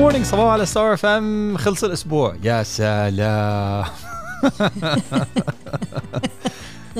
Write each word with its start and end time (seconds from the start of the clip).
morning 0.00 0.24
صباحو 0.24 0.52
على 0.52 0.66
Star 0.66 0.94
FM 0.94 1.56
خلص 1.56 1.84
الأسبوع. 1.84 2.36
يا 2.42 2.62
سلام. 2.62 3.84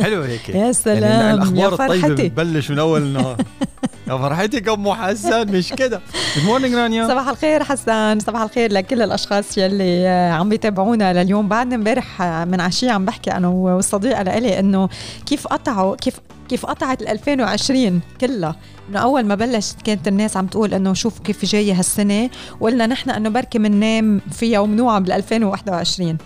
حلو 0.03 0.23
هيك. 0.23 0.49
يا 0.49 0.55
يعني 0.55 0.73
سلام 0.73 1.35
الاخبار 1.35 1.59
يا 1.59 1.69
الطيبة 1.69 2.01
فرحتي. 2.01 2.29
بتبلش 2.29 2.71
من 2.71 2.79
أول 2.79 3.03
النهار. 3.03 3.37
يا 4.09 4.17
فرحتك 4.17 4.69
ام 4.69 4.93
حسن 4.93 5.49
مش 5.53 5.73
كده. 5.73 6.01
good 6.37 6.45
morning 6.45 6.75
رانيا 6.75 7.09
صباح 7.09 7.29
الخير 7.29 7.65
حسان. 7.65 8.21
صباح 8.21 8.43
الخير 8.43 8.73
لكل 8.73 9.03
الأشخاص 9.03 9.59
يلي 9.59 10.09
آه، 10.09 10.33
عم 10.33 10.49
بيتابعونا 10.49 11.23
لليوم. 11.23 11.49
بعد 11.49 11.73
امبارح 11.73 12.23
آه، 12.23 12.45
من 12.45 12.61
عشية 12.61 12.91
عم 12.91 13.05
بحكي 13.05 13.33
أنا 13.33 13.49
والصديقة 13.49 14.23
لإلي 14.23 14.59
إنه 14.59 14.89
كيف 15.27 15.47
قطعوا 15.47 15.97
كيف 15.97 16.21
كيف 16.51 16.67
قطعت 16.67 17.03
ال 17.03 17.09
2020 17.09 18.01
كلها. 18.21 18.57
إنه 18.91 18.99
أول 18.99 19.27
ما 19.27 19.35
بلشت 19.35 19.83
كانت 19.83 20.09
الناس 20.09 20.37
عم 20.37 20.47
تقول 20.47 20.75
إنه 20.75 20.95
شوف 20.95 21.19
كيف 21.19 21.45
جاية 21.45 21.79
هالسنة. 21.79 22.31
وقلنا 22.61 22.87
نحن 22.87 23.11
إنه 23.11 23.29
بركي 23.29 23.59
بننام 23.59 24.21
فيها 24.31 24.59
ومنوعى 24.59 24.99
بال 24.99 25.13
2021 25.13 26.17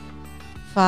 ف 0.74 0.78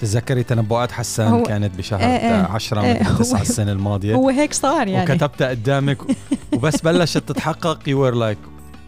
تتذكري 0.00 0.42
تنبؤات 0.42 0.92
حسان 0.92 1.28
هو- 1.32 1.42
كانت 1.42 1.78
بشهر 1.78 2.00
إيه. 2.00 2.42
10 2.42 2.80
إيه، 2.82 3.00
من 3.00 3.06
هو- 3.06 3.16
9 3.18 3.40
السنة 3.42 3.72
الماضية. 3.72 4.14
هو 4.14 4.28
هيك 4.28 4.52
صار 4.54 4.88
يعني. 4.88 5.12
وكتبتها 5.12 5.48
قدامك 5.48 5.98
وبس 6.52 6.80
بلشت 6.82 7.18
تتحقق 7.18 7.88
you 7.88 8.00
were 8.02 8.14
like 8.14 8.38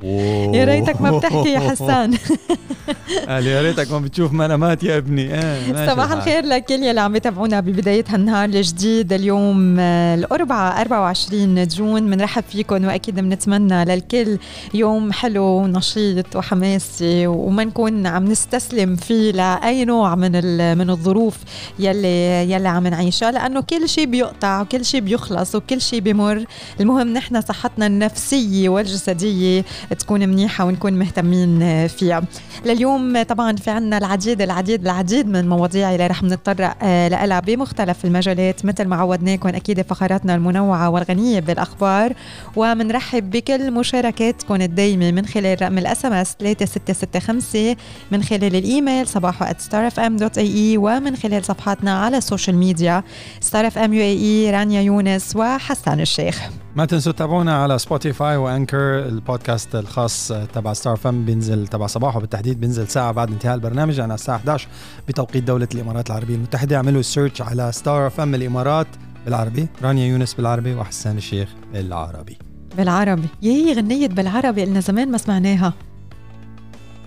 يا 0.02 0.64
ريتك 0.64 1.00
ما 1.00 1.18
بتحكي 1.18 1.48
يا 1.52 1.60
حسان. 1.60 2.14
قال 3.28 3.46
يا 3.46 3.62
ريتك 3.62 3.92
ما 3.92 3.98
بتشوف 3.98 4.32
منامات 4.32 4.82
يا 4.82 4.96
ابني. 4.96 5.28
ماشي 5.28 5.90
صباح. 5.90 6.12
الخير 6.12 6.44
لكل 6.44 6.74
يلي 6.74 7.00
عم 7.00 7.16
يتابعونا 7.16 7.60
ببداية 7.60 8.04
هالنهار 8.08 8.44
الجديد. 8.48 9.12
اليوم 9.12 9.76
آه، 9.80 10.14
الأربعاء 10.14 10.80
24 10.80 11.66
June. 11.66 12.10
بنرحب 12.10 12.44
فيكم 12.48 12.84
وأكيد 12.84 13.14
بنتمنى 13.14 13.84
للكل. 13.84 14.38
يوم 14.74 15.12
حلو 15.12 15.42
ونشيط 15.44 16.36
وحماسي 16.36 17.26
وما 17.26 17.64
نكون 17.64 18.06
عم 18.06 18.24
نستسلم 18.24 18.96
فيه 18.96 19.32
لأي 19.32 19.84
نوع 19.84 20.14
من 20.14 20.32
من 20.78 20.90
الظروف 20.90 21.36
يلي 21.78 22.50
يلي 22.52 22.68
عم 22.68 22.86
نعيشها 22.86 23.30
لأنه 23.30 23.60
كل 23.60 23.88
شيء 23.88 24.06
بيقطع 24.06 24.60
وكل 24.60 24.84
شيء 24.84 25.00
بيخلص 25.00 25.54
وكل 25.54 25.80
شيء 25.80 26.00
بمر. 26.00 26.44
المهم 26.80 27.08
نحن 27.12 27.40
صحتنا 27.40 27.86
النفسية 27.86 28.68
والجسدية 28.68 29.64
تكون 29.98 30.28
منيحة 30.28 30.64
ونكون 30.64 30.92
مهتمين 30.92 31.86
فيها. 31.88 32.22
لليوم 32.64 33.22
طبعا 33.22 33.56
في 33.56 33.70
عنا 33.70 33.98
العديد 33.98 34.42
العديد 34.42 34.82
العديد 34.82 35.26
من 35.26 35.36
المواضيع 35.36 35.92
اللي 35.92 36.06
رح 36.06 36.22
نتطرق 36.22 36.76
آه، 36.82 37.08
لها 37.08 37.40
بمختلف 37.40 38.04
المجالات. 38.04 38.64
مثل 38.64 38.84
ما 38.84 38.96
عودناكم 38.96 39.48
أكيد 39.48 39.82
فقراتنا 39.82 40.34
المنوعة 40.34 40.90
والغنية 40.90 41.40
بالأخبار. 41.40 42.12
ومنرحب 42.56 43.30
بكل 43.30 43.70
مشاركاتكم 43.70 44.54
الدايمة 44.54 45.10
من 45.10 45.26
خلال 45.26 45.62
رقم 45.62 45.78
ال 45.78 46.04
SMS 46.04 46.36
3665 46.40 47.76
من 48.10 48.22
خلال 48.22 48.56
الإيميل 48.56 49.06
صباحو 49.06 49.44
@starfm.ae 49.44 50.76
ومن 50.76 51.16
خلال 51.16 51.44
صفحاتنا 51.44 52.04
على 52.04 52.16
ال 52.16 52.22
social 52.22 52.56
media 52.56 53.02
Star 53.40 53.66
FM 53.66 53.94
UAE 53.94 54.50
رانيا 54.50 54.80
يونس 54.80 55.36
وحسان 55.36 56.00
الشيخ. 56.00 56.40
ما 56.76 56.84
تنسوا 56.84 57.12
تتابعونا 57.12 57.62
على 57.62 57.78
Spotify 57.78 58.36
و 58.36 58.45
Anchor 58.45 58.98
ال 58.98 59.08
podcast 59.08 59.74
الخاص 59.74 60.28
تبع 60.28 60.72
Star 60.72 60.96
FM 60.96 61.24
بينزل 61.24 61.66
تبع 61.66 61.86
صباحو 61.86 62.20
بالتحديد 62.20 62.60
بينزل 62.60 62.88
ساعة 62.88 63.12
بعد 63.12 63.30
انتهاء 63.30 63.54
البرنامج 63.54 63.98
يعني 63.98 64.14
الساعة 64.14 64.36
11 64.36 64.68
بتوقيت 65.08 65.44
دولة 65.44 65.68
الإمارات 65.74 66.10
العربية. 66.10 66.34
المتحدة 66.34 66.76
اعملوا 66.76 67.02
search 67.02 67.42
على 67.42 67.72
Star 67.72 68.10
FM 68.10 68.34
الامارات 68.34 68.86
بالعربي. 69.24 69.68
رانيا 69.82 70.06
يونس 70.06 70.34
بالعربي 70.34 70.74
وحسان 70.74 71.16
الشيخ 71.16 71.48
بالعربي. 71.72 72.38
بالعربي. 72.76 73.28
يي 73.42 73.72
غنية 73.72 74.08
بالعربي 74.08 74.64
قلنا 74.64 74.80
زمان 74.80 75.10
ما 75.10 75.18
سمعناها. 75.18 75.72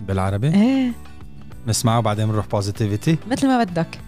بالعربي؟ 0.02 0.48
إيه. 0.48 0.92
نسمعه 1.68 2.00
بعدين 2.02 2.26
بنروح 2.26 2.48
positivity 2.48 3.18
مثل 3.32 3.48
ما 3.48 3.64
بدك. 3.64 4.00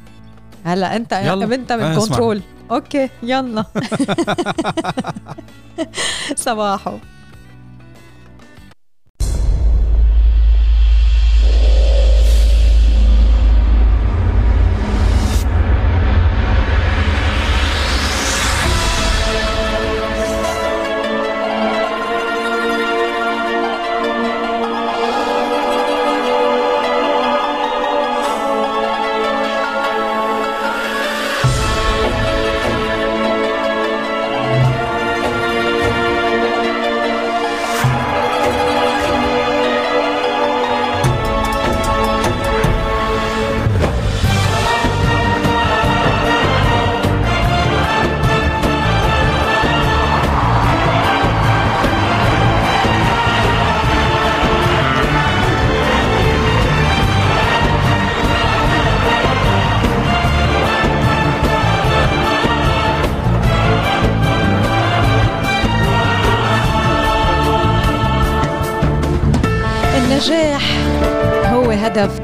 هلا 0.64 0.95
انت 0.95 1.12
يلا. 1.12 1.56
انت 1.56 1.72
من. 1.72 1.96
control 1.96 2.41
okay 2.72 3.09
يلا. 3.24 3.66
صباحو. 6.36 6.98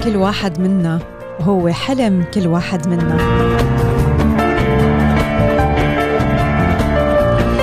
كل 0.03 0.15
واحد 0.15 0.59
منا 0.59 0.99
وهو 1.39 1.69
حلم 1.69 2.23
كل 2.33 2.47
واحد 2.47 2.87
منا. 2.87 3.17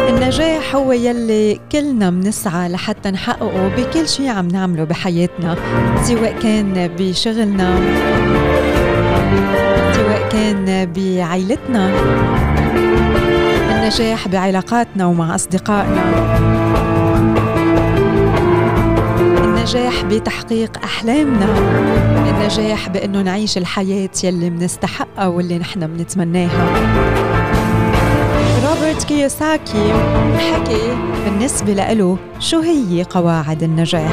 النجاح 0.09 0.77
هو 0.77 0.93
يلي 0.93 1.61
كلنا 1.73 2.11
منسعى 2.11 2.69
لحتى 2.69 3.11
نحققه 3.11 3.69
بكل 3.77 4.09
شيء 4.09 4.29
عم 4.29 4.49
نعمله 4.49 4.85
بحياتنا 4.85 5.57
سواء 6.03 6.35
كان 6.43 6.91
بشغلنا 6.99 7.75
سواء 9.93 10.29
كان 10.33 10.93
بعائلتنا 10.97 11.91
النجاح 13.71 14.29
بعلاقاتنا 14.29 15.07
ومع 15.07 15.35
أصدقائنا. 15.35 16.68
النجاح 19.59 20.05
بتحقيق 20.05 20.79
أحلامنا. 20.85 21.47
النجاح 22.31 22.89
بأنه 22.89 23.23
نعيش 23.23 23.59
الحياة 23.59 24.11
يلي 24.25 24.51
منستحقها 24.51 25.27
واللي 25.27 25.59
نحن 25.59 25.87
بنتمناها 25.87 26.67
روبرت 28.65 29.05
كيوساكي 29.05 29.93
حكي 30.39 30.97
بالنسبة 31.25 31.73
له 31.73 32.19
شو 32.39 32.61
هي 32.61 33.03
قواعد 33.03 33.63
النجاح؟ 33.63 34.13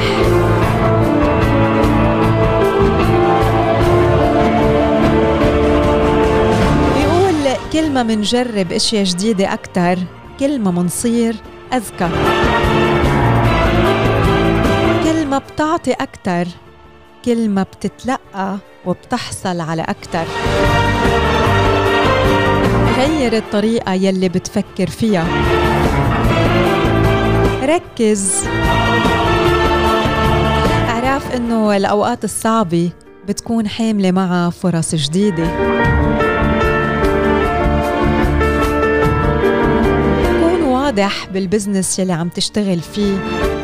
بيقول 6.96 7.34
كل 7.72 7.90
ما 7.90 8.02
منجرب 8.02 8.72
إشياء 8.72 9.04
جديدة 9.04 9.54
أكتر 9.54 9.98
كل 10.40 10.60
ما 10.60 10.70
منصير 10.70 11.34
أذكى. 11.72 12.08
كل 15.26 15.30
ما 15.30 15.38
بتعطي 15.38 15.92
أكتر 15.92 16.46
كل 17.24 17.48
ما 17.48 17.62
بتتلقى 17.62 18.58
وبتحصل 18.84 19.60
على 19.60 19.82
أكتر. 19.82 20.24
غير 22.96 23.36
الطريقة 23.36 23.92
يلي 23.92 24.28
بتفكر 24.28 24.86
فيها. 24.86 25.26
ركز. 27.62 28.44
أعرف 30.88 31.34
إنه 31.34 31.76
الأوقات 31.76 32.24
الصعبة 32.24 32.90
بتكون 33.28 33.68
حاملة 33.68 34.10
معها 34.10 34.50
فرص 34.50 34.94
جديدة. 34.94 35.46
كون 40.40 40.62
واضح 40.62 41.26
بال 41.32 41.45
business 41.45 41.98
يلي 41.98 42.12
عم 42.12 42.28
تشتغل 42.28 42.80
فيه. 42.80 43.16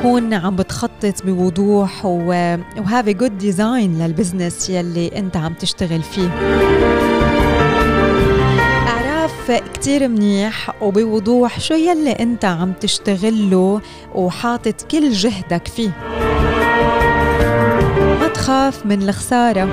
كون 0.03 0.35
عم 0.35 0.57
بتخطط 0.57 1.23
بوضوح 1.25 2.05
و 2.05 2.25
have 2.25 3.09
good 3.09 3.39
design 3.39 3.99
لل 3.99 4.13
business 4.13 4.71
يلي 4.71 5.19
انت 5.19 5.37
عم 5.37 5.55
تشتغل 5.55 6.03
فيه. 6.03 6.31
كتير 9.75 10.09
منيح 10.09 10.83
وبوضوح 10.83 11.61
شو 11.61 11.75
يلي 11.75 12.13
انت 12.13 12.45
عم 12.45 12.73
تشتغله 12.73 13.81
وحاطط 14.15 14.83
كل 14.91 15.13
جهدك 15.13 15.69
فيه. 15.69 15.91
بتخاف 18.23 18.87
من 18.87 19.03
الخسارة. 19.03 19.65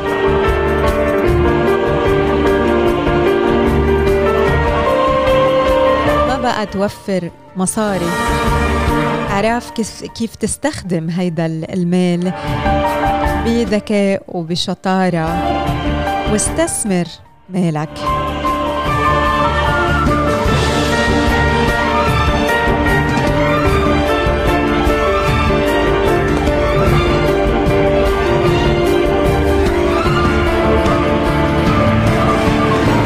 ما 6.28 6.40
بقى 6.42 6.66
توفر 6.66 7.30
مصاري. 7.56 8.10
عرف 9.30 9.72
كيف 10.16 10.36
تستخدم 10.36 11.10
هيدا 11.10 11.46
المال 11.46 12.34
بذكاء 13.46 14.24
وبشطارة. 14.28 15.56
واستثمر 16.32 17.06
مالك. 17.50 17.90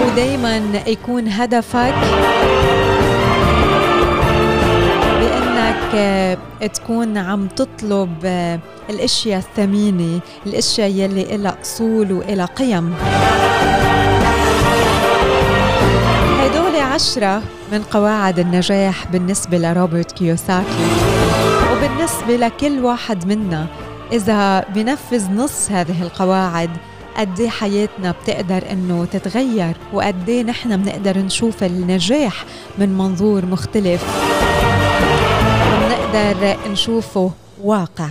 ودايما 0.02 0.62
يكون 0.88 1.28
هدفك 1.28 1.94
تكون 6.74 7.18
عم 7.18 7.48
تطلب 7.48 8.26
الأشياء 8.90 9.40
الثمينة 9.40 10.20
الأشياء 10.46 10.90
يلي 10.90 11.38
لها 11.38 11.58
أصول 11.62 12.12
وإلها 12.12 12.46
قيم. 12.46 12.94
هدول 16.40 16.76
عشرة 16.76 17.42
من 17.72 17.82
قواعد 17.92 18.40
النجاح 18.40 19.08
بالنسبة 19.12 19.58
لروبرت 19.58 20.12
كيوساكي. 20.12 20.88
وبالنسبة 21.72 22.36
لكل 22.36 22.80
واحد 22.80 23.28
منا 23.28 23.68
إذا 24.12 24.60
بنفذ 24.60 25.32
نص 25.32 25.72
هذه 25.72 26.02
القواعد 26.02 26.70
قد 27.18 27.40
إيه 27.40 27.50
حياتنا 27.50 28.12
بتقدر 28.12 28.64
إنه 28.72 29.06
تتغير؟ 29.12 29.76
وقد 29.94 30.30
إيه 30.30 30.44
نحن 30.44 30.78
بنقدر 30.78 31.18
نشوف 31.18 31.64
النجاح 31.64 32.46
من 32.78 32.98
منظور 32.98 33.46
مختلف؟ 33.46 34.04
وبنقدر 36.14 36.72
نشوفه 36.72 37.32
واقع 37.64 38.10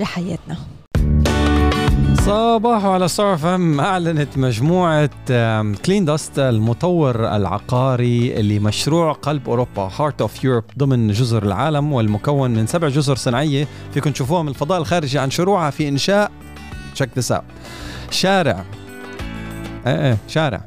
بحياتنا. 0.00 0.56
صباح 2.20 2.84
على 2.84 3.08
ستار 3.08 3.36
فم 3.36 3.80
أعلنت 3.80 4.38
مجموعة 4.38 5.10
Kleindienst 5.84 6.38
المطور 6.38 7.36
العقاري 7.36 8.42
لمشروع 8.42 9.12
قلب 9.12 9.48
أوروبا 9.48 9.90
Heart 9.98 10.20
of 10.20 10.44
Europe 10.44 10.64
ضمن 10.78 11.12
جزر 11.12 11.42
العالم 11.42 11.92
والمكون 11.92 12.50
من 12.50 12.66
سبع 12.66 12.88
جزر 12.88 13.16
صناعية 13.16 13.68
فيكم 13.94 14.10
تشوفوها 14.10 14.42
من 14.42 14.48
الفضاء 14.48 14.78
الخارجي 14.78 15.18
عن 15.18 15.30
شروعها 15.30 15.70
في 15.70 15.88
إنشاء 15.88 16.30
check 16.94 17.10
this 17.18 17.34
شارع. 18.10 18.64
إيه 19.86 20.06
إيه 20.06 20.18
شارع. 20.28 20.64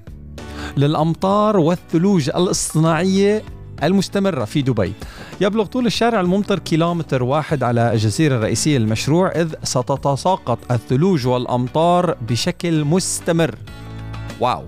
للأمطار 0.77 1.57
والثلوج 1.57 2.29
الاصطناعية 2.29 3.43
المستمرة 3.83 4.45
في 4.45 4.61
دبي. 4.61 4.93
يبلغ 5.41 5.65
طول 5.65 5.85
الشارع 5.85 6.19
الممطر 6.19 6.59
كيلومتر 6.59 7.23
واحد 7.23 7.63
على 7.63 7.93
الجزيرة 7.93 8.35
الرئيسية 8.35 8.77
للمشروع 8.77 9.27
إذ 9.27 9.53
ستتساقط 9.63 10.71
الثلوج 10.71 11.27
والأمطار 11.27 12.17
بشكل 12.29 12.83
مستمر. 12.83 13.55
wow! 14.39 14.63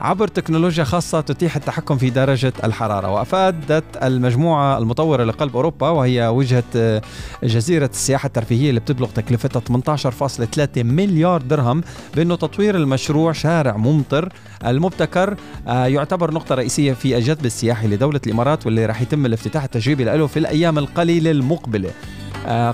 عبر 0.00 0.28
تكنولوجيا 0.28 0.84
خاصة 0.84 1.20
تتيح 1.20 1.56
التحكم 1.56 1.98
في 1.98 2.10
درجة 2.10 2.52
الحرارة. 2.64 3.10
وأفادت 3.10 3.84
المجموعة 4.02 4.78
المطورة 4.78 5.24
لقلب 5.24 5.56
أوروبا 5.56 5.88
وهي 5.88 6.26
وجهة 6.26 7.02
جزيرة 7.42 7.90
السياحة 7.92 8.26
الترفيهية 8.26 8.68
اللي 8.68 8.80
بتبلغ 8.80 9.08
تكلفتها 9.08 9.60
18.3 9.60 10.82
مليار 10.82 11.42
درهم 11.42 11.82
بأنه 12.14 12.36
تطوير 12.36 12.76
المشروع 12.76 13.32
شارع 13.32 13.76
ممطر 13.76 14.28
المبتكر. 14.66 15.36
يعتبر 15.66 16.30
نقطة 16.34 16.54
رئيسية 16.54 16.92
في 16.92 17.16
الجذب 17.16 17.46
السياحي 17.46 17.88
لدولة 17.88 18.20
الإمارات 18.26 18.66
واللي 18.66 18.86
راح 18.86 19.02
يتم 19.02 19.26
الافتتاح 19.26 19.64
التجريبي 19.64 20.04
له 20.04 20.26
في 20.26 20.38
الأيام 20.38 20.78
القليلة 20.78 21.30
المقبلة. 21.30 21.90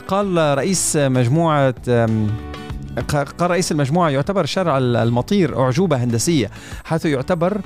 قال 0.09 0.59
رئيس 0.59 0.97
مجموعة 0.97 1.75
قال 3.08 3.50
رئيس 3.50 3.73
المجموعة 3.73 4.08
يعتبر 4.08 4.44
شارع 4.44 4.79
المطير 4.79 5.62
أعجوبة 5.62 6.05
هندسية 6.05 6.50
حيث 6.85 7.06
يعتبر 7.06 7.61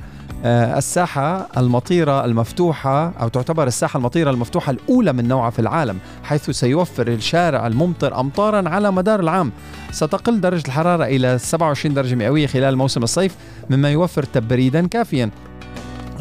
الساحة 0.45 1.47
المطيرة 1.57 2.25
المفتوحة 2.25 3.09
أو 3.21 3.27
تعتبر 3.27 3.67
الساحة 3.67 3.97
المطيرة 3.97 4.31
المفتوحة 4.31 4.71
الأولى 4.71 5.13
من 5.13 5.27
نوعها 5.27 5.49
في 5.49 5.59
العالم 5.59 5.97
حيث 6.23 6.49
سيوفر 6.49 7.07
الشارع 7.07 7.67
الممطر 7.67 8.19
أمطارا 8.19 8.69
على 8.69 8.91
مدار 8.91 9.19
العام. 9.19 9.51
ستقل 9.91 10.41
درجة 10.41 10.67
الحرارة 10.67 11.03
إلى 11.03 11.37
27 11.37 11.95
درجة 11.95 12.15
مئوية 12.15 12.47
خلال 12.47 12.77
موسم 12.77 13.03
الصيف 13.03 13.35
مما 13.69 13.89
يوفر 13.89 14.23
تبريدا 14.23 14.87
كافيا. 14.87 15.29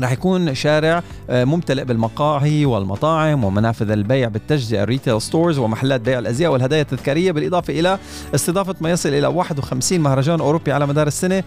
رح 0.00 0.12
يكون 0.12 0.54
شارع 0.54 1.02
ممتلئ 1.30 1.84
بالمقاهي 1.84 2.66
والمطاعم 2.66 3.44
ومنافذ 3.44 3.90
البيع 3.90 4.28
بالتجزئة 4.28 4.82
ال 4.82 4.88
retail 4.88 5.22
stores 5.22 5.58
ومحلات 5.58 6.00
بيع 6.00 6.18
الأزياء 6.18 6.52
والهدايا 6.52 6.82
التذكارية 6.82 7.32
بالإضافة 7.32 7.80
إلى 7.80 7.98
استضافة 8.34 8.74
ما 8.80 8.90
يصل 8.90 9.08
إلى 9.08 9.26
51 9.26 10.00
مهرجان 10.00 10.40
أوروبي 10.40 10.72
على 10.72 10.86
مدار 10.86 11.06
السنة. 11.06 11.44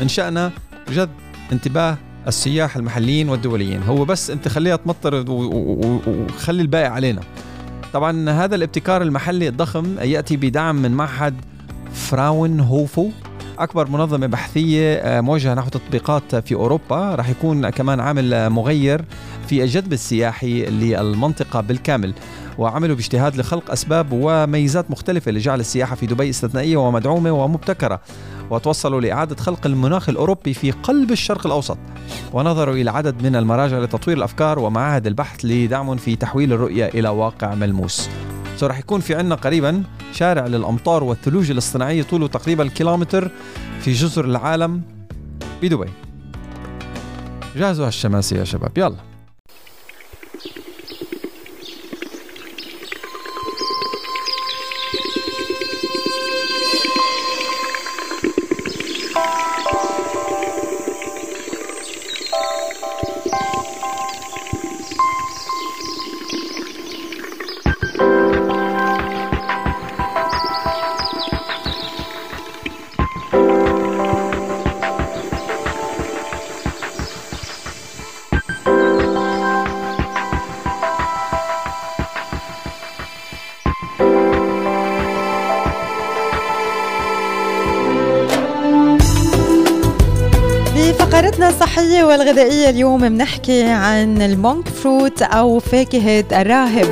من 0.00 0.08
شأنه 0.08 0.50
جذب 0.88 1.10
انتباه 1.52 1.96
السياح 2.28 2.76
المحليين 2.76 3.28
والدوليين. 3.28 3.82
هو 3.82 4.04
بس 4.04 4.30
أنت 4.30 4.48
خليها 4.48 4.76
تمطر 4.76 5.24
وخلي 5.28 6.62
الباقي 6.62 6.86
علينا. 6.86 7.20
طبعا 7.92 8.30
هذا 8.30 8.54
الابتكار 8.54 9.02
المحلي 9.02 9.48
الضخم 9.48 9.98
يأتي 9.98 10.36
بدعم 10.36 10.76
من 10.76 10.90
معهد 10.90 11.34
فراون 11.92 12.60
هوفو 12.60 13.10
أكبر 13.60 13.88
منظمة 13.88 14.26
بحثية 14.26 15.02
موجهة 15.20 15.54
نحو 15.54 15.68
تطبيقات 15.68 16.36
في 16.36 16.54
أوروبا. 16.54 17.14
راح 17.14 17.28
يكون 17.28 17.70
كمان 17.70 18.00
عامل 18.00 18.50
مغير 18.50 19.04
في 19.46 19.62
الجذب 19.62 19.92
السياحي 19.92 20.64
للمنطقة 20.64 21.60
بالكامل 21.60 22.14
وعملوا 22.58 22.96
باجتهاد 22.96 23.36
لخلق 23.36 23.70
أسباب 23.70 24.06
وميزات 24.12 24.90
مختلفة 24.90 25.30
لجعل 25.30 25.60
السياحة 25.60 25.94
في 25.96 26.06
دبي 26.06 26.30
استثنائية 26.30 26.76
ومدعومة 26.76 27.30
ومبتكرة 27.30 28.00
وتوصلوا 28.50 29.00
لإعادة 29.00 29.36
خلق 29.36 29.66
المناخ 29.66 30.08
الأوروبي 30.08 30.54
في 30.54 30.70
قلب 30.70 31.10
الشرق 31.10 31.46
الأوسط. 31.46 31.78
ونظروا 32.32 32.74
إلى 32.74 32.90
عدد 32.90 33.22
من 33.22 33.36
المراجع 33.36 33.78
لتطوير 33.78 34.16
الأفكار 34.16 34.58
ومعاهد 34.58 35.06
البحث 35.06 35.44
لدعم 35.44 35.96
في 35.96 36.16
تحويل 36.16 36.52
الرؤية 36.52 36.86
إلى 36.86 37.08
واقع 37.08 37.54
ملموس. 37.54 38.08
سو 38.60 38.66
يكون 38.66 39.00
في 39.00 39.14
عنا 39.14 39.34
قريبا 39.34 39.82
شارع 40.12 40.46
للأمطار 40.46 41.04
والثلوج 41.04 41.50
الاصطناعية 41.50 42.02
طوله 42.02 42.28
تقريبا 42.28 42.68
كيلومتر 42.68 43.30
في 43.80 43.92
جزر 43.92 44.24
العالم 44.24 44.82
بدبي. 45.62 45.90
جهزوا 47.56 47.86
هالشماسي 47.86 48.36
يا 48.36 48.44
شباب 48.44 48.78
يلا. 48.78 49.09
الصحية 92.30 92.42
والغذائية 92.42 92.70
اليوم 92.70 93.08
بنحكي 93.08 93.62
عن 93.64 94.22
ال 94.22 94.31
monk 94.31 94.68
fruit 94.68 95.22
أو 95.22 95.58
فاكهة 95.58 96.24
الراهب. 96.32 96.86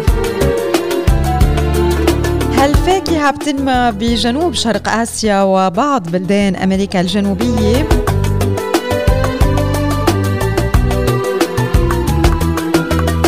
هالفاكهة 2.57 3.31
بتنمى 3.31 3.93
بجنوب 3.93 4.55
شرق 4.55 4.89
آسيا 4.89 5.43
وبعض 5.43 6.09
بلدان 6.11 6.57
أمريكا 6.57 7.01
الجنوبية؟ 7.01 7.89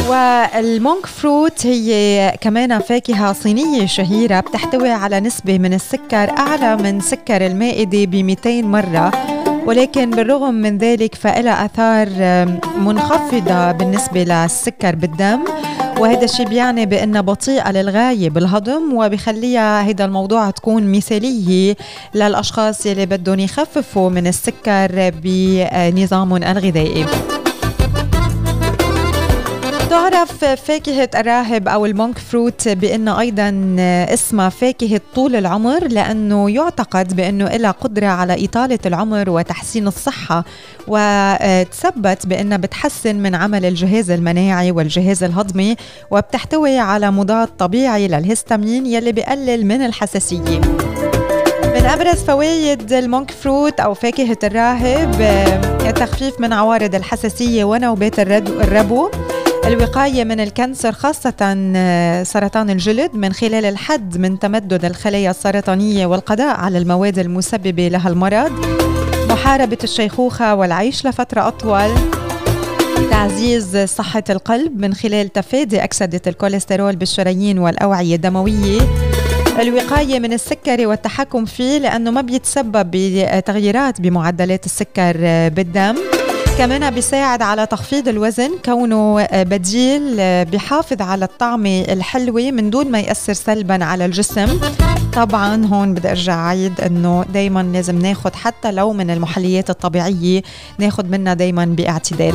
وال 0.09 0.41
monk 0.41 1.07
fruit 1.07 1.67
هي 1.67 2.35
كمان 2.41 2.79
فاكهة 2.79 3.33
صينية 3.33 3.87
شهيرة 3.87 4.41
بتحتوي 4.41 4.91
على 4.91 5.21
نسبة 5.21 5.59
من 5.59 5.75
السكر 5.75 6.31
أعلى 6.39 6.77
من 6.77 7.01
سكر 7.01 7.47
المائدة 7.47 8.05
ب 8.05 8.15
200 8.15 8.63
مرة. 8.63 9.30
ولكن 9.71 10.11
بالرغم 10.11 10.55
من 10.55 10.79
ذلك 10.79 11.15
فإلها 11.15 11.65
آثار 11.65 12.09
منخفضة 12.79 13.73
بالنسبة 13.73 14.25
للسكر 14.25 14.95
بالدم 14.97 15.45
وهذا 15.99 16.25
الشيء 16.25 16.49
بيعني 16.49 16.87
بأنها 16.87 17.21
بطيئة 17.21 17.73
للغاية 17.73 18.31
بالهضم 18.31 18.93
وبخليها 18.97 19.85
هيدا 19.85 20.05
الموضوع 20.05 20.51
تكون 20.51 20.93
مثالية 20.93 21.77
للأشخاص 22.15 22.87
يلي 22.87 23.07
بدهم 23.07 23.39
يخففوا 23.39 24.11
من 24.11 24.27
السكر 24.27 25.13
بنظامهم 25.23 26.43
الغذائي. 26.43 27.07
تعرف 29.91 30.45
فاكهة 30.45 31.09
الراهب 31.15 31.69
أو 31.69 31.87
المونك 31.87 32.19
فروت 32.19 32.69
بأنه 32.69 33.21
أيضا 33.21 33.77
اسمها 34.15 34.49
فاكهة 34.49 35.01
طول 35.15 35.37
العمر 35.37 35.89
لأنه 35.89 36.51
يعتقد 36.51 37.17
بأنه 37.17 37.45
لها 37.49 37.71
قدرة 37.71 38.07
على 38.07 38.45
إطالة 38.45 38.79
العمر 38.87 39.31
وتحسين 39.31 39.87
الصحة 39.87 40.45
وتثبت 40.89 42.27
بأنها 42.27 42.57
بتحسن 42.57 43.17
من 43.17 43.35
عمل 43.35 43.65
الجهاز 43.65 44.11
المناعي 44.11 44.71
والجهاز 44.71 45.23
الهضمي 45.23 45.77
وبتحتوي 46.11 46.79
على 46.79 47.11
مضاد 47.11 47.49
طبيعي 47.59 48.09
للهستامين 48.09 48.87
يلي 48.87 49.13
بيقلل 49.13 49.67
من 49.67 49.85
الحساسية. 49.85 50.61
من 51.75 51.87
أبرز 51.87 52.19
فوائد 52.19 52.93
ال 52.93 53.00
monk 53.00 53.31
fruit 53.31 53.81
أو 53.81 53.95
فاكهة 53.95 54.39
الراهب 54.45 55.21
التخفيف 55.87 56.41
من 56.41 56.53
عوارض 56.53 56.95
الحساسية 56.95 57.65
ونوبات 57.65 58.19
الربو. 58.21 59.11
الوقاية 59.67 60.25
من 60.25 60.41
ال 60.41 60.48
cancer 60.48 60.93
خاصة 60.93 61.35
آه، 61.77 62.23
سرطان 62.23 62.71
الجلد 62.71 63.15
من 63.15 63.33
خلال 63.33 63.65
الحد 63.65 64.19
من 64.19 64.39
تمدد 64.39 64.85
الخلايا 64.85 65.31
السرطانية 65.31 66.07
والقضاء 66.07 66.57
على 66.57 66.79
المواد 66.79 67.19
المسببة 67.19 67.89
لها 67.89 68.09
المرض. 68.09 68.53
محاربة 69.31 69.79
الشيخوخة 69.85 70.55
والعيش 70.55 71.07
لفترة 71.07 71.49
أطول. 71.49 71.91
تعزيز 73.11 73.77
صحة 73.79 74.25
القلب 74.31 74.81
من 74.81 74.95
خلال 74.95 75.29
تفادي 75.33 75.85
أكسدة 75.85 76.21
الكوليسترول 76.27 76.97
بالشرايين 76.97 77.59
والأوعية 77.59 78.15
الدموية. 78.15 78.81
الوقاية 79.61 80.19
من 80.19 80.33
السكري 80.33 80.87
والتحكم 80.87 81.45
فيه 81.45 81.79
لأنه 81.79 82.11
ما 82.11 82.21
بيتسبب 82.21 82.91
بتغييرات 82.93 84.01
بمعدلات 84.01 84.67
السكر 84.67 85.17
آه، 85.21 85.49
بالدم. 85.49 85.95
كمان 86.61 86.91
بيساعد 86.91 87.43
على 87.43 87.67
تخفيض 87.67 88.09
الوزن 88.09 88.51
كونه 88.65 89.21
آه، 89.21 89.43
بديل 89.43 90.17
آه، 90.21 90.43
بحافظ 90.43 91.03
على 91.03 91.25
الطعمة 91.25 91.81
الحلوة 91.81 92.51
من 92.51 92.71
دون 92.71 92.91
ما 92.91 93.01
يأثر 93.01 93.33
سلبا 93.33 93.85
على 93.85 94.05
الجسم. 94.05 94.61
طبعا 95.13 95.67
هون 95.67 95.95
بدي 95.95 96.11
أرجع 96.11 96.47
عيد 96.47 96.81
إنه 96.81 97.25
دايما 97.35 97.63
لازم 97.63 97.99
ناخد 97.99 98.35
حتى 98.35 98.73
لو 98.73 98.93
من 98.93 99.11
المحليات 99.11 99.71
الطبيعية 99.71 100.43
ناخد 100.79 101.11
منها 101.11 101.35
دايما 101.35 101.65
باعتدال. 101.65 102.35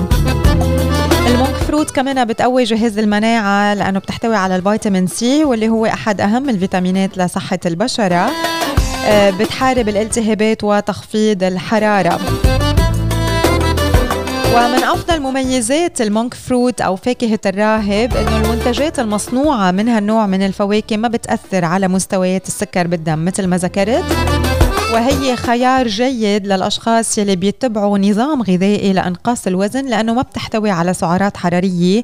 ال 1.28 1.33
monk 1.33 1.56
fruit 1.56 1.92
كمان 1.92 2.26
بتقوي 2.26 2.64
جهاز 2.64 2.98
المناعة 3.00 3.74
لأنه 3.74 4.00
بتحتوي 4.00 4.36
على 4.36 4.56
الفيتامين 4.56 5.08
C 5.08 5.44
واللي 5.44 5.70
هو 5.70 5.86
أحد 5.86 6.22
أهم 6.22 6.50
الفيتامينات 6.50 7.18
لصحة 7.18 7.60
البشرة. 7.66 8.32
آه، 9.06 9.30
بتحارب 9.30 9.90
الالتهابات 9.90 10.64
وتخفيض 10.64 11.44
الحرارة. 11.44 12.20
ومن 14.56 14.84
أفضل 14.84 15.20
مميزات 15.20 16.02
ال 16.02 16.08
monk 16.08 16.34
fruit 16.34 16.82
أو 16.82 16.96
فاكهة 16.96 17.40
الراهب 17.46 18.16
إنه 18.16 18.38
المنتجات 18.38 19.00
المصنوعة 19.00 19.72
من 19.72 19.90
هالنوع 19.90 20.28
من 20.28 20.46
الفواكه 20.46 20.98
ما 20.98 21.08
بتأثر 21.08 21.66
على 21.66 21.88
مستويات 21.88 22.48
السكر 22.48 22.88
بالدم 22.88 23.26
مثل 23.26 23.48
ما 23.48 23.58
ذكرت. 23.58 24.04
وهي 24.94 25.36
خيار 25.36 25.88
جيد 25.88 26.48
للأشخاص 26.48 27.18
يلي 27.18 27.36
بيتبعوا 27.36 27.98
نظام 27.98 28.42
غذائي 28.42 28.94
لإنقاص 28.94 29.48
الوزن 29.48 29.86
لأنه 29.86 30.14
ما 30.14 30.22
بتحتوي 30.22 30.70
على 30.70 30.94
سعرات 30.94 31.38
حرارية. 31.38 32.04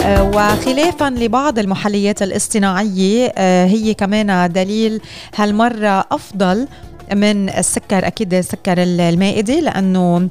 آه، 0.00 0.22
وخلافا 0.22 1.10
لبعض 1.10 1.58
المحليات 1.58 2.22
الاصطناعية 2.22 3.32
آه، 3.36 3.66
هي 3.66 3.94
كمان 3.94 4.52
دليل 4.52 5.00
هالمرة 5.36 6.04
أفضل 6.12 6.68
من 7.14 7.48
السكر 7.48 8.06
أكيد 8.06 8.34
السكر 8.34 8.74
المائدي 8.82 9.60
لأنه 9.60 10.28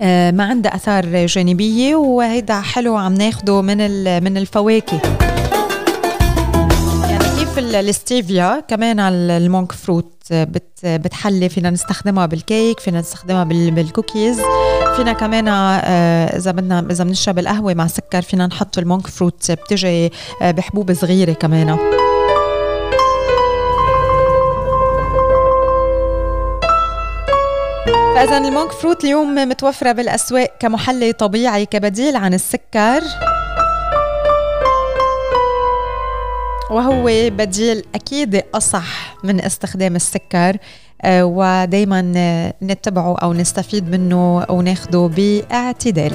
ما 0.00 0.44
عندها 0.44 0.74
آثار 0.74 1.26
جانبية 1.26 1.96
وهيدا 1.96 2.60
حلو 2.60 2.96
عم 2.96 3.14
ناخده 3.14 3.62
من 3.62 3.76
من 4.24 4.36
الفواكه. 4.36 5.00
يعني 7.10 7.24
كيف 7.38 7.58
الستيفيا 7.58 8.60
كمان 8.68 9.00
على 9.00 9.16
ال 9.16 9.27
monk 9.27 9.72
fruit 9.72 10.12
بت 10.30 10.68
بتحلي 10.84 11.48
فينا 11.48 11.70
نستخدمها 11.70 12.26
بالكيك 12.26 12.80
فينا 12.80 13.00
نستخدمها 13.00 13.44
بالكوكيز 13.44 14.40
فينا 14.96 15.12
كمان 15.12 15.48
آه، 15.48 16.36
إذا 16.36 16.50
بدنا 16.50 16.86
إذا 16.90 17.04
بنشرب 17.04 17.38
القهوة 17.38 17.74
مع 17.74 17.86
سكر 17.86 18.22
فينا 18.22 18.46
نحط 18.46 18.78
ال 18.78 18.84
monk 18.84 19.06
fruit 19.06 19.50
بتجي 19.50 20.12
آه، 20.42 20.50
بحبوب 20.50 20.92
صغيرة 20.92 21.32
كمان. 21.32 21.78
فإذا 28.18 28.38
ال 28.38 28.44
monk 28.44 28.70
fruit 28.72 29.04
اليوم 29.04 29.34
متوفرة 29.34 29.92
بالأسواق 29.92 30.50
كمحلي 30.60 31.12
طبيعي 31.12 31.66
كبديل 31.66 32.16
عن 32.16 32.34
السكر. 32.34 33.02
وهو 36.70 37.04
بديل 37.30 37.84
أكيد 37.94 38.42
أصح 38.54 39.16
من 39.24 39.40
استخدام 39.40 39.96
السكر 39.96 40.56
آه، 41.02 41.24
ودايما 41.24 42.02
نتبعه 42.62 43.16
أو 43.22 43.32
نستفيد 43.32 43.90
منه 43.90 44.46
وناخده 44.50 45.10
باعتدال. 45.16 46.12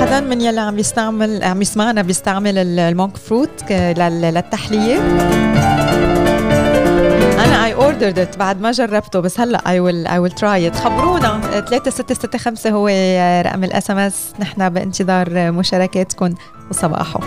حدا 0.00 0.20
من 0.20 0.40
يلي 0.40 0.60
عم 0.60 0.78
يستعمل 0.78 1.44
عم 1.44 1.62
يسمعنا 1.62 2.02
بيستعمل 2.02 2.58
ال 2.58 2.70
monk 2.70 3.16
fruit 3.16 3.70
للتحلية. 4.00 4.96
أنا 7.44 7.65
ordered 8.02 8.38
بعد 8.38 8.60
ما 8.60 8.70
جربته 8.70 9.20
بس 9.20 9.40
هلأ 9.40 9.70
I 9.70 9.80
will 9.80 10.06
I 10.06 10.18
will 10.18 10.32
try 10.32 10.66
it 10.66 10.76
خبرونا. 10.76 11.40
3665 11.40 12.72
هو 12.72 12.88
رقم 13.46 13.64
ال 13.64 13.90
SMS 13.90 14.32
نحن 14.40 14.68
بانتظار 14.68 15.52
مشاركاتكم 15.52 16.34
وصباحو. 16.70 17.20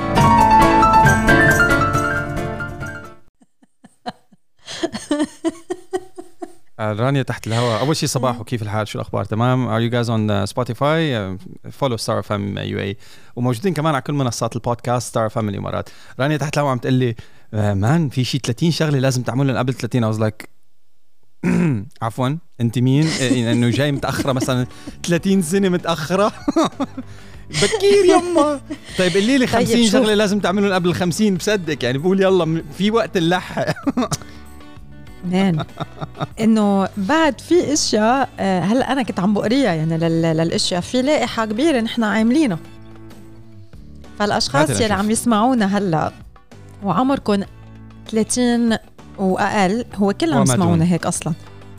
رانيا 6.79 7.23
تحت 7.23 7.47
الهواء. 7.47 7.79
أول 7.79 7.95
شيء 7.95 8.09
صباح 8.09 8.39
وكيف 8.39 8.61
الحال؟ 8.61 8.87
شو 8.87 8.99
الأخبار؟ 8.99 9.25
تمام؟ 9.25 9.67
are 9.67 9.81
you 9.81 9.89
guys 9.89 10.09
on 10.09 10.45
Spotify 10.45 11.37
follow 11.71 11.97
Star 11.97 12.19
FM 12.19 12.57
UAE 12.57 12.97
وموجودين 13.35 13.73
كمان 13.73 13.93
على 13.93 14.01
كل 14.01 14.13
منصات 14.13 14.55
البودكاست 14.55 15.07
Star 15.07 15.25
FM 15.25 15.49
الإمارات. 15.49 15.89
رانيا 16.19 16.37
تحت 16.37 16.53
الهواء 16.53 16.71
عم 16.71 16.77
تقول 16.77 16.93
لي 16.93 17.15
man 17.53 18.05
آه، 18.05 18.09
في 18.09 18.23
شيء 18.23 18.41
30 18.41 18.71
شغلة 18.71 18.99
لازم 18.99 19.23
تعملهم 19.23 19.57
قبل 19.57 19.73
30 19.73 20.03
I 20.03 20.19
like 20.19 20.58
عفوا 22.01 22.35
أنت 22.61 22.79
مين؟ 22.79 23.07
إيه، 23.07 23.51
انه 23.51 23.69
جاي 23.69 23.91
متأخرة 23.91 24.31
مثلا 24.31 24.67
30 25.03 25.41
سنة 25.41 25.69
متأخرة. 25.69 26.31
بكير 27.49 28.05
يما 28.05 28.61
طيب 28.97 29.13
قولي 29.13 29.37
لي 29.37 29.47
50 29.47 29.65
طيب 29.65 29.89
شغلة 29.89 30.13
لازم 30.13 30.39
تعملهم 30.39 30.73
قبل 30.73 30.89
ال 30.89 30.95
50 30.95 31.35
بصدق 31.35 31.83
يعني 31.83 31.97
بقول 31.97 32.21
يلا 32.21 32.63
في 32.77 32.91
وقت 32.91 33.17
نلحق 33.17 33.65
مان 35.25 35.65
إنه 36.41 36.87
بعد 36.97 37.41
في 37.41 37.73
إشياء 37.73 38.29
آه، 38.39 38.59
هلأ 38.59 38.91
أنا 38.91 39.03
كنت 39.03 39.19
عم 39.19 39.33
بقريها 39.33 39.73
يعني 39.73 39.97
للإشياء. 39.97 40.81
في 40.81 41.01
لائحة 41.01 41.45
كبيرة 41.45 41.79
نحن 41.79 42.03
عاملينها 42.03 42.59
فالأشخاص 44.19 44.69
يلي 44.81 44.93
عم 44.93 45.11
يسمعونا 45.11 45.77
هلأ 45.77 46.11
وعمركم 46.83 47.43
30 48.11 48.77
وأقل 49.19 49.85
هو 49.95 50.13
كل 50.13 50.33
عم 50.33 50.43
يسمعونا 50.43 50.85
هيك 50.85 51.05
أصلا. 51.05 51.33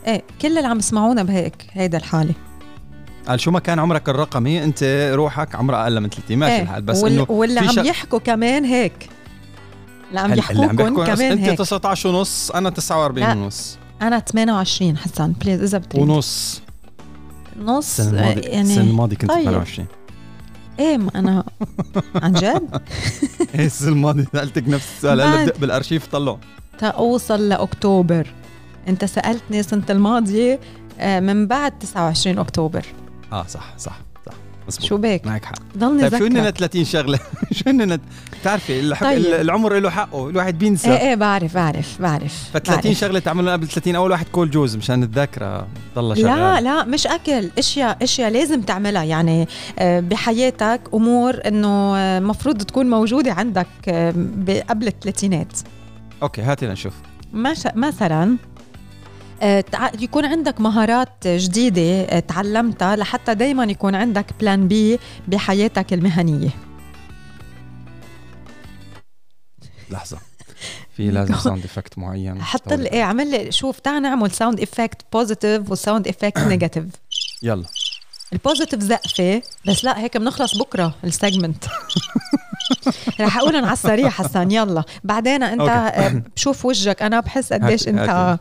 إيه 0.06 0.22
كل 0.42 0.48
اللي 0.58 0.68
عم 0.68 0.78
يسمعونا 0.78 1.22
بهيك 1.22 1.66
هيدا 1.72 1.98
الحالة. 1.98 2.34
قال 3.28 3.40
شو 3.40 3.50
ما 3.50 3.60
كان 3.60 3.78
عمرك 3.78 4.08
الرقمي 4.08 4.64
أنت 4.64 5.10
روحك 5.14 5.54
عمرها 5.54 5.82
أقل 5.82 6.00
من 6.00 6.08
30 6.08 6.36
ماشي 6.38 6.54
إيه 6.54 6.62
الحال 6.62 6.82
بس 6.82 7.04
إنه 7.04 7.26
واللي 7.28 7.60
عم 7.60 7.86
يحكوا 7.86 8.18
كمان 8.18 8.64
هيك. 8.64 9.08
اللي 10.08 10.20
عم 10.20 10.34
يحكوكم 10.34 11.04
كمان 11.04 11.32
أنت 11.32 11.40
هيك. 11.40 11.48
انت 11.48 11.58
19 11.62 12.08
ونص 12.08 12.50
أنا 12.50 12.70
49 12.70 13.36
ونص. 13.38 13.78
أنا 14.02 14.18
28 14.18 14.96
حسن 14.96 15.32
بليز 15.32 15.62
إذا 15.62 15.78
بتريد. 15.78 16.02
ونص. 16.08 16.62
نص 17.60 18.00
السنة 18.00 18.20
الماضيه 18.20 18.48
يعني 18.48 18.70
السنة 18.70 18.90
الماضيه 18.90 19.16
كنت 19.16 19.30
طيب. 19.30 19.44
28 19.44 19.86
إيه 20.78 20.96
ما 20.96 21.10
أنا 21.14 21.44
عن 22.22 22.32
جد؟ 22.32 22.80
إيه 23.54 23.66
السنة 23.66 23.88
الماضيه 23.88 24.24
سألتك 24.32 24.68
نفس 24.68 24.88
السؤال 24.96 25.20
هلا 25.20 25.44
بدق 25.44 25.58
بالأرشيف 25.58 26.06
طلعه. 26.06 26.38
تأوصل 26.78 27.48
لأكتوبر. 27.48 28.26
أنت 28.88 29.04
سألتني 29.04 29.60
السنة 29.60 29.84
الماضية 29.90 30.60
آه، 31.00 31.20
من 31.20 31.46
بعد 31.46 31.78
29 31.78 32.38
أكتوبر. 32.38 32.86
آه 33.32 33.46
صح 33.48 33.74
صح 33.78 34.00
صح. 34.26 34.32
مزبوط. 34.68 34.86
شو 34.86 34.96
بك 34.96 35.26
معك 35.26 35.44
حق. 35.44 35.54
ضلني 35.78 36.10
طيب 36.10 36.18
شو 36.18 36.26
هن 36.26 36.38
ذكرك 36.38 36.56
30 36.58 36.84
شغلة؟ 36.84 37.18
شو 37.52 37.70
هن 37.70 37.98
بتعرفي 38.40 38.80
الحق 38.80 39.06
طيب. 39.06 39.26
العمر 39.26 39.78
له 39.78 39.90
حقه 39.90 40.28
الواحد 40.28 40.58
بينسى. 40.58 40.90
إيه 40.90 41.08
إيه 41.08 41.14
بعرف 41.14 41.54
بعرف 41.54 42.02
بعرف. 42.02 42.50
ف 42.54 42.56
30 42.56 42.82
بعرف. 42.82 42.98
شغلة 42.98 43.18
تعملوا 43.18 43.52
قبل 43.52 43.68
30 43.68 43.96
أول 43.96 44.10
واحد 44.10 44.26
كول 44.32 44.50
جوز 44.50 44.76
مشان 44.76 45.02
الذاكرة 45.02 45.66
ضلها 45.96 46.14
شغالة. 46.14 46.36
لا 46.36 46.60
لا 46.60 46.84
مش 46.84 47.06
أكل 47.06 47.50
أشياء 47.58 47.98
أشياء 48.02 48.30
لازم 48.30 48.60
تعملها. 48.60 49.04
يعني 49.04 49.48
آه، 49.78 50.00
بحياتك 50.00 50.80
أمور 50.94 51.40
إنه 51.46 51.96
آه، 51.96 52.20
مفروض 52.20 52.62
تكون 52.62 52.90
موجودة 52.90 53.32
عندك 53.32 53.66
آه، 53.88 54.14
قبل 54.68 54.86
الثلاثينات. 54.86 55.52
okay 56.22 56.42
هاتي 56.42 56.66
لنشوف. 56.66 56.94
مثلا 57.74 58.36
آه، 59.42 59.64
يكون 60.00 60.24
عندك 60.24 60.60
مهارات 60.60 61.26
جديدة 61.26 62.02
آه، 62.02 62.20
تعلمتها 62.20 62.96
لحتى 62.96 63.34
دايما 63.34 63.64
يكون 63.64 63.94
عندك 63.94 64.26
plan 64.40 64.68
B 64.68 64.98
بحياتك 65.28 65.92
المهنية. 65.92 66.50
لحظة. 69.90 70.18
في 70.96 71.10
لازم 71.10 71.34
sound 71.34 71.64
effect 71.64 71.98
معين. 71.98 72.42
حط. 72.42 72.72
لي 72.72 72.88
إيه 72.92 73.02
عمل 73.02 73.30
لي 73.30 73.52
شوف 73.52 73.78
تعال 73.80 74.02
نعمل 74.02 74.30
sound 74.30 74.60
effect 74.60 75.02
positive 75.12 75.70
و 75.70 75.76
sound 75.76 76.08
effect 76.08 76.38
negative 76.38 76.84
يلا. 77.42 77.64
ال 78.32 78.37
positive 78.37 78.80
زقفه 78.80 79.42
بس 79.66 79.84
لا 79.84 79.98
هيك 79.98 80.16
بنخلص 80.16 80.58
بكرة 80.58 80.94
ال 81.04 81.12
segment 81.12 81.64
رح 83.20 83.38
أقولهم 83.38 83.64
على 83.64 83.72
السريع 83.72 84.08
حسن 84.08 84.50
يلا. 84.50 84.84
بعدين 85.04 85.42
أنت 85.42 85.60
okay. 85.60 85.72
آه، 85.72 86.22
بشوف 86.36 86.64
وجهك. 86.66 87.02
أنا 87.02 87.20
بحس 87.20 87.52
قديش 87.52 87.88
انت 87.88 88.38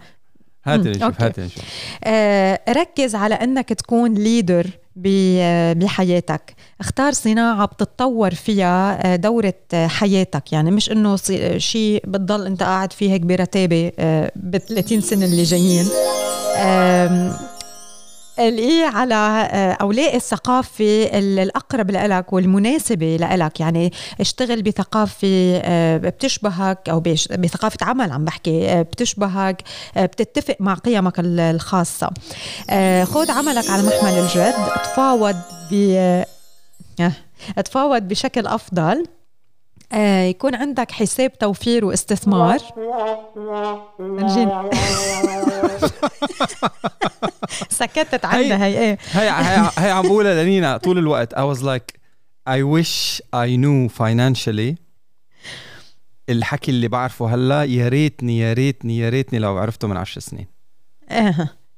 هات. 0.65 0.79
نشوف 0.79 1.21
نشوف 1.21 1.63
آه، 2.03 2.59
ركز 2.69 3.15
على 3.15 3.35
إنك 3.35 3.69
تكون 3.69 4.13
leader 4.13 4.67
بحياتك. 4.95 6.55
اختار 6.79 7.11
صناعة 7.13 7.65
بتتطور 7.65 8.33
فيها 8.33 9.13
آه، 9.13 9.15
دورة 9.15 9.53
آه، 9.73 9.87
حياتك. 9.87 10.53
يعني 10.53 10.71
مش 10.71 10.91
إنه 10.91 11.15
شيء 11.57 12.03
بتضل 12.07 12.45
أنت 12.45 12.63
قاعد 12.63 12.93
فيه 12.93 13.11
هيك 13.11 13.21
برتابة 13.21 13.91
ب 14.35 14.57
30 14.57 15.01
سنة 15.01 15.25
اللي 15.25 15.43
جايين. 15.43 15.85
القي 18.39 18.83
على 18.83 19.15
آه، 19.51 19.71
أو 19.71 19.91
لاقي 19.91 20.17
الثقافة 20.17 21.03
ال- 21.03 21.39
الأقرب 21.39 21.91
لك 21.91 22.33
والمناسبة 22.33 23.17
لك 23.17 23.59
يعني 23.59 23.93
اشتغل 24.19 24.61
بثقافة 24.61 25.61
آه، 25.63 25.97
بتشبهك 25.97 26.89
أو 26.89 26.99
بثقافة 27.39 27.77
عمل 27.85 28.11
عم 28.11 28.25
بحكي 28.25 28.69
آه، 28.69 28.81
بتشبهك 28.81 29.63
بتتفق 29.97 30.55
مع 30.59 30.73
قيمك 30.73 31.19
ال- 31.19 31.39
الخاصة. 31.39 32.09
خذ 33.03 33.31
عملك 33.31 33.69
على 33.69 33.83
محمل 33.83 34.19
الجد. 34.19 34.53
تفاوض 34.83 35.35
ب 35.71 36.23
تفاوض 37.65 38.01
بشكل 38.01 38.47
أفضل. 38.47 39.05
آه، 39.91 40.23
يكون 40.23 40.55
عندك 40.55 40.91
حساب 40.91 41.37
توفير 41.37 41.85
واستثمار. 41.85 42.59
فرجيني. 43.97 44.51
سكتت 47.69 48.25
عندها 48.25 48.65
هي 48.65 48.79
إيه. 48.79 48.97
هي 49.11 49.29
هي 49.29 49.69
هي 49.77 49.91
عم 49.91 50.01
بقولها 50.07 50.43
لنينا. 50.43 50.77
طول 50.77 50.97
الوقت 50.97 51.35
I 51.35 51.55
was 51.55 51.61
like 51.61 51.99
I 52.49 52.61
wish 52.63 53.21
I 53.35 53.47
knew 53.57 53.89
financially. 54.01 54.75
الحكي 56.29 56.71
اللي 56.71 56.87
بعرفه 56.87 57.35
هلا 57.35 57.63
يا 57.63 57.87
ريتني 57.87 58.39
يا 58.39 58.53
ريتني 58.53 58.97
يا 58.97 59.09
ريتني 59.09 59.39
لو 59.39 59.57
عرفته 59.57 59.87
من 59.87 59.97
عشر 59.97 60.21
سنين. 60.21 60.47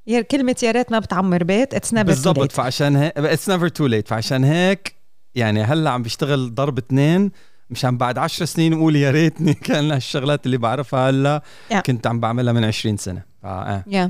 يا 0.07 0.21
كلمة 0.21 0.55
يا 0.63 0.71
ريت 0.71 0.91
ما 0.91 0.99
بتعمر 0.99 1.43
بيت. 1.43 1.73
it's 1.73 1.93
never 1.93 2.07
بالضبط. 2.07 2.51
فعشان 2.51 2.95
هيك 2.95 3.17
it's 3.17 3.49
never 3.49 3.67
too 3.67 3.87
late 3.87 4.07
فعشان 4.07 4.43
هيك 4.43 4.95
يعني 5.35 5.63
هلا 5.63 5.89
عم 5.89 6.03
بيشتغل 6.03 6.55
ضرب 6.55 6.77
اثنين 6.77 7.31
مشان 7.71 7.97
بعد 7.97 8.17
عشر 8.17 8.45
سنين 8.45 8.73
أقول 8.73 8.95
يا 8.95 9.11
ريتني 9.11 9.53
كان 9.67 9.91
الشغلات 9.91 10.45
اللي 10.45 10.57
بعرفها 10.57 11.09
هلا 11.09 11.41
Yeah. 11.71 11.75
كنت 11.77 12.07
عم 12.07 12.19
بعملها 12.19 12.53
من 12.53 12.63
20 12.63 12.97
سنة. 12.97 13.21
فاه 13.43 13.83
يا 13.87 14.07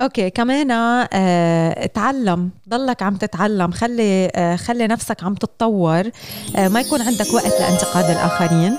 okay 0.00 0.30
كمان 0.30 0.70
آه، 0.70 1.06
اتعلم 1.84 2.50
ضلك 2.68 3.02
عم 3.02 3.16
تتعلم. 3.16 3.70
خلي 3.70 4.30
آه، 4.34 4.56
خلي 4.56 4.86
نفسك 4.86 5.24
عم 5.24 5.34
تتطور. 5.34 6.10
آه، 6.56 6.68
ما 6.68 6.80
يكون 6.80 7.02
عندك 7.02 7.34
وقت 7.34 7.60
لانتقاد 7.60 8.04
الآخرين. 8.10 8.76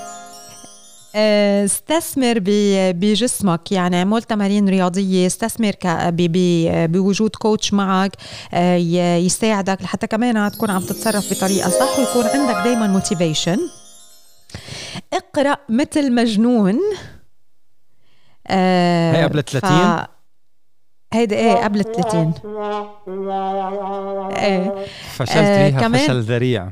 آه، 1.14 1.64
استثمر 1.64 2.34
بجسمك. 2.92 3.72
يعني 3.72 3.96
اعمل 3.96 4.22
تمارين 4.22 4.68
رياضية. 4.68 5.26
استثمر 5.26 5.72
بوجود 6.86 7.30
coach 7.36 7.72
معك. 7.74 8.12
آه، 8.54 8.76
يساعدك 9.16 9.82
لحتى 9.82 10.06
كمان 10.06 10.50
تكون 10.50 10.70
عم 10.70 10.80
تتصرف 10.82 11.30
بطريقة 11.32 11.70
صح 11.70 11.98
ويكون 11.98 12.24
عندك 12.40 12.64
دايما 12.64 12.86
motivation 12.86 13.58
اقرأ 15.12 15.56
مثل 15.68 16.14
مجنون. 16.14 16.78
آه، 18.46 19.12
هي 19.12 19.24
قبل 19.24 19.42
30 19.42 20.06
هيدي 21.12 21.34
إيه 21.34 21.54
قبل 21.64 21.80
ال 21.80 21.92
30 21.92 22.34
إيه. 24.36 24.86
فشلت 25.14 25.30
آه، 25.36 25.68
فيها 25.70 25.80
كمان- 25.80 26.04
فشل 26.04 26.20
ذريع. 26.20 26.70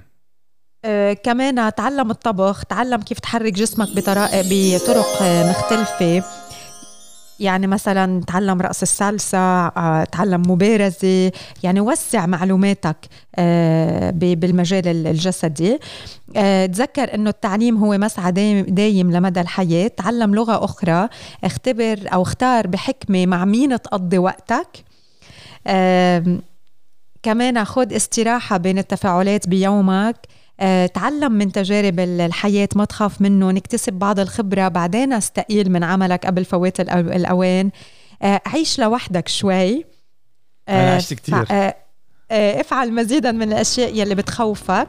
آه، 0.84 1.12
كمان 1.12 1.74
تعلم 1.74 2.10
الطبخ 2.10 2.64
تعلم 2.64 3.02
كيف 3.02 3.18
تحرك 3.20 3.52
جسمك 3.52 3.88
بطرق 3.96 4.30
بطرق 4.34 5.22
آه، 5.22 5.50
مختلفة. 5.50 6.24
يعني 7.40 7.66
مثلا 7.66 8.22
تعلم 8.26 8.60
رقص 8.60 8.82
السالسة 8.82 9.38
آه، 9.38 10.04
تعلم 10.04 10.42
مبارزة 10.46 11.32
يعني 11.62 11.80
وسع 11.80 12.26
معلوماتك 12.26 12.96
آه، 13.36 14.10
بالمجال 14.10 14.88
ال- 14.88 15.06
الجسدي. 15.06 15.78
آه، 16.36 16.66
تذكر 16.66 17.14
إنه 17.14 17.30
التعليم 17.30 17.76
هو 17.76 17.98
مسعى 17.98 18.32
دايم, 18.68 19.10
لمدى 19.12 19.40
الحياة. 19.40 19.88
تعلم 19.88 20.34
لغة 20.34 20.64
أخرى. 20.64 21.08
اختبر 21.44 21.98
أو 22.12 22.22
اختار 22.22 22.66
بحكمة 22.66 23.26
مع 23.26 23.44
مين 23.44 23.82
تقضي 23.82 24.18
وقتك. 24.18 24.68
كمان 27.22 27.64
خد 27.64 27.92
استراحة 27.92 28.56
بين 28.56 28.78
التفاعلات 28.78 29.48
بيومك. 29.48 30.16
تعلم 30.94 31.32
من 31.32 31.52
تجارب 31.52 32.00
ال- 32.00 32.20
الحياة 32.20 32.68
ما 32.76 32.84
تخاف 32.84 33.20
منه 33.20 33.50
نكتسب 33.50 33.92
بعض 33.92 34.20
الخبرة. 34.20 34.68
بعدين 34.68 35.12
استقيل 35.12 35.72
من 35.72 35.84
عملك 35.84 36.26
قبل 36.26 36.44
فوات 36.44 36.82
الأو- 36.82 36.94
الأوان. 36.94 37.70
آه، 38.22 38.40
عيش 38.46 38.78
لوحدك 38.80 39.28
شوي. 39.28 39.84
أنا 40.68 40.92
آه، 40.92 40.96
عشت 40.96 41.14
كتير. 41.14 41.44
فع- 41.44 41.54
آه، 41.54 41.74
آه، 42.30 42.60
افعل 42.60 42.92
مزيدا 42.92 43.32
من 43.32 43.42
الأشياء 43.42 43.94
يلي 43.94 44.14
بتخوفك. 44.14 44.88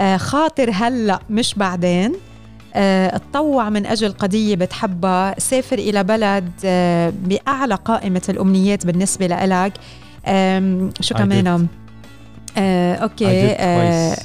آه، 0.00 0.16
خاطر 0.16 0.70
هلأ 0.74 1.18
مش 1.30 1.54
بعدين. 1.54 2.12
آه، 2.74 3.16
اتطوع 3.16 3.68
من 3.70 3.86
أجل 3.86 4.12
قضية 4.12 4.56
بتحبها. 4.56 5.34
سافر 5.40 5.78
إلى 5.78 6.04
بلد 6.04 6.50
آه، 6.64 7.12
بأعلى 7.22 7.74
قائمة 7.74 8.22
الأمنيات 8.28 8.86
بالنسبة 8.86 9.26
لإلك. 9.26 9.72
شو 11.00 11.14
كمان؟ 11.14 11.66
آه، 12.58 12.94
okay 12.94 13.26
آه،. 13.58 14.16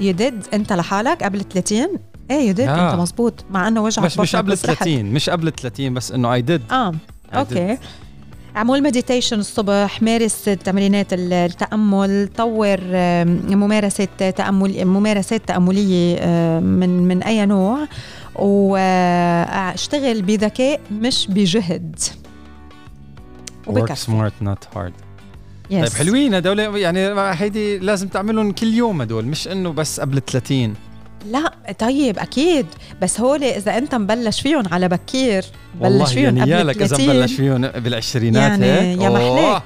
you 0.00 0.12
did 0.12 0.34
انت 0.54 0.72
لحالك 0.72 1.22
قبل 1.22 1.44
30 1.44 1.86
إيه 2.30 2.46
you 2.48 2.52
did 2.54 2.68
آه. 2.68 2.90
انت 2.92 3.00
مزبوط 3.00 3.44
مع 3.50 3.68
انه 3.68 3.82
وجعك 3.82 4.04
بس 4.06 4.18
مش 4.18 4.36
قبل 4.36 4.52
بس 4.52 4.64
رحت. 4.66 4.78
30 4.84 5.04
مش 5.04 5.30
قبل 5.30 5.52
30 5.52 5.94
بس 5.94 6.12
إنه 6.12 6.34
I 6.34 6.42
did 6.42 6.62
آه 6.72 6.94
okay. 7.34 7.78
أعمل 8.56 8.82
meditation 8.82 9.38
الصبح 9.38 10.02
مارس 10.02 10.44
تمرينات 10.44 11.06
التأمل 11.12 12.28
طور 12.36 12.78
ممارسة 13.56 14.04
تأمل 14.36 14.84
ممارسات 14.84 15.42
تأملية 15.48 16.20
من 16.60 17.08
من 17.08 17.22
أي 17.22 17.46
نوع. 17.46 17.78
وأشتغل 18.34 20.22
بذكاء 20.22 20.80
مش 20.92 21.26
بجهد. 21.30 21.96
Work 23.66 23.68
وبكفي. 23.68 24.06
smart 24.10 24.44
not 24.46 24.76
hard. 24.76 24.92
Yes. 25.70 25.74
طيب 25.74 25.88
حلوين 25.98 26.34
هدول 26.34 26.58
يعني 26.58 26.98
هيدي 27.20 27.78
لازم 27.78 28.08
تعملهم 28.08 28.52
كل 28.52 28.74
يوم 28.74 29.00
هدول 29.02 29.24
مش 29.24 29.48
إنه 29.48 29.72
بس 29.72 30.00
قبل 30.00 30.20
30 30.20 30.74
لا 31.30 31.52
طيب 31.78 32.18
أكيد 32.18 32.66
بس 33.02 33.20
هول 33.20 33.44
إذا 33.44 33.78
أنت 33.78 33.94
مبلش 33.94 34.40
فيهم 34.40 34.62
على 34.72 34.88
بكير 34.88 35.44
بلش 35.80 36.12
فيهم 36.12 36.24
يعني 36.36 36.40
قبل 36.40 36.50
يالك 36.50 36.76
إذا 36.82 36.96
30 36.96 37.08
مبلش 37.16 37.32
فيهم 37.32 37.60
بالعشرينات 37.68 38.60
يعني 38.60 38.64
هيك 38.72 39.00
يا. 39.00 39.08
محليك 39.10 39.62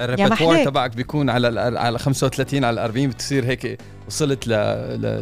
ال 0.00 0.05
repertoire. 0.05 0.64
تبعك 0.64 0.96
بيكون 0.96 1.30
على 1.30 1.60
على 1.78 1.98
35 1.98 2.64
على 2.64 2.84
40 2.84 3.08
بتصير 3.08 3.44
هيك 3.44 3.78
وصلت 4.08 4.48
ل 4.48 4.52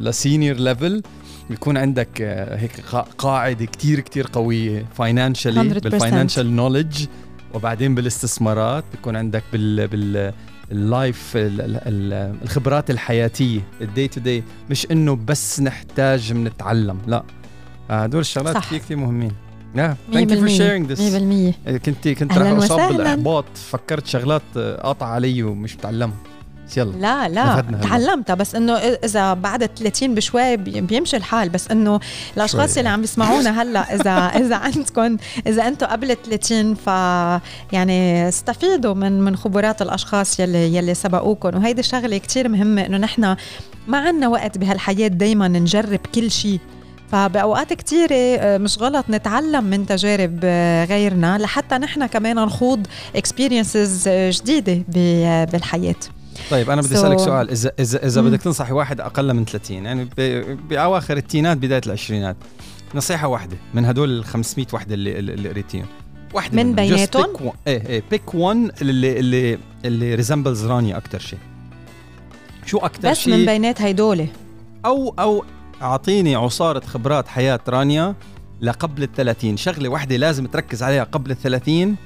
ل 0.05 0.12
senior 0.12 0.57
level 0.57 1.03
بيكون 1.51 1.77
عندك 1.77 2.09
آه، 2.21 2.57
هيك 2.57 2.73
قا- 2.93 3.15
قاعدة 3.19 3.65
كتير 3.65 4.01
كتير 4.01 4.27
قوية 4.33 4.87
financially 4.99 5.61
100%. 5.75 5.83
بال 5.83 5.96
financial 5.96 6.57
knowledge 6.57 7.05
وبعدين 7.55 7.95
بالاستثمارات 7.95 8.85
بيكون 8.93 9.17
عندك 9.17 9.43
بال 9.53 9.89
بال 9.89 10.33
ال 10.73 10.85
life 10.85 11.33
ال- 11.37 11.61
ال- 11.61 11.81
ال- 11.87 12.37
الخبرات 12.43 12.91
الحياتية 12.91 13.61
ال 13.81 13.88
day 13.88 14.09
to 14.09 14.21
day 14.21 14.43
مش 14.71 14.87
إنه 14.91 15.17
بس 15.27 15.61
نحتاج 15.61 16.33
بنتعلم 16.33 16.99
لا. 17.07 17.23
آه، 17.91 18.03
هدول 18.05 18.21
الشغلات. 18.21 18.57
كثير 18.57 18.79
كثير 18.79 18.97
مهمين. 18.97 19.33
thank 20.13 20.31
you 20.31 20.39
for 20.39 20.49
100% 20.49 20.57
sharing 20.57 20.93
this 20.93 21.01
100% 21.01 21.79
كنت 21.79 22.09
كنت 22.09 22.39
رح 22.39 22.47
أصاب. 22.51 22.93
بالإحباط 22.93 23.45
فكرت 23.55 24.07
شغلات 24.07 24.43
آه، 24.57 24.77
قاطعة 24.83 25.09
علي 25.09 25.43
ومش 25.43 25.77
بتعلمها. 25.77 26.17
يلا 26.77 26.93
لا 26.93 27.29
لا 27.29 27.65
تعلمتها 27.83 28.35
بس 28.35 28.55
إنه 28.55 28.75
إذا 28.75 29.35
بعد 29.35 29.67
30 29.67 30.15
بشوي 30.15 30.57
بيمشي 30.57 31.17
الحال 31.17 31.49
بس 31.49 31.71
إنه 31.71 32.01
الاشخاص 32.37 32.77
اللي 32.77 32.89
عم 32.89 33.01
بيسمعونا 33.01 33.63
هلا 33.63 33.95
إذا 33.95 34.11
إذا 34.47 34.57
عندكم 34.57 35.17
إذا 35.47 35.69
أنتم 35.69 35.87
قبل 35.87 36.17
30 36.31 36.75
ف 36.75 36.87
يعني 37.73 38.29
استفيدوا 38.29 38.95
من 38.95 39.21
من 39.21 39.37
خبرات 39.37 39.83
الأشخاص 39.83 40.41
يلي 40.41 40.77
يلي 40.77 40.95
سبقوكم 40.95 41.57
وهيدي 41.57 41.81
الشغله 41.81 42.19
كتير 42.19 42.49
مهمة 42.49 42.87
إنه 42.87 42.97
نحن 42.97 43.37
ما 43.87 43.99
عندنا 43.99 44.29
وقت 44.29 44.59
بهالحياة 44.59 45.09
دائما 45.09 45.49
نجرب 45.49 46.01
كل 46.15 46.31
شيء 46.31 46.61
فبأوقات 47.13 47.73
كتيرة 47.73 48.15
آه، 48.15 48.59
مش 48.59 48.79
غلط 48.79 49.05
نتعلم 49.11 49.65
من 49.65 49.87
تجارب 49.87 50.41
آه، 50.45 50.85
غيرنا 50.85 51.39
لحتى 51.39 51.75
نحن 51.79 52.07
كمان 52.07 52.37
نخوض 52.37 52.87
experiences 53.17 54.07
آه، 54.07 54.31
جديدة 54.35 54.85
بالحياة. 55.53 56.16
طيب 56.51 56.71
أنا 56.71 56.83
بدي 56.83 56.95
so 56.95 56.99
أسألك 56.99 57.19
سؤال. 57.19 57.51
اذا 57.51 57.73
اذا 57.79 58.07
إذا 58.07 58.21
بدك 58.21 58.43
تنصحي 58.43 58.73
واحد 58.73 59.01
أقل 59.01 59.35
من 59.35 59.45
30 59.45 59.85
يعني 59.85 60.09
بأواخر 60.69 61.17
التينات 61.17 61.57
بداية 61.57 61.81
العشرينات 61.87 62.37
نصيحة 62.95 63.29
واحدة 63.29 63.57
من 63.75 63.85
هدول 63.85 64.19
ال 64.19 64.25
500 64.25 64.67
وحده 64.73 64.95
اللي 64.95 65.19
اللي 65.19 65.49
قريتيهم. 65.49 65.87
واحدة 66.35 66.63
من 66.63 66.75
بيناتهم؟ 66.75 67.53
إيه 67.67 67.87
إيه 67.87 68.03
pick 68.11 68.35
1 68.35 68.71
اللي 68.83 69.19
اللي 69.19 69.59
اللي 69.85 70.15
resembles 70.15 70.67
رانيا 70.67 70.97
أكثر 70.97 71.19
شيء. 71.19 71.39
شو 72.67 72.79
أكثر 72.79 73.15
شيء 73.15 73.33
بس 73.35 73.39
من 73.41 73.47
بينات 73.47 73.83
هيدول. 73.83 74.27
أو 74.87 75.15
أو 75.19 75.45
أعطيني 75.83 76.35
عصارة 76.35 76.81
خبرات 76.81 77.29
حياة 77.29 77.61
رانيا 77.69 78.15
لقبل 78.61 79.03
ال 79.03 79.13
30 79.13 79.57
شغلة 79.57 79.89
واحدة 79.89 80.17
لازم 80.17 80.47
تركز 80.47 80.83
عليها 80.83 81.05
قبل 81.05 81.31
ال 81.31 81.39
30 81.39 81.97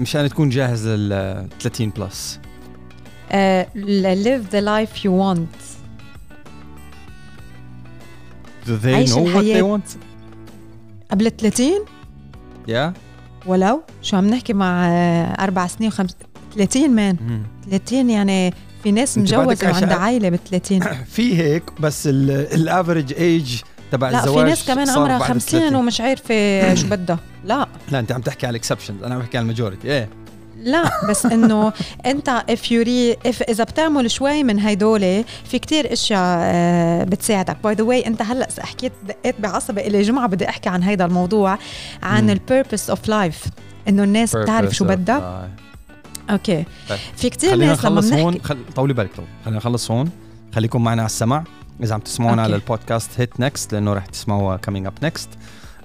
مشان 0.00 0.28
تكون 0.28 0.48
جاهز 0.48 0.88
لل 0.88 1.48
30 1.60 1.90
plus 1.90 2.40
uh, 3.30 3.64
live 3.74 4.50
the 4.50 4.60
life 4.60 5.04
you 5.04 5.12
want. 5.12 5.54
Do 8.66 8.76
they 8.76 9.04
know 9.06 9.22
what 9.34 9.44
they 9.44 9.62
want? 9.62 9.96
قبل 11.10 11.30
30 11.30 11.86
yeah. 12.68 12.92
ولو. 13.46 13.82
شو 14.02 14.16
عم 14.16 14.26
نحكي 14.26 14.52
مع 14.52 14.88
آه، 14.88 15.44
أربع 15.44 15.66
سنين 15.66 15.88
وخمس 15.88 16.16
30 16.56 16.90
man 16.90 17.42
30 17.70 18.10
يعني 18.10 18.54
في 18.82 18.92
ناس 18.92 19.18
مجوزة 19.18 19.70
وعندها 19.70 19.96
عائلة 19.96 20.28
ب 20.28 20.36
30 20.36 20.80
في 21.14 21.38
هيك 21.38 21.80
بس 21.80 22.06
ال 22.06 22.19
average 22.19 23.12
age 23.12 23.60
تبع 23.92 24.10
لا 24.10 24.18
الزواج 24.18 24.44
في 24.44 24.50
ناس 24.50 24.66
كمان 24.66 24.88
عمرها 24.88 25.18
50 25.18 25.74
ومش 25.74 26.00
عارفة 26.00 26.74
شو 26.74 26.86
بدها. 26.86 27.18
لا. 27.44 27.68
لا 27.90 27.98
أنت 27.98 28.12
عم 28.12 28.20
تحكي 28.20 28.46
على 28.46 28.54
ال 28.54 28.58
exceptions 28.58 29.02
أنا 29.02 29.14
عم 29.14 29.20
بحكي 29.20 29.38
على 29.38 29.42
ال 29.42 29.47
majority 29.47 29.88
إيه. 29.88 30.08
لا 30.60 30.90
بس 31.08 31.26
إنه 31.26 31.72
أنت 32.06 32.44
if 32.50 32.60
you 32.60 32.84
re, 32.84 33.28
if 33.30 33.48
إذا 33.48 33.64
بتعمل 33.64 34.10
شوي 34.10 34.42
من 34.42 34.58
هيدول 34.58 35.24
في 35.44 35.58
كتير 35.58 35.92
أشياء 35.92 36.38
آه، 36.42 37.04
بتساعدك. 37.04 37.56
by 37.64 37.74
the 37.74 37.84
way 37.84 38.06
أنت 38.06 38.22
هلأ 38.22 38.48
حكيت 38.60 38.92
دقيت 39.08 39.40
بعصبي 39.40 39.80
إلي 39.80 40.02
جمعة 40.02 40.26
بدي 40.26 40.48
أحكي 40.48 40.68
عن 40.68 40.82
هيدا 40.82 41.04
الموضوع 41.04 41.58
عن 42.02 42.30
ال 42.30 42.38
purpose 42.38 42.90
of 42.90 43.08
life 43.08 43.44
إنه 43.88 44.04
الناس 44.04 44.36
بتعرف 44.36 44.74
شو 44.74 44.84
بدها؟ 44.84 45.48
okay. 46.30 46.64
طيب. 46.88 46.98
في 47.16 47.30
كتير 47.30 47.56
ناس 47.56 47.84
لما 47.84 48.00
بنحكي 48.00 48.22
هون. 48.22 48.40
خل... 48.42 48.58
طولي 48.76 48.94
بالك 48.94 49.10
طول 49.16 49.24
خلينا 49.44 49.58
نخلص 49.58 49.90
هون. 49.90 50.10
خليكم 50.54 50.84
معنا 50.84 51.02
على 51.02 51.06
السمع 51.06 51.44
إذا 51.82 51.94
عم 51.94 52.00
تسمعونا 52.00 52.42
على 52.42 52.54
البودكاست 52.54 53.10
hit 53.16 53.40
next 53.40 53.72
لأنه 53.72 53.92
رح 53.92 54.06
تسمعوها 54.06 54.56
coming 54.56 54.86
up 54.86 54.92
next 55.02 55.28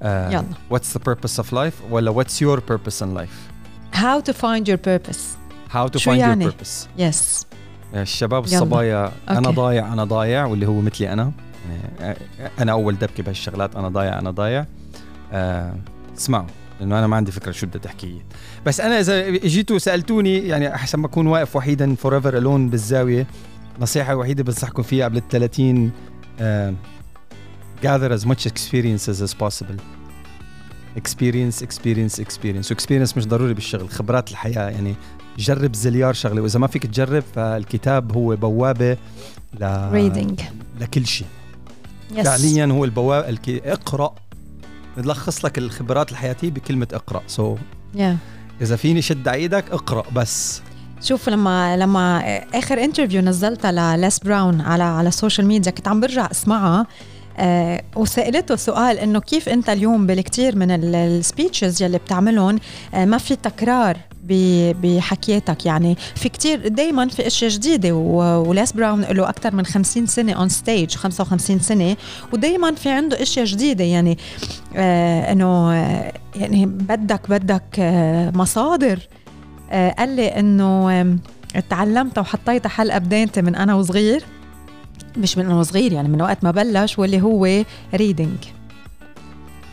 يلا. 0.03 0.43
what's 0.69 0.97
the 0.97 1.04
purpose 1.06 1.39
of 1.39 1.54
life 1.54 1.73
ولا 1.91 2.11
what's 2.12 2.41
your 2.41 2.60
purpose 2.60 3.04
in 3.04 3.13
life 3.13 3.55
How 3.95 4.19
to 4.19 4.34
find 4.34 4.67
your 4.67 4.77
purpose. 4.77 5.38
How 5.69 5.88
to 5.88 5.99
find 5.99 6.19
يعني؟ 6.19 6.45
your 6.45 6.51
purpose. 6.51 6.88
Yes. 6.97 7.45
الشباب 7.93 8.41
والصبايا 8.43 9.12
أنا 9.29 9.49
ضايع 9.51 9.93
أنا 9.93 10.03
ضايع 10.03 10.45
واللي 10.45 10.67
هو 10.67 10.81
مثلي 10.81 11.13
أنا. 11.13 11.31
يعني 11.99 12.17
أنا 12.60 12.71
أول 12.71 12.97
دبكة 12.97 13.23
بهالشغلات 13.23 13.75
أنا 13.75 13.89
ضايع 13.89 14.19
أنا 14.19 14.31
ضايع. 14.31 14.65
آه 15.34 15.75
اسمعوا 16.17 16.47
لأنه 16.79 16.99
أنا 16.99 17.08
ما 17.08 17.15
عندي 17.15 17.31
فكرة 17.31 17.51
شو 17.51 17.67
بدي 17.67 17.79
تحكي 17.79 18.21
بس 18.65 18.81
أنا 18.81 18.99
إذا 18.99 19.27
اجيتوا 19.27 19.77
سألتوني 19.77 20.38
يعني 20.38 20.75
أحسن 20.75 20.99
ما 20.99 21.08
أكون 21.08 21.27
واقف 21.27 21.55
وحيدا 21.55 21.95
forever 21.95 22.38
alone 22.38 22.69
بالزاوية 22.69 23.27
نصيحة 23.79 24.15
وحيدة 24.15 24.43
بنصحكم 24.43 24.84
فيها 24.84 25.05
قبل 25.05 25.17
ال 25.17 25.27
30 25.27 25.91
uh, 26.39 26.41
gather 27.86 28.12
as 28.12 28.25
much 28.25 28.45
experiences 28.45 29.21
as 29.21 29.34
possible. 29.34 29.79
experience 30.97 31.63
experience 31.63 32.19
experience 32.19 32.71
و 32.71 32.76
experience 32.76 33.17
مش 33.17 33.27
ضروري 33.27 33.53
بالشغل 33.53 33.89
خبرات 33.89 34.31
الحياة. 34.31 34.69
يعني 34.69 34.95
جرب 35.38 35.75
زليار 35.75 36.13
شغلة. 36.13 36.41
وإذا 36.41 36.60
ما 36.60 36.67
فيك 36.67 36.86
تجرب 36.86 37.23
فالكتاب 37.36 38.12
هو 38.12 38.36
بوابة 38.36 38.97
ل 39.60 39.89
reading 39.91 40.41
لكل 40.79 41.05
شيء. 41.05 41.27
Yes. 42.15 42.21
فعليا 42.21 42.65
هو 42.65 42.86
البوابه 42.86 43.29
الكي... 43.29 43.71
اقرأ. 43.71 44.15
بلخص 44.97 45.45
لك 45.45 45.58
الخبرات 45.58 46.12
الحياتية 46.12 46.51
بكلمة 46.51 46.88
اقرأ. 46.93 47.21
so 47.28 47.56
so, 47.55 47.60
yeah. 47.97 48.01
إذا 48.62 48.75
فيني 48.75 49.01
شد 49.01 49.27
إيدك 49.27 49.71
اقرأ 49.71 50.03
بس. 50.15 50.62
شوف 51.01 51.29
لما 51.29 51.77
لما 51.77 52.19
آخر 52.53 52.84
interview 52.84 53.21
نزلتها 53.21 53.97
لليس 53.97 54.19
براون 54.19 54.62
على 54.62 54.84
على 54.84 55.08
ال 55.08 55.13
social 55.13 55.47
media 55.47 55.71
كنت 55.71 55.88
عم 55.88 55.99
برجع 55.99 56.31
أسمعها. 56.31 56.88
آه 57.38 57.82
وسألته 57.95 58.56
سؤال 58.56 59.00
إنه 59.00 59.19
كيف 59.19 59.50
أنت 59.50 59.69
اليوم 59.69 60.08
بالكثير 60.08 60.56
من 60.56 60.71
ال 60.71 60.84
speeches 60.84 61.84
يلي 61.84 61.98
بتعملهم 61.98 62.60
آه 62.93 63.06
ما 63.06 63.17
في 63.17 63.36
تكرار 63.36 63.98
بحكياتك 64.84 65.65
يعني 65.65 65.98
في 66.15 66.30
كتير 66.30 66.67
دايما 66.67 67.08
في 67.08 67.28
أشياء 67.28 67.52
جديدة 67.52 67.95
ولاس 67.95 68.71
براون 68.71 69.02
له 69.02 69.30
أكثر 69.30 69.56
من 69.56 69.65
50 69.65 70.06
سنة 70.06 70.34
on 70.34 70.49
stage 70.49 70.95
55 70.95 71.60
سنة 71.60 71.95
ودايما 72.34 72.76
في 72.76 72.89
عنده 72.89 73.21
أشياء 73.21 73.45
جديدة. 73.45 73.84
يعني 73.84 74.17
آه 74.76 75.32
إنه 75.32 75.74
آه 75.74 76.13
يعني 76.36 76.65
بدك 76.65 77.30
بدك 77.30 77.80
آه 77.80 78.32
مصادر. 78.36 79.00
آه 79.71 79.91
قال 79.91 80.15
لي 80.15 80.28
إنه 80.28 81.17
تعلمت 81.69 82.17
وحطيت 82.19 82.67
حلقة 82.67 82.98
بدينتي 82.97 83.41
من 83.41 83.56
أنا 83.56 83.76
وصغير. 83.76 84.24
مش 85.17 85.38
من 85.38 85.45
انه 85.45 85.63
صغير 85.63 85.93
يعني 85.93 86.08
من 86.10 86.21
وقت 86.21 86.43
ما 86.43 86.51
بلش 86.51 86.99
واللي 86.99 87.21
هو 87.21 87.63
reading 87.93 88.38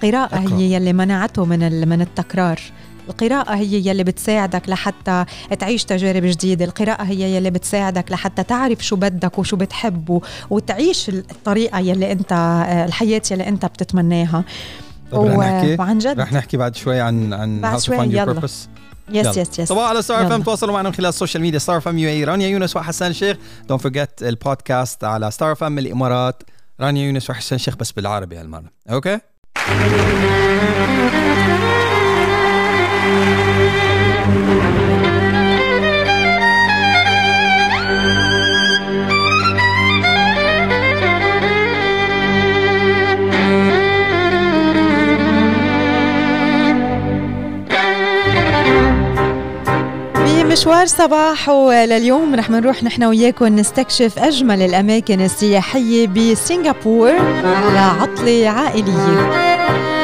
قراءة 0.02 0.38
هي 0.38 0.72
يلي 0.74 0.92
منعته 0.92 1.44
من 1.44 1.88
من 1.88 2.00
التكرار. 2.00 2.60
القراءة 3.08 3.54
هي 3.54 3.88
يلي 3.88 4.04
بتساعدك 4.04 4.68
لحتى 4.68 5.24
تعيش 5.58 5.84
تجارب 5.84 6.22
جديدة. 6.24 6.64
القراءة 6.64 7.02
هي 7.02 7.36
يلي 7.36 7.50
بتساعدك 7.50 8.12
لحتى 8.12 8.42
تعرف 8.42 8.86
شو 8.86 8.96
بدك 8.96 9.38
وشو 9.38 9.56
بتحب 9.56 10.22
وتعيش 10.50 11.08
الطريقة 11.08 11.78
يلي 11.78 12.12
أنت 12.12 12.32
الحياة 12.88 13.22
يلي 13.30 13.48
أنت 13.48 13.66
بتتمناها. 13.66 14.44
طب 15.12 15.24
رح 15.24 15.36
نحكي؟ 15.36 15.76
وعن 15.78 15.98
جد 15.98 16.20
رح 16.20 16.32
نحكي 16.32 16.56
بعد 16.56 16.76
شوي 16.76 17.00
عن 17.00 17.32
عن 17.32 17.60
بعد 17.60 17.80
شوي 17.80 17.96
يلا. 17.96 18.48
yes 19.08 19.36
yes 19.36 19.58
yes 19.58 19.68
طبعا 19.68 19.84
على 19.84 20.02
Star 20.02 20.26
FM 20.26 20.42
تواصلوا 20.42 20.72
معنا 20.72 20.88
من 20.88 20.94
خلال 20.94 21.08
ال 21.08 21.13
social 21.13 21.42
media 21.42 21.58
Star 21.58 21.76
FM 21.76 21.98
UAE 21.98 22.24
رانيا 22.24 22.48
يونس 22.48 22.76
وحسان 22.76 23.12
شيخ. 23.12 23.36
don't 23.68 23.82
forget 23.82 24.22
البودكاست 24.22 25.04
على 25.04 25.30
Star 25.30 25.52
FM 25.52 25.78
الإمارات. 25.78 26.42
رانيا 26.80 27.06
يونس 27.06 27.30
وحسان 27.30 27.58
شيخ 27.58 27.76
بس 27.76 27.92
بالعربي 27.92 28.36
هالمرة. 28.36 28.70
okay 28.90 29.18
مشوار 50.52 50.86
صباح 50.86 51.48
ولليوم 51.48 52.34
رح 52.34 52.50
نروح 52.50 52.82
نحن 52.84 53.04
وياكم 53.04 53.46
نستكشف 53.46 54.18
أجمل 54.18 54.62
الأماكن 54.62 55.20
السياحية 55.20 56.06
بسنغافور 56.06 57.12
لعطلة 57.74 58.48
عائلية. 58.48 60.01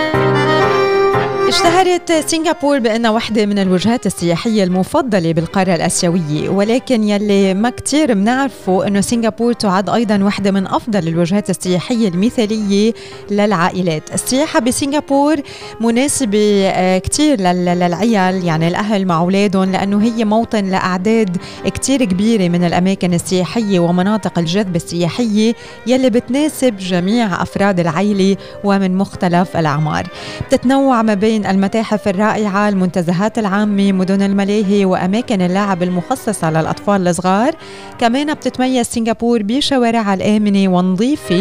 اشتهرت 1.49 2.13
سنغافور 2.13 2.79
بأنها 2.79 3.11
واحدة 3.11 3.47
من 3.47 3.59
الوجهات 3.59 4.07
السياحية 4.07 4.65
المفضلة 4.65 5.33
بالقارة 5.33 5.75
الآسيوية 5.75 6.49
ولكن 6.49 7.05
يلي 7.05 7.55
ما 7.55 7.71
كتير 7.71 8.15
بنعرفه 8.15 8.87
أنه 8.87 9.01
سنغافور 9.01 9.53
تعد 9.53 9.91
أيضا 9.91 10.23
واحدة 10.25 10.51
من 10.51 10.67
أفضل 10.67 11.09
الوجهات 11.09 11.51
السياحية 11.51 12.09
المثالية 12.09 12.93
للعائلات. 13.31 14.15
السياحة 14.15 14.61
بسنغافور 14.61 15.37
مناسبة 15.81 16.67
آه، 16.69 16.99
كتير 16.99 17.41
للعيال 17.41 18.45
يعني 18.45 18.69
الأهل 18.69 19.07
مع 19.07 19.19
أولادهم 19.19 19.73
لأنه 19.73 20.03
هي 20.03 20.25
موطن 20.25 20.65
لأعداد 20.65 21.37
كتير 21.65 22.05
كبيرة 22.05 22.49
من 22.49 22.65
الأماكن 22.65 23.15
السياحية 23.15 23.81
ومناطق 23.81 24.39
الجذب 24.39 24.77
السياحية 24.77 25.55
يلي 25.87 26.11
بتناسب 26.11 26.77
جميع 26.77 27.43
أفراد 27.43 27.81
العيلة 27.81 28.37
ومن 28.65 28.97
مختلف 28.97 29.57
الأعمار. 29.57 30.07
بتتنوع 30.47 31.03
ما 31.03 31.15
بين 31.15 31.38
بين 31.39 31.47
المتاحف 31.47 32.09
الرائعة 32.09 32.69
المنتزهات 32.69 33.39
العامة 33.39 33.93
مدن 33.93 34.23
الملاهي 34.23 34.85
وأماكن 34.85 35.43
اللعب 35.43 35.83
المخصصة 35.83 36.51
للأطفال 36.51 37.09
الصغار 37.09 37.55
كمان 37.99 38.35
بتتميز 38.35 38.87
سنغافور 38.87 39.43
بشوارعها 39.43 40.15
الآمنة 40.15 40.69
ونظيفة 40.69 41.39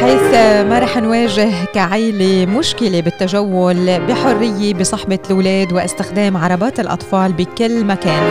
حيث 0.00 0.34
ما 0.68 0.78
رح 0.78 0.96
نواجه 0.96 1.64
كعيلة 1.74 2.46
مشكلة 2.46 3.00
بالتجول 3.00 4.00
بحرية 4.06 4.74
بصحبة 4.74 5.18
الأولاد 5.26 5.72
واستخدام 5.72 6.36
عربات 6.36 6.80
الأطفال 6.80 7.32
بكل 7.32 7.84
مكان 7.84 8.22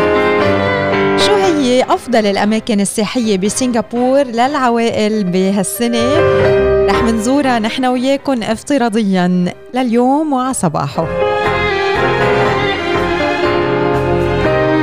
شو 1.17 1.35
هي 1.35 1.83
أفضل 1.83 2.25
الأماكن 2.25 2.79
السياحية 2.79 3.37
بسنغافور 3.37 4.23
للعوائل 4.23 5.23
بهالسنة؟ 5.23 6.68
رح 6.89 7.03
منزورها 7.03 7.59
نحن 7.59 7.85
وياكم 7.85 8.43
افتراضيا 8.43 9.53
لليوم 9.73 10.33
وعصباحه 10.33 11.07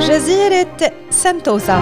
جزيرة 0.01 0.93
سنتوسا 1.11 1.79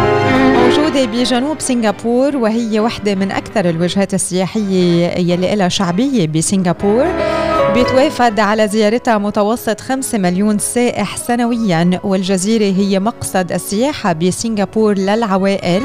موجودة 0.56 1.04
بجنوب 1.04 1.60
سنغافور 1.60 2.36
وهي 2.36 2.80
واحدة 2.80 3.14
من 3.14 3.30
أكثر 3.30 3.68
الوجهات 3.68 4.14
السياحية 4.14 5.06
يلي 5.18 5.54
لها 5.56 5.68
شعبية 5.68 6.26
بسنغافور. 6.26 7.06
بيتوافد 7.74 8.40
على 8.40 8.68
زيارتها 8.68 9.18
متوسط 9.18 9.80
5 9.80 10.18
مليون 10.18 10.58
سائح 10.58 11.16
سنويا 11.16 12.00
والجزيرة 12.04 12.76
هي 12.78 13.00
مقصد 13.00 13.52
السياحة 13.52 14.12
بسنغافور 14.12 14.98
للعوائل. 14.98 15.82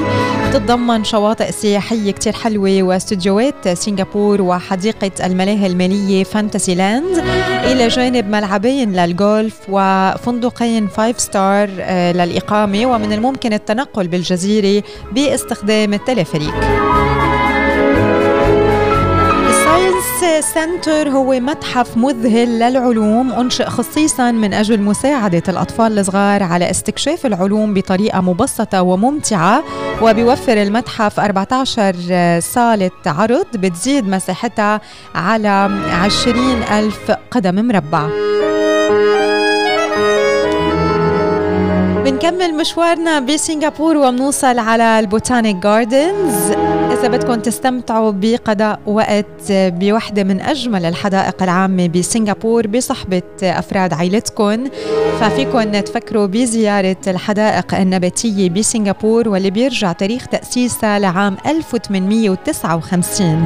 بتتضمن 0.49 1.04
شواطئ 1.04 1.52
سياحية 1.52 2.12
كتير 2.12 2.34
حلوة 2.34 2.84
واستوديوهات 2.84 3.67
سنغافور 3.67 4.41
وحديقة 4.41 5.12
الملاهي 5.25 5.67
المائية 5.67 6.23
Fantasy 6.23 6.75
Land 6.75 7.17
إلى 7.65 7.88
جانب 7.88 8.30
ملعبين 8.30 8.93
للجولف 8.93 9.60
وفندقين 9.69 10.88
five 10.88 11.19
star 11.19 11.69
آه، 11.80 12.12
للإقامة. 12.12 12.86
ومن 12.86 13.13
الممكن 13.13 13.54
التنقل 13.54 14.08
بالجزيرة 14.08 14.84
باستخدام 15.12 15.93
التلفريك 15.93 16.54
سنتر 20.41 21.10
هو 21.10 21.39
متحف 21.39 21.97
مذهل 21.97 22.60
للعلوم 22.60 23.32
أنشئ 23.32 23.65
خصيصا 23.65 24.32
من 24.32 24.54
أجل 24.54 24.82
مساعدة 24.82 25.43
الأطفال 25.49 25.99
الصغار 25.99 26.43
على 26.43 26.69
استكشاف 26.69 27.25
العلوم 27.25 27.73
بطريقة 27.73 28.21
مبسطة 28.21 28.82
وممتعة 28.82 29.63
وبيوفر 30.02 30.62
المتحف 30.62 31.19
14 31.19 32.39
صالة 32.39 32.91
عرض 33.06 33.45
بتزيد 33.54 34.08
مساحتها 34.08 34.82
على 35.15 35.69
20 35.91 36.63
ألف 36.63 37.12
قدم 37.32 37.67
مربع. 37.67 38.10
بنكمل 42.23 42.58
مشوارنا 42.58 43.19
بسنغافور 43.19 43.97
وبنوصل 43.97 44.60
على 44.60 44.99
البوتانيك 44.99 45.55
جاردنز. 45.55 46.51
إذا 46.91 47.08
بدكم 47.08 47.36
تستمتعوا 47.36 48.12
بقضاء 48.12 48.79
وقت 48.86 49.51
بوحدة 49.51 50.23
من 50.23 50.41
أجمل 50.41 50.86
الحدائق 50.86 51.43
العامة 51.43 51.88
بسنغافور 51.88 52.67
بصحبة 52.67 53.21
أفراد 53.43 53.93
عائلتكم 53.93 54.69
ففيكم 55.19 55.79
تفكروا 55.79 56.25
بزيارة 56.25 56.97
الحدائق 57.08 57.75
النباتية 57.75 58.49
بسنغافور 58.49 59.29
واللي 59.29 59.49
بيرجع 59.49 59.91
تاريخ 59.91 60.27
تأسيسها 60.27 60.99
لعام 60.99 61.38
1859 61.45 63.45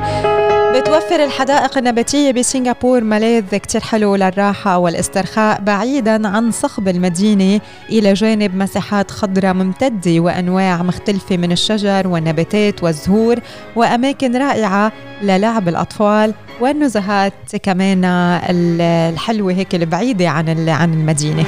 بتوفر 0.73 1.23
الحدائق 1.23 1.77
النباتية 1.77 2.31
بسنغافور 2.31 3.03
ملاذ 3.03 3.55
كتير 3.57 3.81
حلو 3.81 4.15
للراحة 4.15 4.77
والاسترخاء 4.77 5.61
بعيدا 5.61 6.27
عن 6.27 6.51
صخب 6.51 6.87
المدينة 6.87 7.61
إلى 7.89 8.13
جانب 8.13 8.55
مساحات 8.55 9.11
خضراء 9.11 9.53
ممتدة 9.53 10.19
وأنواع 10.19 10.83
مختلفة 10.83 11.37
من 11.37 11.51
الشجر 11.51 12.07
والنباتات 12.07 12.83
والزهور 12.83 13.39
وأماكن 13.75 14.35
رائعة 14.37 14.91
للعب 15.21 15.67
الأطفال 15.67 16.33
والنزهات 16.61 17.55
كمان 17.63 18.05
الحلوة 18.49 19.53
هيك 19.53 19.75
البعيدة 19.75 20.29
عن 20.29 20.69
عن 20.69 20.93
المدينة. 20.93 21.45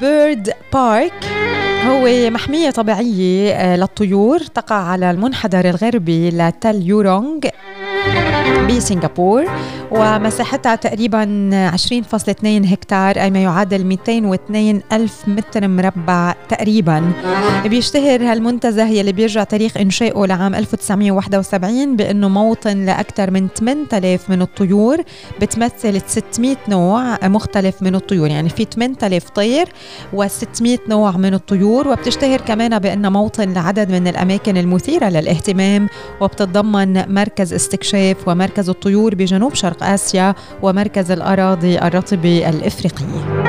بيرد 0.00 0.52
بارك 0.72 1.12
هو 1.86 2.30
محمية 2.30 2.70
طبيعية 2.70 3.52
آه، 3.52 3.76
للطيور 3.76 4.38
تقع 4.40 4.76
على 4.76 5.10
المنحدر 5.10 5.68
الغربي 5.70 6.30
لتل 6.30 6.82
يورونغ 6.88 7.38
بسنغافور 8.68 9.44
ومساحتها 9.90 10.74
تقريبا 10.74 11.50
20.2 11.76 12.44
هكتار 12.44 13.16
أي 13.16 13.30
ما 13.30 13.42
يعادل 13.42 13.84
202 13.84 14.82
ألف 14.92 15.28
متر 15.28 15.68
مربع 15.68 16.34
تقريبا. 16.48 17.12
بيشتهر 17.64 18.22
هالمنتزه 18.22 18.88
يلي 18.88 19.12
بيرجع 19.12 19.44
تاريخ 19.44 19.76
إنشائه 19.76 20.26
لعام 20.26 20.54
1971 20.54 21.96
بأنه 21.96 22.28
موطن 22.28 22.84
لأكثر 22.86 23.30
من 23.30 23.48
8000 23.48 24.30
من 24.30 24.42
الطيور 24.42 24.98
بتمثل 25.40 26.00
600 26.06 26.56
نوع 26.68 27.28
مختلف 27.28 27.82
من 27.82 27.94
الطيور. 27.94 28.28
يعني 28.28 28.48
في 28.48 28.66
8000 28.74 29.30
طير 29.30 29.68
و600 30.16 30.78
نوع 30.88 31.16
من 31.16 31.34
الطيور 31.34 31.88
وبتشتهر 31.88 32.40
كمان 32.40 32.78
بأنه 32.78 33.08
موطن 33.08 33.52
لعدد 33.52 33.90
من 33.92 34.08
الأماكن 34.08 34.56
المثيرة 34.56 35.08
للاهتمام 35.08 35.88
وبتتضمن 36.20 37.14
مركز 37.14 37.54
استكشاف 37.54 37.89
ومركز 38.26 38.68
الطيور 38.68 39.14
بجنوب 39.14 39.54
شرق 39.54 39.70
شرق 39.70 39.82
آسيا 39.82 40.34
ومركز 40.62 41.10
الأراضي 41.10 41.78
الرطبة 41.78 42.48
الإفريقية 42.48 43.40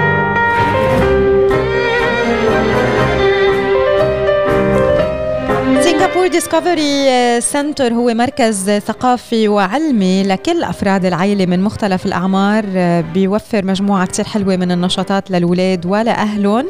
سنغافور 5.81 6.27
Discovery 6.27 7.41
Centre 7.41 7.93
هو 7.93 8.13
مركز 8.13 8.69
ثقافي 8.69 9.47
وعلمي 9.47 10.23
لكل 10.23 10.63
أفراد 10.63 11.05
العائلة 11.05 11.45
من 11.45 11.61
مختلف 11.63 12.05
الأعمار 12.05 12.65
بيوفر 13.13 13.65
مجموعة 13.65 14.05
كتير 14.05 14.25
حلوة 14.25 14.55
من 14.55 14.71
النشاطات 14.71 15.31
للولاد 15.31 15.85
ولأهلهم 15.85 16.65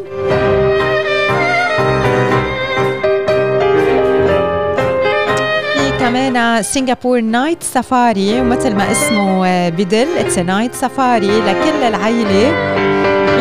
كمان 6.32 6.64
سنغافور 6.64 7.22
Night 7.22 7.64
Safari 7.64 8.42
ومثل 8.42 8.76
ما 8.76 8.92
اسمه 8.92 9.48
آه، 9.48 9.70
بدل. 9.70 10.08
it's 10.18 10.40
night 10.40 10.76
safari 10.76 11.28
لكل 11.28 11.84
العيلة. 11.84 12.54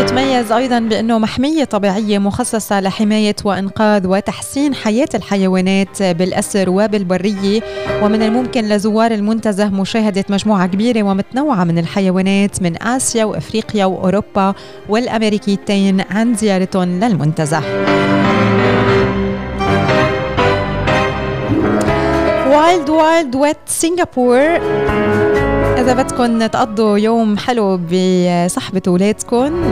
يتميز 0.00 0.52
أيضا 0.52 0.78
بأنه 0.78 1.18
محمية 1.18 1.64
طبيعية 1.64 2.18
مخصصة 2.18 2.80
لحماية 2.80 3.36
وإنقاذ 3.44 4.06
وتحسين 4.06 4.74
حياة 4.74 5.08
الحيوانات 5.14 6.02
بالأسر 6.02 6.70
وبالبرية. 6.70 7.60
ومن 8.02 8.22
الممكن 8.22 8.64
لزوار 8.64 9.10
المنتزه 9.10 9.68
مشاهدة 9.68 10.24
مجموعة 10.28 10.66
كبيرة 10.66 11.02
ومتنوعة 11.02 11.64
من 11.64 11.78
الحيوانات 11.78 12.62
من 12.62 12.82
آسيا 12.82 13.24
وإفريقيا 13.24 13.84
وأوروبا 13.84 14.54
والأمريكيتين 14.88 16.00
عند 16.10 16.34
زيارتهم 16.34 17.00
للمنتزه. 17.00 17.62
Wild 22.60 22.90
Wild 22.90 23.36
Wet 23.36 23.56
سنغافور 23.66 24.38
إذا 25.80 25.94
بدكم 25.94 26.46
تقضوا 26.46 26.98
يوم 26.98 27.36
حلو 27.36 27.76
بصحبة 27.76 28.82
أولادكم 28.88 29.62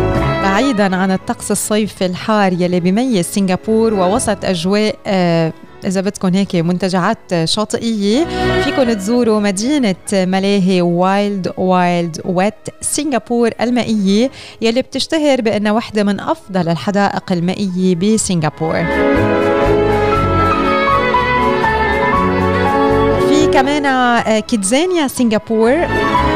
بعيدا 0.42 0.96
عن 0.96 1.10
الطقس 1.10 1.50
الصيفي 1.50 2.06
الحار 2.06 2.52
يلي 2.52 2.80
بيميز 2.80 3.26
سنغافور 3.26 3.94
ووسط 3.94 4.44
أجواء 4.44 4.96
آه، 5.06 5.52
إذا 5.84 6.00
بدكم 6.00 6.34
هيك 6.34 6.56
منتجعات 6.56 7.44
شاطئية 7.44 8.24
فيكم 8.64 8.92
تزوروا 8.92 9.40
مدينة 9.40 9.94
ملاهي 10.12 10.80
Wild 10.80 11.52
Wild 11.56 12.20
Wet 12.24 12.68
سنغافور 12.80 13.50
المائية 13.60 14.30
يلي 14.60 14.82
بتشتهر 14.82 15.40
بأنها 15.40 15.72
واحدة 15.72 16.04
من 16.04 16.20
أفضل 16.20 16.68
الحدائق 16.68 17.32
المائية 17.32 17.94
بسنغافور. 17.94 18.84
كمان 23.58 23.86
آه، 23.86 24.40
كيدزانيا 24.40 25.08
سنغافور 25.08 25.70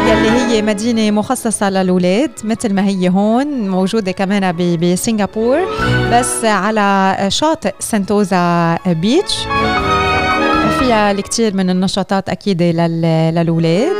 يلي 0.07 0.31
هي 0.31 0.63
مدينة 0.63 1.11
مخصصة 1.11 1.71
للأولاد 1.71 2.31
مثل 2.45 2.75
ما 2.75 2.87
هي 2.87 3.09
هون 3.09 3.69
موجودة 3.69 4.13
كمان 4.13 4.77
بسنغافور 4.77 5.59
بس 6.13 6.45
على 6.45 7.17
شاطئ 7.29 7.73
سنتوزا 7.79 8.79
بيتش. 8.87 9.39
فيها 10.79 11.11
الكثير 11.11 11.57
من 11.57 11.71
النشاطات 11.71 12.29
أكيد 12.29 12.63
للأولاد. 12.63 13.97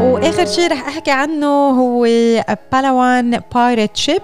وآخر 0.00 0.46
شيء 0.46 0.72
رح 0.72 0.88
أحكي 0.88 1.10
عنه 1.10 1.46
هو 1.70 2.06
بالاوان 2.72 3.40
بايرت 3.54 3.96
شيب 3.96 4.22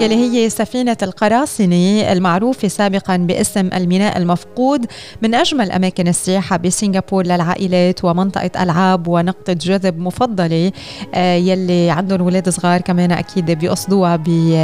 يلي 0.00 0.14
هي 0.14 0.50
سفينة 0.50 0.96
القراصنة 1.02 2.12
المعروفة 2.12 2.68
سابقا 2.68 3.16
باسم 3.16 3.70
الميناء 3.74 4.18
المفقود 4.18 4.86
من 5.22 5.34
أجمل 5.34 5.70
أماكن 5.70 6.08
السياحة 6.08 6.56
بسنغافور 6.56 7.26
للعائلات 7.26 8.04
ومنطقة 8.04 8.62
ألعاب 8.62 9.08
ونقطة 9.08 9.52
جذب 9.52 9.98
مفضلة 9.98 10.72
آه، 11.14 11.34
يلي 11.34 11.90
عندهم 11.90 12.20
ولاد 12.20 12.48
صغار 12.48 12.80
كمان 12.80 13.12
أكيد 13.12 13.50
بيقصدوها 13.50 14.16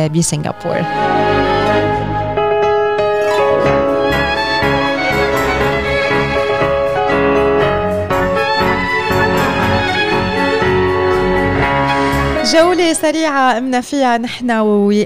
بسنغافور. 0.08 0.76
جولة 12.54 12.92
سريعة 12.92 13.56
قمنا 13.56 13.80
فيها 13.80 14.18
نحن 14.18 14.50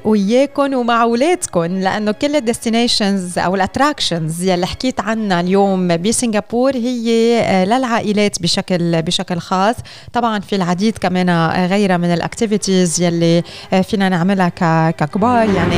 وياكم 0.05 0.75
ومع 0.75 1.03
اولادكم 1.03 1.65
لأنه 1.65 2.13
كل 2.13 2.37
ال 2.37 2.44
destinations 2.44 3.39
أو 3.39 3.55
ال 3.55 3.62
attractions 3.62 4.43
يلي 4.43 4.67
حكيت 4.67 5.01
عنها 5.01 5.41
اليوم 5.41 5.97
بسنغافور 5.97 6.77
هي 6.77 7.41
آه، 7.41 7.65
للعائلات 7.65 8.43
بشكل 8.43 9.03
بشكل 9.03 9.39
خاص. 9.39 9.75
طبعا 10.13 10.41
في 10.41 10.57
العديد 10.57 10.99
كمان 10.99 11.29
آه، 11.29 11.67
غيرها 11.67 11.97
من 11.97 12.13
ال 12.13 12.21
activities 12.21 13.03
يلي 13.03 13.43
آه، 13.73 13.81
فينا 13.81 14.09
نعملها 14.09 14.49
ككبار. 14.91 15.51
يعني 15.51 15.77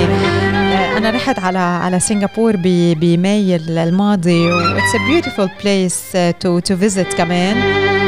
أنا 0.96 1.10
رحت 1.10 1.38
على 1.38 1.58
على 1.58 2.00
سنغافور 2.00 2.56
ب 3.00 3.14
May 3.14 3.56
الماضي 3.56 4.52
و 4.52 4.58
it's 4.60 4.94
a 4.94 4.98
beautiful 5.08 5.50
place 5.64 6.02
to 6.40 6.58
to 6.58 6.76
visit 6.76 7.12
كمان. 7.14 7.99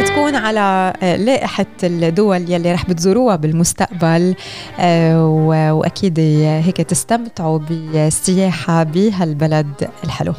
وتكون 0.00 0.34
على 0.36 0.92
آه، 1.02 1.16
لائحة 1.16 1.66
الدول 1.82 2.50
يلي 2.52 2.72
رح 2.72 2.86
بتزوروها 2.86 3.36
بالمستقبل 3.36 4.34
آه، 4.80 5.26
وأكيد 5.72 6.20
هيك 6.64 6.76
تستمتعوا 6.76 7.58
بالسياحة 7.58 8.82
بهالبلد 8.82 9.88
الحلو. 10.04 10.32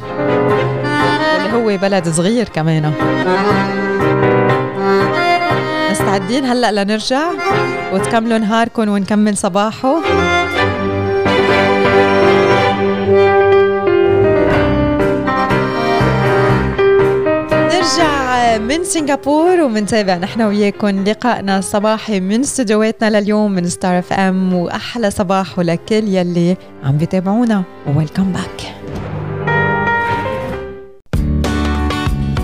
اللي 1.36 1.52
هو 1.52 1.78
بلد 1.78 2.08
صغير 2.08 2.48
كمان. 2.48 2.92
مستعدين 5.90 6.44
هلأ 6.44 6.84
لنرجع 6.84 7.30
وتكملوا 7.92 8.38
نهاركم 8.38 8.88
ونكمل 8.88 9.36
صباحو؟ 9.36 10.00
من 18.58 18.84
سنغافور 18.84 19.60
ومنتابع 19.60 20.16
نحن 20.16 20.42
وياكم 20.42 21.04
لقائنا 21.04 21.58
الصباحي 21.58 22.20
من 22.20 22.40
استديوهاتنا 22.40 23.20
لليوم 23.20 23.52
من 23.52 23.68
ستار 23.68 23.98
اف 23.98 24.12
ام 24.12 24.52
وأحلى 24.52 25.10
صباح 25.10 25.58
لكل 25.58 26.08
يلي 26.08 26.56
عم 26.84 26.98
بيتابعونا. 26.98 27.62
welcome 27.96 28.32
back 28.32 28.74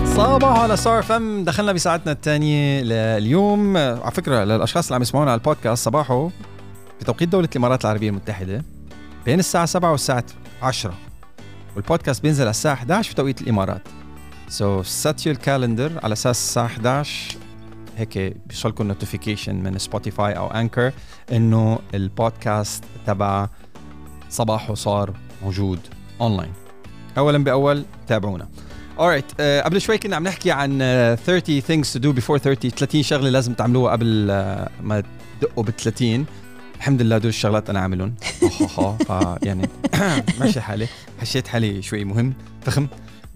صباح 0.05 0.59
على 0.59 0.77
ستار 0.77 0.99
اف 0.99 1.11
ام. 1.11 1.43
دخلنا 1.43 1.71
بساعتنا 1.71 2.11
الثانية 2.11 2.81
لليوم. 2.81 3.77
على 3.77 4.11
فكرة 4.11 4.43
للأشخاص 4.43 4.85
اللي 4.85 4.95
عم 4.95 5.01
يسمعونا 5.01 5.31
على 5.31 5.39
البودكاست 5.39 5.85
صباحو 5.85 6.29
بتوقيت 7.01 7.29
دولة 7.29 7.49
الإمارات 7.51 7.85
العربية 7.85 8.09
المتحدة 8.09 8.63
بين 9.25 9.39
الساعة 9.39 9.65
7 9.65 9.91
والساعة 9.91 10.23
10 10.61 10.93
والبودكاست 11.75 12.23
بينزل 12.23 12.43
على 12.43 12.49
الساعة 12.49 12.73
11 12.73 13.13
بتوقيت 13.13 13.41
الإمارات. 13.41 13.81
so 14.49 14.83
set 14.83 15.25
your 15.25 15.35
calendar 15.35 15.99
على 16.03 16.13
أساس 16.13 16.37
الساعة 16.37 16.65
11 16.65 17.37
هيك 17.97 18.17
بيوصلكم 18.17 18.87
notification 18.87 19.55
من 19.55 19.77
سبوتيفاي 19.77 20.37
أو 20.37 20.47
Anchor 20.47 20.91
إنه 21.31 21.79
البودكاست 21.93 22.83
تبع 23.07 23.47
صباحه 24.29 24.73
صار 24.73 25.13
موجود 25.43 25.79
اونلاين 26.21 26.53
اولا 27.17 27.37
بأول 27.37 27.85
تابعونا. 28.07 28.47
Alright 28.97 29.31
uh, 29.31 29.65
قبل 29.65 29.81
شوي 29.81 29.97
كنا 29.97 30.15
عم 30.15 30.23
نحكي 30.23 30.51
عن 30.51 30.79
uh, 31.15 31.19
30 31.19 31.61
things 31.61 31.87
to 31.93 31.99
do 31.99 32.21
before 32.21 32.37
30 32.37 32.69
30 32.69 33.03
شغلة 33.03 33.29
لازم 33.29 33.53
تعملوها 33.53 33.91
قبل 33.91 34.27
uh, 34.27 34.81
ما 34.81 35.03
تدقوا 35.41 35.63
بال 35.63 35.75
30 35.75 36.25
الحمد 36.75 37.01
لله 37.01 37.17
دول 37.17 37.29
الشغلات 37.29 37.69
أنا 37.69 37.79
عاملهم. 37.79 38.15
يعني 39.43 39.69
ماشي 40.39 40.61
حالي. 40.61 40.87
حسيت 41.21 41.47
حالي 41.47 41.81
شوي 41.81 42.03
مهم 42.05 42.33
فخم. 42.61 42.87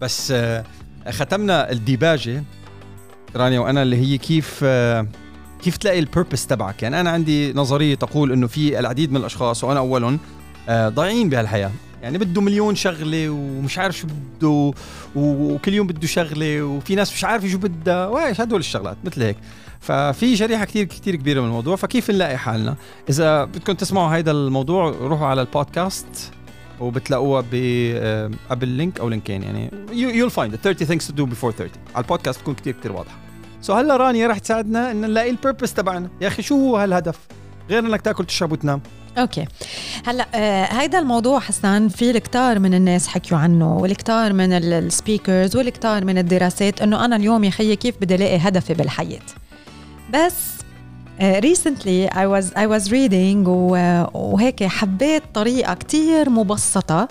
بس 0.02 0.32
uh, 0.32 0.36
ختمنا 1.09 1.71
الديباجة 1.71 2.43
رانيا 3.35 3.59
وأنا 3.59 3.81
اللي 3.81 3.97
هي 3.97 4.17
كيف 4.17 4.63
كيف 5.63 5.77
تلاقي 5.77 5.99
البيربس 5.99 6.47
تبعك؟ 6.47 6.83
يعني 6.83 6.99
أنا 6.99 7.09
عندي 7.09 7.53
نظرية 7.53 7.95
تقول 7.95 8.31
إنه 8.31 8.47
في 8.47 8.79
العديد 8.79 9.11
من 9.11 9.17
الأشخاص 9.17 9.63
وأنا 9.63 9.79
أولهم 9.79 10.19
آه، 10.69 10.89
ضايعين 10.89 11.29
بهالحياة. 11.29 11.71
يعني 12.01 12.17
بده 12.17 12.41
مليون 12.41 12.75
شغلة 12.75 13.29
ومش 13.29 13.77
عارف 13.77 13.97
شو 13.97 14.07
بده 14.07 14.73
وكل 15.15 15.73
يوم 15.73 15.87
بده 15.87 16.07
شغلة 16.07 16.63
وفي 16.63 16.95
ناس 16.95 17.13
مش 17.13 17.23
عارفه 17.23 17.47
شو 17.47 17.57
بدها. 17.57 18.07
وايش 18.07 18.41
هدول 18.41 18.59
الشغلات 18.59 18.97
مثل 19.03 19.23
هيك. 19.23 19.37
ففي 19.79 20.37
شريحة 20.37 20.65
كثير 20.65 20.85
كثير 20.85 21.15
كبيرة 21.15 21.41
من 21.41 21.47
الموضوع. 21.47 21.75
فكيف 21.75 22.11
نلاقي 22.11 22.37
حالنا؟ 22.37 22.75
إذا 23.09 23.43
بدكم 23.43 23.73
تسمعوا 23.73 24.17
هذا 24.17 24.31
الموضوع 24.31 24.89
روحوا 24.89 25.27
على 25.27 25.41
البودكاست. 25.41 26.31
وبتلاقوها 26.84 27.43
ب 27.52 27.56
قبل 28.50 28.67
link 28.67 28.99
أو 29.00 29.10
لينكين 29.10 29.43
يعني 29.43 29.72
you 29.91 30.29
find 30.29 30.56
30 30.56 30.88
things 30.88 31.04
to 31.04 31.12
do 31.12 31.26
before 31.34 31.52
30 31.58 31.69
على 31.96 32.04
البودكاست 32.04 32.39
تكون 32.39 32.56
كثير 32.56 32.76
كثير 32.80 32.91
واضحة. 32.91 33.17
so 33.62 33.73
هلا 33.74 33.98
رانيا 33.98 34.28
رح 34.28 34.38
تساعدنا 34.38 34.91
إن 34.91 35.02
نلاقي 35.02 35.30
ال 35.29 35.35
purpose 35.35 35.73
تبعنا. 35.74 36.10
يا 36.22 36.28
أخي 36.28 36.41
شو 36.41 36.56
هو 36.56 36.78
هالهدف؟ 36.78 37.19
غير 37.69 37.80
إنك 37.80 38.02
تاكل 38.02 38.26
تشرب 38.26 38.52
وتنام. 38.52 38.82
okay. 39.17 39.45
هلا 40.06 40.28
آه 40.36 40.63
هيدا 40.63 41.00
الموضوع 41.00 41.39
حسان 41.39 41.89
في 41.89 42.12
الكتار 42.12 42.60
من 42.60 42.74
الناس 42.74 43.08
حكيوا 43.08 43.39
عنه 43.39 43.78
والكتار 43.78 44.34
من 44.34 44.54
ال 44.53 44.65
speakers 44.65 45.56
والكتار 45.56 46.06
من 46.06 46.17
الدراسات 46.17 46.82
إنه 46.82 47.06
أنا 47.06 47.15
اليوم 47.15 47.43
يا 47.43 47.50
خيي 47.50 47.76
كيف 47.76 47.96
بدي 48.02 48.15
ألاقي 48.15 48.38
هدفي 48.38 48.74
بالحياة. 48.74 49.22
بس 50.13 50.62
recently 51.21 52.08
I 52.08 52.25
was 52.25 52.53
I 52.58 52.65
was 52.65 52.91
reading 52.91 53.47
وهيك 53.47 54.63
حبيت 54.63 55.23
طريقة 55.34 55.73
كتير 55.73 56.30
مبسطة 56.30 57.08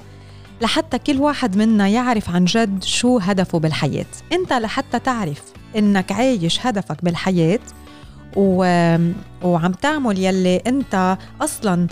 لحتى 0.61 0.99
كل 0.99 1.21
واحد 1.21 1.57
منا 1.57 1.89
يعرف 1.89 2.31
عن 2.31 2.45
جد 2.45 2.85
شو 2.85 3.19
هدفه 3.19 3.59
بالحياة. 3.59 4.07
انت 4.33 4.53
لحتى 4.53 4.99
تعرف 4.99 5.43
انك 5.77 6.13
عايش 6.13 6.67
هدفك 6.67 7.05
بالحياة 7.05 7.61
و... 8.37 8.65
وعم 9.43 9.73
تعمل 9.73 10.19
يلي 10.19 10.57
انت 10.57 11.19
أصلا 11.41 11.87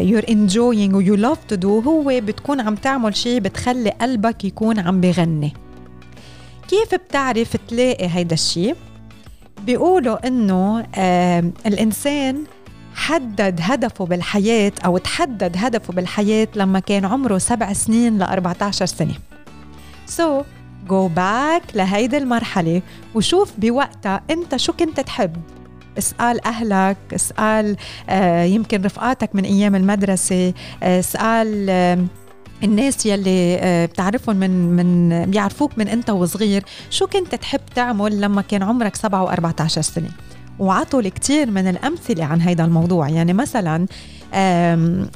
you're 0.00 0.22
enjoying 0.28 0.94
و 0.94 1.14
you 1.14 1.24
love 1.24 1.38
to 1.44 1.54
do 1.54 1.80
هو 1.80 2.20
بتكون 2.20 2.60
عم 2.60 2.74
تعمل 2.74 3.16
شيء 3.16 3.40
بتخلي 3.40 3.90
قلبك 3.90 4.44
يكون 4.44 4.78
عم 4.78 5.00
بغني. 5.00 5.52
كيف 6.68 6.94
بتعرف 6.94 7.56
تلاقي 7.68 8.08
هيدا 8.08 8.34
الشيء 8.34 8.76
بيقولوا 9.66 10.26
إنه 10.26 10.86
الإنسان 11.66 12.44
حدد 12.94 13.60
هدفه 13.62 14.06
بالحياة 14.06 14.72
أو 14.84 14.98
تحدد 14.98 15.56
هدفه 15.58 15.92
بالحياة 15.92 16.48
لما 16.56 16.78
كان 16.80 17.04
عمره 17.04 17.38
سبع 17.38 17.72
سنين 17.72 18.18
ل 18.18 18.22
14 18.22 18.86
سنة. 18.86 19.14
so 20.06 20.40
so, 20.40 20.44
go 20.88 21.08
back 21.08 21.62
لهيدي 21.74 22.16
المرحلة 22.18 22.82
وشوف 23.14 23.52
بوقتها 23.58 24.20
أنت 24.30 24.56
شو 24.56 24.72
كنت 24.72 25.00
تحب. 25.00 25.36
اسأل 25.98 26.46
أهلك 26.46 26.96
اسأل 27.14 27.76
آه 28.08 28.42
يمكن 28.44 28.82
رفقاتك 28.82 29.34
من 29.34 29.44
أيام 29.44 29.74
المدرسة 29.74 30.52
آه 30.82 30.98
اسأل 30.98 31.66
آه 31.70 32.04
الناس 32.64 33.06
يلي 33.06 33.58
آه، 33.60 33.86
بتعرفهم 33.86 34.36
من 34.36 34.50
من 34.50 35.24
بيعرفوك 35.30 35.78
من 35.78 35.88
انت 35.88 36.10
وصغير 36.10 36.64
شو 36.90 37.06
كنت 37.06 37.34
تحب 37.34 37.60
تعمل 37.74 38.20
لما 38.20 38.42
كان 38.42 38.62
عمرك 38.62 38.96
7 38.96 39.36
و14 39.36 39.66
سنة؟ 39.66 40.10
وعطوا 40.58 41.02
كثير 41.02 41.50
من 41.50 41.68
الأمثلة 41.68 42.24
عن 42.24 42.40
هذا 42.40 42.64
الموضوع. 42.64 43.08
يعني 43.08 43.32
مثلا 43.32 43.86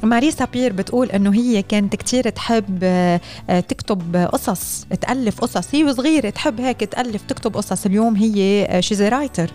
ماريسا 0.02 0.44
بير 0.44 0.72
بتقول 0.72 1.10
إنه 1.10 1.34
هي 1.34 1.62
كانت 1.62 1.96
كتير 1.96 2.28
تحب 2.28 2.78
آه، 2.82 3.20
آه، 3.50 3.60
تكتب 3.60 4.16
قصص 4.32 4.86
تألف 5.00 5.40
قصص. 5.40 5.74
هي 5.74 5.84
وصغيرة 5.84 6.30
تحب 6.30 6.60
هيك 6.60 6.80
تألف 6.80 7.22
تكتب 7.28 7.56
قصص. 7.56 7.86
اليوم 7.86 8.16
هي 8.16 8.68
she's 8.82 9.02
writer 9.02 9.50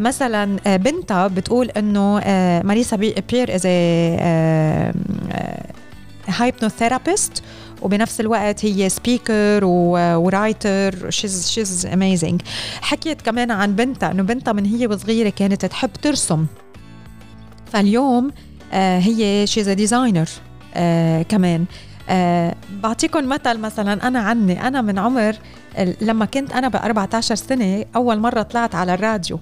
مثلا 0.00 0.76
بنتها 0.76 1.26
بتقول 1.26 1.70
إنه 1.70 2.20
ماريسا 2.64 2.96
بير 2.96 3.54
is 3.54 3.66
hypnotherapist 6.26 7.42
وبنفس 7.82 8.20
الوقت 8.20 8.64
هي 8.64 8.88
speaker 8.88 9.64
و 9.64 9.85
writer 9.85 11.10
she's 11.10 11.50
she's 11.50 11.86
amazing 11.86 12.40
حكيت 12.80 13.22
كمان 13.22 13.50
عن 13.50 13.76
بنتها 13.76 14.10
إنه 14.10 14.22
بنتها 14.22 14.52
من 14.52 14.66
هي 14.66 14.86
وصغيرة 14.86 15.28
كانت 15.28 15.64
تحب 15.64 15.90
ترسم. 16.02 16.46
فاليوم 17.72 18.30
آه 18.72 18.98
هي 18.98 19.46
she's 19.46 19.68
designer 19.68 20.28
آه 20.74 21.22
كمان. 21.22 21.64
آه 22.08 22.54
بعطيكم 22.82 23.28
مثل 23.28 23.58
مثلا 23.58 24.08
أنا 24.08 24.18
عني 24.18 24.68
أنا 24.68 24.82
من 24.82 24.98
عمر 24.98 25.36
لما 26.00 26.24
كنت 26.24 26.52
أنا 26.52 26.68
ب 26.68 26.76
14 26.76 27.34
سنة 27.34 27.84
أول 27.96 28.18
مرة 28.18 28.42
طلعت 28.42 28.74
على 28.74 28.94
الراديو. 28.94 29.40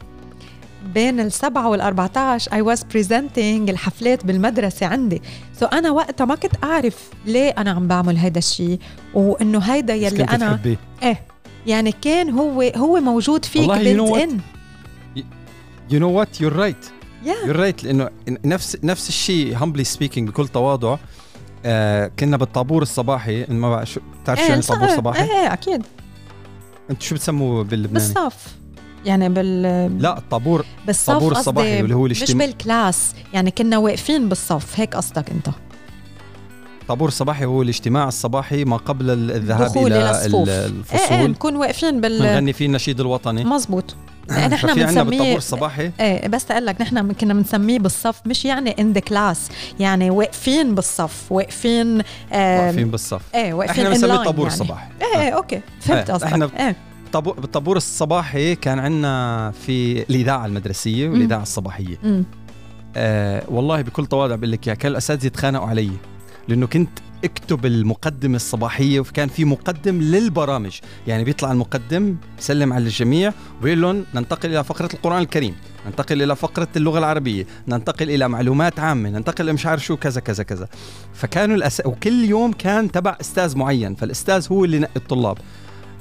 بين 0.94 1.20
السبعة 1.20 1.68
والأربعة 1.68 2.38
I 2.38 2.62
was 2.62 2.80
presenting 2.80 3.68
الحفلات 3.68 4.24
بالمدرسة 4.24 4.86
عندي. 4.86 5.22
so 5.60 5.66
so 5.66 5.72
أنا 5.72 5.90
وقتها 5.90 6.24
ما 6.24 6.34
كنت 6.34 6.64
أعرف 6.64 7.10
ليه 7.26 7.54
أنا 7.58 7.70
عم 7.70 7.88
بعمل 7.88 8.16
هيدا 8.16 8.38
الشيء 8.38 8.78
وإنه 9.14 9.58
هيدا 9.58 9.94
يلي 9.94 10.24
أنا 10.24 10.56
تحبي. 10.56 10.78
إيه 11.02 11.24
يعني 11.66 11.92
كان 11.92 12.30
هو 12.30 12.62
هو 12.76 13.00
موجود 13.00 13.44
فيك 13.44 13.70
in. 13.72 14.30
You 15.90 15.98
know 16.00 16.12
what? 16.18 16.40
You're 16.40 16.56
right. 16.56 16.84
Yeah. 17.24 17.46
you're 17.46 17.56
right 17.56 17.84
لأنه 17.84 18.10
نفس 18.44 18.78
نفس 18.84 19.08
الشيء 19.08 19.58
humbly 19.58 19.84
speaking 19.96 20.20
بكل 20.20 20.48
تواضع. 20.48 20.96
آه 21.64 22.10
كنا 22.18 22.36
بالطابور 22.36 22.82
الصباحي. 22.82 23.46
ما 23.48 23.70
بعرف 23.70 23.90
شو 23.90 24.00
بتعرف 24.22 24.38
شو 24.38 24.44
إيه 24.44 24.50
يعني 24.50 24.62
طابور 24.62 24.88
صباحي؟ 24.88 25.22
إيه 25.22 25.52
أكيد. 25.52 25.82
أنت 26.90 27.02
شو 27.02 27.14
بتسموه 27.14 27.64
باللبناني؟ 27.64 28.06
بالصف. 28.06 28.61
يعني 29.04 29.28
بال 29.28 29.62
لا 30.02 30.18
الطابور 30.18 30.64
بالصف 30.86 31.10
الطابور 31.10 31.32
الصباحي 31.32 31.80
اللي 31.80 31.94
هو 31.94 32.02
مش 32.04 32.22
الاجتماع. 32.22 32.46
بالكلاس 32.46 33.14
يعني 33.34 33.50
كنا 33.50 33.78
واقفين 33.78 34.28
بالصف 34.28 34.80
هيك 34.80 34.96
قصدك 34.96 35.30
انت؟ 35.30 35.48
الطابور 36.82 37.08
الصباحي 37.08 37.44
هو 37.44 37.62
الاجتماع 37.62 38.08
الصباحي 38.08 38.64
ما 38.64 38.76
قبل 38.76 39.10
ال- 39.10 39.30
الذهاب 39.30 39.76
إلى 39.76 39.86
إلى 39.86 40.10
الصفوف. 40.10 40.48
ال- 40.48 40.50
إيه 40.50 40.98
إيه 40.98 40.98
الفصول. 41.08 41.30
نكون 41.30 41.56
واقفين 41.56 42.00
بال 42.00 42.18
بنغني 42.18 42.52
فيه 42.52 42.66
النشيد 42.66 43.00
الوطني. 43.00 43.44
مزبوط 43.44 43.94
نحن 44.30 44.56
ففي 44.56 44.66
عندنا 44.70 44.84
بالطابور 44.86 45.04
بنسميه 45.04 45.36
الصباحي؟ 45.36 45.90
إيه 46.00 46.28
بس 46.28 46.50
أقول 46.50 46.66
لك 46.66 46.80
نحن 46.80 47.12
كنا 47.12 47.34
بنسميه 47.34 47.78
بالصف 47.78 48.20
مش 48.26 48.44
يعني 48.44 48.70
in 48.80 48.92
the 48.92 49.00
class 49.00 49.48
يعني 49.80 50.10
واقفين 50.10 50.74
بالصف 50.74 51.32
واقفين 51.32 52.02
آه 52.32 52.60
واقفين 52.66 52.90
بالصف. 52.90 53.20
إيه 53.34 53.52
واقفين 53.54 53.86
إحنا 53.86 53.94
بنسميه 53.94 54.24
طابور 54.24 54.46
يعني. 54.48 54.60
الصباحي 54.60 54.86
إيه 55.02 55.20
إيه 55.20 55.30
أوكي 55.30 55.60
فهمت 55.80 56.10
إيه، 56.10 56.16
قصدك. 56.16 56.28
إحنا- 56.30 56.60
إيه. 56.60 56.76
طابور 57.12 57.40
بالطابور 57.40 57.76
الصباحي 57.76 58.54
كان 58.54 58.78
عندنا 58.78 59.50
في 59.50 60.02
الإذاعة 60.10 60.46
المدرسية 60.46 61.08
والإذاعة 61.08 61.42
الصباحية. 61.42 62.24
آه 62.96 63.42
والله 63.48 63.82
بكل 63.82 64.06
تواضع 64.06 64.34
بقول 64.34 64.52
لك 64.52 64.66
يا 64.66 64.74
كان 64.74 64.92
الاساتذه 64.92 65.26
يتخانقوا 65.26 65.66
علي 65.66 65.90
لأنه 66.48 66.66
كنت 66.66 66.90
أكتب 67.24 67.66
المقدمة 67.66 68.36
الصباحية 68.36 69.00
وكان 69.00 69.28
في 69.28 69.44
مقدم 69.44 70.00
للبرامج. 70.00 70.78
يعني 71.06 71.24
بيطلع 71.24 71.52
المقدم 71.52 72.16
يسلم 72.38 72.72
على 72.72 72.84
الجميع 72.84 73.32
وبيقول 73.60 73.82
لهم 73.82 74.04
ننتقل 74.14 74.50
إلى 74.50 74.64
فقرة 74.64 74.88
القرآن 74.94 75.22
الكريم 75.22 75.54
ننتقل 75.86 76.22
إلى 76.22 76.36
فقرة 76.36 76.68
اللغة 76.76 76.98
العربية 76.98 77.46
ننتقل 77.68 78.10
إلى 78.10 78.28
معلومات 78.28 78.80
عامة 78.80 79.10
ننتقل 79.10 79.44
إلى 79.44 79.52
مش 79.52 79.66
عارف 79.66 79.84
شو 79.84 79.96
كذا 79.96 80.20
كذا 80.20 80.42
كذا. 80.42 80.68
فكانوا 81.14 81.56
الأس... 81.56 81.82
وكل 81.84 82.24
يوم 82.24 82.52
كان 82.52 82.92
تبع 82.92 83.16
أستاذ 83.20 83.56
معين 83.56 83.94
فالأستاذ 83.94 84.46
هو 84.52 84.64
اللي 84.64 84.78
نقي 84.78 84.96
الطلاب. 84.96 85.38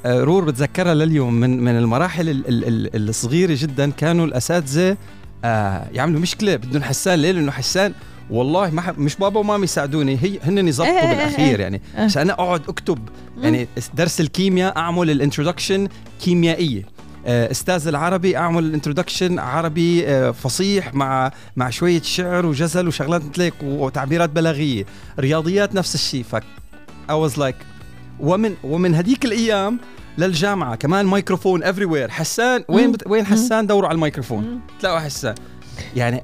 رور 0.06 0.43
بتذكرها 0.45 0.93
لليوم. 0.93 1.34
من 1.34 1.60
من 1.64 1.78
المراحل 1.78 2.30
ال- 2.30 2.47
ال- 2.47 2.68
ال- 2.95 3.10
الصغيرة 3.10 3.58
جدا 3.60 3.91
كانوا 3.91 4.26
الأساتذة 4.26 4.97
آه 5.45 5.88
يعملوا 5.93 6.20
مشكلة 6.22 6.56
بدهم 6.56 6.84
حسان 6.84 7.20
ليه 7.20 7.32
لأنه 7.32 7.52
حسان 7.52 7.93
والله 8.30 8.70
ما 8.70 8.93
مش 8.97 9.16
بابا 9.16 9.39
ومامي 9.39 9.64
يساعدوني 9.64 10.18
هي 10.22 10.39
هن 10.43 10.68
يظبطوا 10.68 11.10
بالأخير. 11.12 11.60
يعني. 11.60 11.82
بس 11.99 12.18
أنا 12.18 12.34
أقعد 12.34 12.62
أكتب 12.70 12.99
يعني 13.38 13.68
درس 13.93 14.22
الكيمياء 14.22 14.78
أعمل 14.78 15.10
ال 15.12 15.17
introduction 15.17 15.88
كيميائية. 16.22 16.84
آه، 17.26 17.52
أستاذ 17.52 17.88
العربي 17.88 18.38
أعمل 18.38 18.64
ال 18.64 18.69
introduction 18.69 19.39
عربي 19.39 20.08
آه، 20.08 20.32
فصيح 20.32 20.93
مع 20.93 21.32
مع 21.56 21.70
شوية 21.70 22.02
شعر 22.02 22.45
وجزل 22.45 22.88
وشغلات 22.88 23.22
مثل 23.26 23.52
وتعبيرات 23.64 24.30
بلاغية. 24.30 24.86
رياضيات 25.20 25.76
نفس 25.76 25.95
الشيء. 25.95 26.24
ف 26.24 26.36
I 27.10 27.14
was 27.14 27.34
like 27.38 27.56
ومن 28.22 28.56
ومن 28.64 28.96
هديك 28.96 29.26
الأيام 29.26 29.80
للجامعة 30.18 30.76
كمان 30.76 31.06
microphone 31.06 31.64
everywhere 31.64 32.10
حسان 32.10 32.64
وين. 32.70 32.92
بت... 32.92 33.08
وين 33.08 33.26
حسان؟ 33.26 33.68
دوروا 33.68 33.90
على 33.90 33.96
الميكروفون. 33.96 34.60
تلاقوا 34.80 35.00
حسان. 35.00 35.36
يعني 35.96 36.22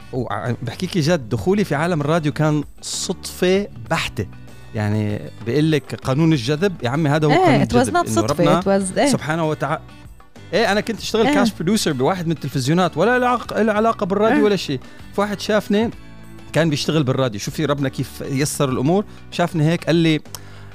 بحكيكي 0.61 0.99
جد 0.99 1.29
دخولي 1.29 1.63
في 1.63 1.75
عالم 1.75 2.01
الراديو 2.01 2.31
كان 2.31 2.63
صدفة 2.81 3.67
بحتة. 3.89 4.27
يعني 4.75 5.19
بيقول 5.45 5.71
لك 5.71 5.95
قانون 5.95 6.33
الجذب. 6.33 6.75
يا 6.83 6.89
عمي 6.89 7.09
هذا 7.09 7.27
هو 7.27 7.31
قانون 7.31 7.47
إيه 7.47 7.67
was 7.73 7.87
الجذب 7.87 8.07
صدفة 8.07 8.57
ربنا 8.57 8.85
إيه. 8.97 9.11
سبحانه 9.11 9.49
وتعالى 9.49 9.81
إيه 10.53 10.71
أنا 10.71 10.81
كنت 10.81 10.99
أشتغل 10.99 11.27
إيه. 11.27 11.33
cash 11.33 11.53
producer 11.53 11.93
بواحد 11.93 12.25
من 12.25 12.31
التلفزيونات 12.31 12.97
ولا 12.97 13.19
له 13.19 13.73
علاقة 13.73 14.05
بالراديو 14.05 14.37
إيه. 14.37 14.43
ولا 14.43 14.55
شيء. 14.55 14.79
فواحد 15.13 15.39
شافني 15.39 15.89
كان 16.53 16.69
بيشتغل 16.69 17.03
بالراديو. 17.03 17.39
شوفي 17.39 17.65
ربنا 17.65 17.89
كيف 17.89 18.21
يسر 18.21 18.69
الأمور. 18.69 19.05
شافني 19.31 19.63
هيك 19.63 19.85
قال 19.85 19.95
لي 19.95 20.21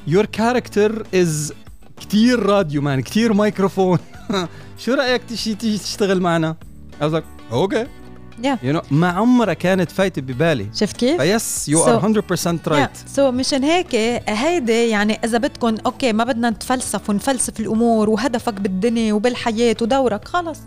your 0.07 0.25
character 0.27 1.07
is 1.15 1.53
كتير 2.01 2.47
radio 2.47 2.83
man 2.83 3.03
كتير 3.03 3.33
مايكروفون. 3.33 3.99
شو 4.79 4.95
رأيك 4.95 5.23
تيجي 5.29 5.55
تيجي 5.55 5.79
تشتغل 5.79 6.21
معنا؟ 6.21 6.57
I 7.01 7.05
was 7.05 7.13
like 7.15 7.53
okay 7.53 7.87
Yeah. 8.43 8.57
you 8.65 8.73
know 8.77 8.93
ما 8.93 9.09
عمرها 9.09 9.55
كانت 9.55 9.91
فايتة 9.91 10.23
ببالي. 10.23 10.67
شفت 10.75 10.97
كيف؟ 10.97 11.21
فيس 11.21 11.69
you 11.69 11.85
are 11.85 12.23
100% 12.23 12.69
right 12.69 12.91
so 13.07 13.31
so 13.31 13.35
مشان 13.35 13.65
هيك 13.65 13.95
هيدي 14.29 14.89
يعني 14.89 15.19
إذا 15.25 15.39
بدكم 15.39 15.75
okay 15.87 16.13
ما 16.13 16.25
بدنا 16.25 16.51
نتفلسف 16.51 17.11
ونفلسف 17.11 17.61
الأمور 17.61 18.11
وهدفك 18.11 18.55
بالدنيا 18.55 19.13
وبالحياة 19.13 19.77
ودورك 19.83 20.29
خلص. 20.29 20.59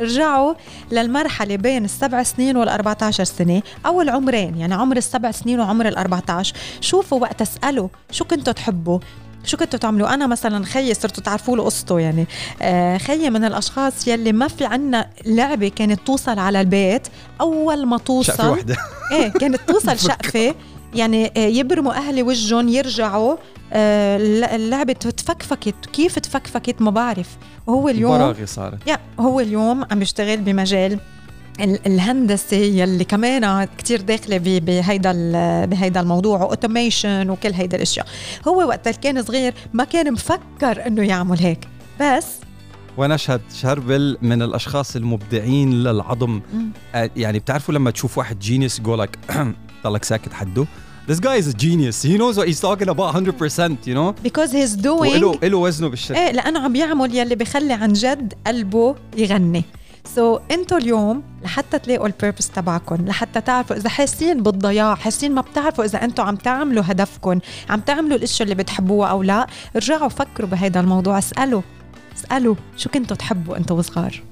ارجعوا 0.00 0.54
للمرحلة 0.92 1.56
بين 1.56 1.84
السبع 1.84 2.22
سنين 2.22 2.64
وال14 2.64 3.10
سنة 3.10 3.62
أو 3.86 4.00
العمرين 4.02 4.56
يعني 4.56 4.74
عمر 4.74 4.96
السبع 4.96 5.30
سنين 5.30 5.60
وعمر 5.60 5.90
ال14 5.90 6.52
شوفوا 6.80 7.20
وقت 7.20 7.42
اسألوا 7.42 7.88
شو 8.10 8.24
كنتوا 8.24 8.52
تحبوا 8.52 8.98
شو 9.44 9.56
كنتوا 9.56 9.78
تعملوا. 9.78 10.14
أنا 10.14 10.26
مثلا 10.26 10.64
خيي 10.64 10.94
صرتوا 10.94 11.22
تعرفوا 11.22 11.56
له 11.56 11.64
قصته 11.64 11.98
يعني. 12.00 12.26
آه 12.62 12.98
خيي 12.98 13.30
من 13.30 13.44
الأشخاص 13.44 14.08
يلي 14.08 14.32
ما 14.32 14.48
في 14.48 14.64
عنا 14.64 15.08
لعبة 15.26 15.68
كانت 15.68 16.00
توصل 16.06 16.38
على 16.38 16.60
البيت 16.60 17.08
أول 17.40 17.86
ما 17.86 17.98
توصل. 17.98 18.32
شقفة 18.32 18.50
وحده 18.50 18.76
إيه 19.12 19.28
كانت 19.28 19.60
توصل 19.68 19.98
شقفة. 20.08 20.54
يعني 20.94 21.26
آه، 21.36 21.38
يبرموا 21.38 21.92
أهلي 21.92 22.22
وجهن 22.22 22.68
يرجعوا 22.68 23.36
آه، 23.72 24.16
الل- 24.16 24.44
اللعبة 24.44 24.92
تفكفكت 24.92 25.86
كيف 25.92 26.18
تفكفكت؟ 26.18 26.82
ما 26.82 26.90
بعرف. 26.90 27.28
وهو 27.66 27.88
اليوم 27.88 28.18
براغي 28.18 28.46
صارت. 28.46 28.88
يا 28.88 28.98
هو 29.20 29.40
اليوم 29.40 29.84
عم 29.90 30.02
يشتغل 30.02 30.36
بمجال 30.36 30.98
ال- 31.60 31.86
الهندسة 31.86 32.56
يلي 32.56 33.04
كمان 33.04 33.64
كتير 33.78 34.00
داخلة 34.00 34.38
بهيدا 34.38 35.12
بهيدا 35.66 36.00
الموضوع 36.00 36.42
automation 36.42 37.30
وكل 37.30 37.52
هيدا 37.52 37.76
الأشياء. 37.76 38.06
هو 38.48 38.68
وقت 38.68 38.88
كان 38.88 39.22
صغير 39.22 39.54
ما 39.72 39.84
كان 39.84 40.12
مفكر 40.12 40.86
إنه 40.86 41.02
يعمل 41.02 41.38
هيك. 41.38 41.68
بس 42.00 42.26
ونشهد 42.96 43.40
شربل 43.60 44.18
من 44.22 44.42
الأشخاص 44.42 44.96
المبدعين 44.96 45.72
للعظم. 45.82 46.40
آه، 46.94 47.10
يعني 47.16 47.38
بتعرفوا 47.38 47.74
لما 47.74 47.90
تشوف 47.90 48.18
واحد 48.18 48.38
genius 48.38 48.80
you're 48.80 48.94
like 48.94 49.18
ضلك 49.84 50.04
ساكت 50.04 50.32
حده 50.32 50.66
This 51.08 51.18
guy 51.18 51.34
is 51.34 51.48
a 51.48 51.52
genius. 51.52 52.00
He 52.02 52.16
knows 52.16 52.36
what 52.38 52.46
he's 52.46 52.60
talking 52.60 52.88
about 52.88 53.12
100%, 53.12 53.88
you 53.88 53.94
know. 53.94 54.12
because 54.22 54.52
he's 54.52 54.76
doing 54.76 55.12
وإله 55.12 55.38
إله 55.42 55.58
وزنه 55.58 55.88
بالشركة. 55.88 56.20
إيه 56.20 56.32
لأنه 56.32 56.60
عم 56.60 56.76
يعمل 56.76 57.14
يلي 57.14 57.34
بخلي 57.34 57.72
عن 57.72 57.92
جد 57.92 58.34
قلبه 58.46 58.96
يغني 59.16 59.64
so 60.14 60.38
so, 60.38 60.40
أنتوا 60.50 60.78
اليوم 60.78 61.22
لحتى 61.44 61.78
تلاقوا 61.78 62.06
ال 62.06 62.11
purpose 62.11 62.50
تبعكم 62.50 62.96
لحتى 63.06 63.40
تعرفوا 63.40 63.76
إذا 63.76 63.88
حاسين 63.88 64.42
بالضياع 64.42 64.94
حاسين 64.94 65.34
ما 65.34 65.40
بتعرفوا 65.40 65.84
إذا 65.84 66.04
أنتوا 66.04 66.24
عم 66.24 66.36
تعملوا 66.36 66.84
هدفكم 66.86 67.38
عم 67.70 67.80
تعملوا 67.80 68.16
الاشياء 68.16 68.42
اللي 68.42 68.54
بتحبوها 68.54 69.08
أو 69.08 69.22
لا 69.22 69.46
ارجعوا 69.76 70.08
فكروا 70.08 70.48
بهذا 70.48 70.80
الموضوع 70.80 71.18
اسألوا 71.18 71.62
اسألوا 72.16 72.54
شو 72.76 72.90
كنتوا 72.90 73.16
تحبوا 73.16 73.56
أنتوا 73.56 73.78
وصغار 73.78 74.22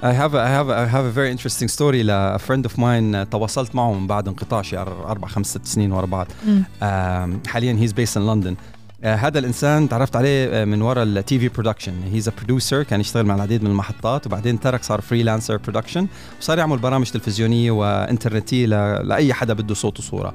I 0.00 0.12
have 0.12 0.34
a, 0.34 0.40
I 0.40 0.48
have 0.48 0.68
a, 0.68 0.76
I 0.84 0.86
have 0.86 1.04
a 1.04 1.10
very 1.10 1.30
interesting 1.30 1.68
story. 1.68 2.02
ل 2.02 2.36
a 2.36 2.38
friend 2.38 2.64
of 2.66 2.78
mine 2.78 3.14
uh, 3.14 3.30
تواصلت 3.30 3.74
معه 3.74 3.92
من 3.92 4.06
بعد 4.06 4.28
انقطاع 4.28 4.62
شي 4.62 4.78
أربع 4.78 5.28
خمس 5.28 5.46
ست 5.46 5.66
سنين 5.66 5.92
ورا 5.92 6.06
بعض. 6.06 6.26
Um, 6.26 7.48
حاليا 7.48 7.86
he's 7.86 7.92
based 7.92 8.16
in 8.16 8.20
London. 8.26 8.54
Uh, 8.54 9.06
هذا 9.06 9.38
الإنسان 9.38 9.88
تعرفت 9.88 10.16
عليه 10.16 10.50
uh, 10.64 10.68
من 10.68 10.82
وراء 10.82 11.04
ال 11.04 11.38
TV 11.38 11.48
production, 11.48 11.92
he's 12.12 12.28
a 12.28 12.32
producer 12.38 12.82
كان 12.82 13.00
يشتغل 13.00 13.26
مع 13.26 13.34
العديد 13.34 13.62
من 13.62 13.70
المحطات 13.70 14.26
وبعدين 14.26 14.60
ترك 14.60 14.82
صار 14.82 15.00
freelancer 15.00 15.56
production 15.56 16.06
وصار 16.40 16.58
يعمل 16.58 16.78
برامج 16.78 17.10
تلفزيونية 17.10 17.70
وإنترنتية 17.70 18.66
ل- 18.66 19.08
لأي 19.08 19.32
حدا 19.34 19.54
بده 19.54 19.74
صوت 19.74 19.98
وصورة. 19.98 20.34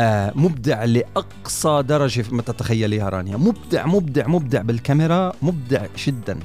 آه 0.00 0.32
مبدع 0.34 0.84
لأقصى 0.84 1.82
درجة 1.88 2.24
ما 2.30 2.42
تتخيليها 2.42 3.08
رانيا. 3.08 3.36
مبدع 3.36 3.86
مبدع 3.86 4.26
مبدع 4.26 4.62
بالكاميرا 4.62 5.32
مبدع 5.42 5.86
جدا 6.06 6.38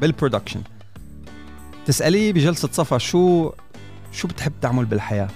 بال 0.00 0.10
production 0.10 0.60
تساليه 1.90 2.32
بجلسة 2.32 2.68
صفا 2.72 2.98
شو 2.98 3.52
شو 4.12 4.28
بتحب 4.28 4.52
تعمل 4.60 4.84
بالحياة؟ 4.84 5.28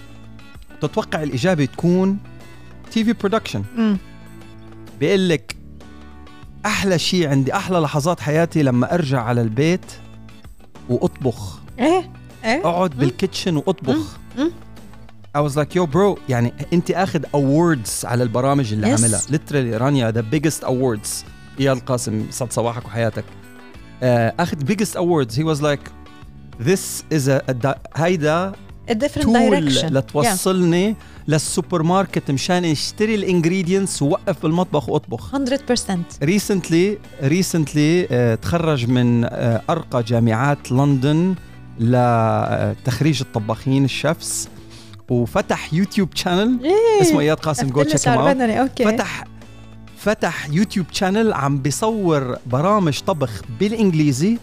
تتوقع 0.81 1.23
الإجابة 1.23 1.65
تكون 1.65 2.19
TV 2.91 3.13
production 3.13 3.65
مم. 3.77 3.99
بيقول 5.01 5.29
لك 5.29 5.57
أحلى 6.67 6.99
شيء 6.99 7.29
عندي 7.29 7.55
أحلى 7.57 7.79
لحظات 7.79 8.21
حياتي 8.21 8.63
لما 8.63 8.95
أرجع 8.95 9.23
على 9.23 9.41
البيت 9.43 9.85
وأطبخ. 10.89 11.59
إيه 11.79 12.11
إيه. 12.45 12.61
أقعد 12.67 12.91
بال 12.91 13.06
kitchen 13.06 13.57
وأطبخ. 13.57 14.19
مم. 14.39 14.51
I 15.39 15.41
was 15.51 15.57
like 15.57 15.75
yo 15.75 15.87
bro 15.95 16.19
يعني 16.29 16.53
أنت 16.73 16.91
آخذ 16.91 17.23
awards 17.25 18.05
على 18.05 18.23
البرامج 18.23 18.73
اللي 18.73 18.97
Yes. 18.97 19.01
عملها 19.01 19.21
literally 19.21 19.81
رانيا 19.83 20.11
the 20.13 20.35
biggest 20.35 20.65
awards. 20.65 21.09
اياد 21.61 21.77
القاسم 21.77 22.27
سعد 22.31 22.53
صباحك 22.53 22.85
وحياتك. 22.87 23.25
آه، 24.03 24.35
آخذ 24.41 24.59
biggest 24.73 24.95
awards. 24.97 25.35
He 25.35 25.43
was 25.45 25.61
like 25.63 25.91
this 26.61 27.15
is 27.15 27.29
a, 27.29 27.67
a 27.67 27.75
هيدا 27.97 28.53
a 28.91 28.95
different 28.95 29.27
direction. 29.27 29.85
لتوصلني 29.85 30.95
yeah. 30.95 31.29
للسوبر 31.29 31.83
ماركت 31.83 32.31
مشان 32.31 32.65
اشتري 32.65 33.15
ال 33.15 33.22
ingredients 33.22 34.03
ووقف 34.03 34.43
بالمطبخ 34.43 34.89
واطبخ. 34.89 35.37
100% 35.37 35.37
recently 36.23 36.99
recently 37.23 38.37
تخرج 38.43 38.87
من 38.89 39.27
uh, 39.27 39.31
أرقى 39.71 40.03
جامعات 40.03 40.73
لندن 40.73 41.35
لتخريج 41.81 43.21
الطباخين 43.21 43.89
ال 43.89 43.99
chefs 43.99 44.49
وفتح 45.11 45.75
يوتيوب 45.75 46.09
channel 46.15 46.61
إيه. 46.65 47.03
اسمه 47.03 47.21
إياد 47.21 47.37
قاسم 47.37 47.69
go 47.69 47.83
check 47.83 48.09
okay. 48.09 48.85
فتح 48.85 49.25
فتح 49.99 50.49
يوتيوب 50.51 50.87
channel 50.93 51.33
عم 51.33 51.59
بيصور 51.59 52.37
برامج 52.47 53.01
طبخ 53.01 53.43
بالإنجليزي. 53.61 54.39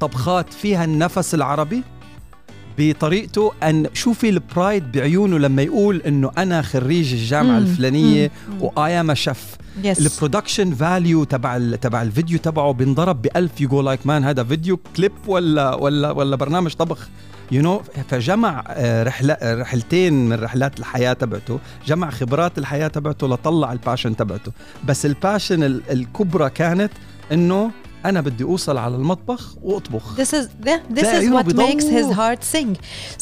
طبخات 0.00 0.52
فيها 0.52 0.84
النفس 0.84 1.34
العربي؟ 1.34 1.82
بطريقته 2.78 3.52
أن 3.62 3.86
شوفي 3.94 4.28
ال 4.28 4.39
pride 4.39 4.92
بعيونه 4.92 5.38
لما 5.38 5.62
يقول 5.62 6.02
إنه 6.06 6.30
أنا 6.38 6.62
خريج 6.62 7.12
الجامعة 7.12 7.50
مم. 7.58 7.66
الفلانية. 7.66 8.30
و 8.60 9.00
I'm 9.00 9.14
chef 9.14 9.56
ال 9.84 9.92
production 9.92 10.74
value 10.74 11.24
تبع 11.24 11.58
تبع 11.58 12.02
الفيديو 12.02 12.38
تبعه 12.38 12.72
بينضرب 12.72 13.22
ب 13.22 13.26
1000 13.36 13.60
you 13.60 13.68
go 13.68 13.82
like 13.82 14.06
man 14.06 14.24
هذا 14.24 14.44
فيديو 14.44 14.80
كليب 14.96 15.12
ولا 15.26 15.74
ولا 15.74 16.10
ولا 16.10 16.36
برنامج 16.36 16.72
طبخ? 16.74 17.08
you 17.52 17.64
you 17.64 17.70
know 17.70 17.78
know, 17.80 18.00
فجمع 18.10 18.64
آه، 18.68 19.02
رحلة 19.02 19.36
رحلتين 19.42 20.28
من 20.28 20.32
رحلات 20.40 20.78
الحياة 20.80 21.12
تبعته 21.12 21.58
جمع 21.86 22.10
خبرات 22.10 22.58
الحياة 22.58 22.88
تبعته 22.88 23.28
لطلع 23.28 23.72
ال 23.72 23.78
passion 23.78 24.16
تبعته. 24.16 24.52
بس 24.84 25.06
ال 25.06 25.13
passion 25.13 25.62
ال- 25.62 25.82
الكبرى 25.90 26.50
كانت 26.50 26.90
إنه 27.32 27.70
أنا 28.08 28.20
بدي 28.20 28.44
أوصل 28.44 28.76
على 28.76 28.96
المطبخ 28.96 29.54
وأطبخ. 29.62 30.16
This 30.16 30.34
is 30.34 30.46
this 30.66 30.80
this 30.90 31.20
is 31.20 31.32
what 31.32 31.56
makes 31.56 31.84
his 31.84 32.16
heart 32.16 32.56
sing. 32.56 32.76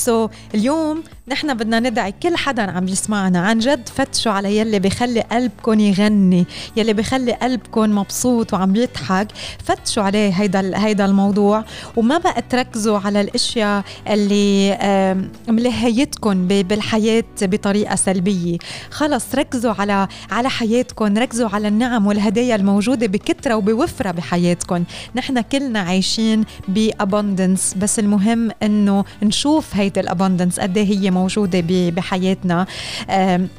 So 0.06 0.30
اليوم 0.54 1.02
نحن 1.28 1.54
بدنا 1.54 1.80
ندعي 1.80 2.14
كل 2.22 2.36
حدا 2.36 2.70
عم 2.70 2.88
يسمعنا. 2.88 3.40
عن 3.40 3.58
جد 3.58 3.88
فتشوا 3.88 4.32
على 4.32 4.58
يلي 4.58 4.78
بخلي 4.78 5.20
قلبكم 5.20 5.80
يغني، 5.80 6.46
يلي 6.76 6.92
بخلي 6.92 7.32
قلبكم 7.32 7.98
مبسوط 7.98 8.54
وعم 8.54 8.76
يضحك، 8.76 9.28
فتشوا 9.64 10.02
عليه 10.02 10.30
هيدا 10.30 10.84
هيدا 10.84 11.04
الموضوع. 11.04 11.64
وما 11.96 12.18
بقى 12.18 12.42
تركزوا 12.50 12.98
على 12.98 13.20
الأشياء 13.20 13.84
اللي 14.08 15.24
ملهيتكم 15.48 16.48
بالحياة 16.48 17.24
بطريقة 17.42 17.96
سلبية، 17.96 18.58
خلص 18.90 19.34
ركزوا 19.34 19.74
على 19.78 20.08
على 20.30 20.48
حياتكم، 20.48 21.18
ركزوا 21.18 21.48
على 21.48 21.68
النعم 21.68 22.06
والهدايا 22.06 22.56
الموجودة 22.56 23.06
بكثره 23.06 23.54
وبوفرة 23.54 24.10
بحياتكم، 24.10 24.73
نحن 25.14 25.40
كلنا 25.40 25.80
عايشين 25.80 26.44
بابندنس 26.68 27.74
بس 27.74 27.98
المهم 27.98 28.50
إنه 28.62 29.04
نشوف 29.22 29.76
هيدي 29.76 30.00
الابندنس 30.00 30.60
قد 30.60 30.76
إيه 30.78 30.84
هي 30.98 31.10
موجودة 31.10 31.60
ب- 31.60 31.94
بحياتنا. 31.94 32.66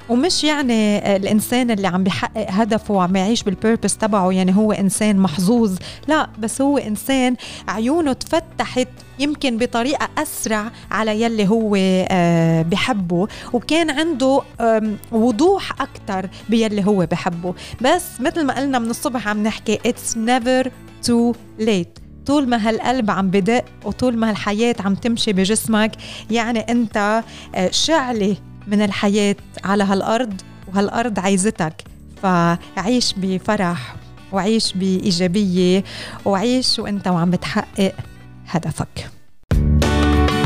ومش 0.10 0.44
يعني 0.44 1.16
الإنسان 1.16 1.72
اللي 1.72 1.88
عم 1.88 2.04
بيحقق 2.04 2.46
هدفه 2.50 2.94
وعم 2.94 3.16
يعيش 3.16 3.44
بالبيربس 3.44 3.98
تبعه 3.98 4.32
يعني 4.32 4.56
هو 4.56 4.72
إنسان 4.72 5.18
محظوظ. 5.18 5.78
لا 6.08 6.30
بس 6.40 6.62
هو 6.62 6.78
إنسان 6.78 7.36
عيونه 7.68 8.14
تفتحت 8.14 8.88
يمكن 9.20 9.58
بطريقة 9.58 10.10
أسرع 10.18 10.72
على 10.92 11.22
يلي 11.22 11.48
هو 11.48 11.76
آه، 11.78 12.62
بحبه 12.62 13.28
وكان 13.54 13.90
عنده 13.90 14.42
وضوح 15.12 15.82
أكتر 15.82 16.30
بيلي 16.50 16.86
هو 16.86 17.06
بحبه. 17.06 17.54
بس 17.82 18.04
مثل 18.20 18.46
ما 18.46 18.60
قلنا 18.60 18.80
من 18.80 18.90
الصبح 18.90 19.28
عم 19.28 19.44
نحكي 19.44 19.78
it's 19.78 20.16
never 20.16 20.70
too 21.08 21.36
late. 21.66 22.02
طول 22.26 22.50
ما 22.50 22.70
هالقلب 22.70 23.12
عم 23.12 23.30
بدق 23.30 23.66
وطول 23.86 24.18
ما 24.18 24.30
هالحياة 24.30 24.76
عم 24.80 24.96
تمشي 24.96 25.34
بجسمك 25.34 25.92
يعني 26.32 26.60
أنت 26.60 27.24
آه، 27.56 27.72
شعلة 27.72 28.36
من 28.68 28.82
الحياة 28.82 29.36
على 29.64 29.84
هالأرض 29.84 30.42
وهالأرض 30.68 31.20
عايزتك. 31.20 31.84
فعيش 32.24 33.14
بفرح 33.18 33.96
وعيش 34.32 34.74
بإيجابية 34.74 35.84
وعيش 36.26 36.80
وأنت 36.80 37.08
وعم 37.08 37.32
بتحقق 37.32 37.94
هدفك. 38.48 39.10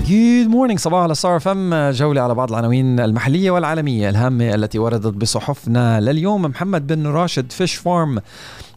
Good 0.05 0.47
morning 0.47 0.79
صباح 0.79 1.03
على 1.03 1.15
ستار 1.15 1.39
أف 1.39 1.64
أم 1.64 1.89
جولة 1.89 2.21
على 2.21 2.35
بعض 2.35 2.49
العناوين 2.49 2.99
المحلية 2.99 3.51
والعالمية. 3.51 4.09
الهامة 4.09 4.55
التي 4.55 4.79
وردت 4.79 5.13
بصحفنا 5.13 6.01
لليوم. 6.01 6.41
محمد 6.41 6.87
بن 6.87 7.07
راشد 7.07 7.51
fish 7.51 7.75
farm 7.75 8.19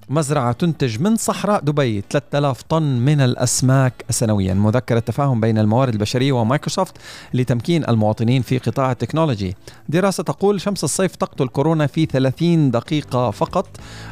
مزرعة 0.08 0.52
تنتج 0.52 1.00
من 1.00 1.16
صحراء 1.16 1.60
دبي. 1.60 2.02
3000 2.10 2.62
طن 2.62 2.82
من 2.82 3.20
الأسماك 3.20 4.04
سنويا. 4.10 4.54
مذكرة 4.54 4.98
تفاهم 4.98 5.40
بين 5.40 5.58
الموارد 5.58 5.92
البشرية 5.92 6.32
ومايكروسوفت 6.32 6.94
لتمكين 7.34 7.88
المواطنين 7.88 8.42
في 8.42 8.58
قطاع 8.58 8.92
ال 8.92 8.98
technology. 8.98 9.56
دراسة 9.88 10.22
تقول 10.22 10.60
شمس 10.60 10.84
الصيف 10.84 11.16
تقتل 11.16 11.48
كورونا 11.48 11.86
في 11.86 12.06
30 12.06 12.70
دقيقة 12.70 13.30
فقط 13.30 13.66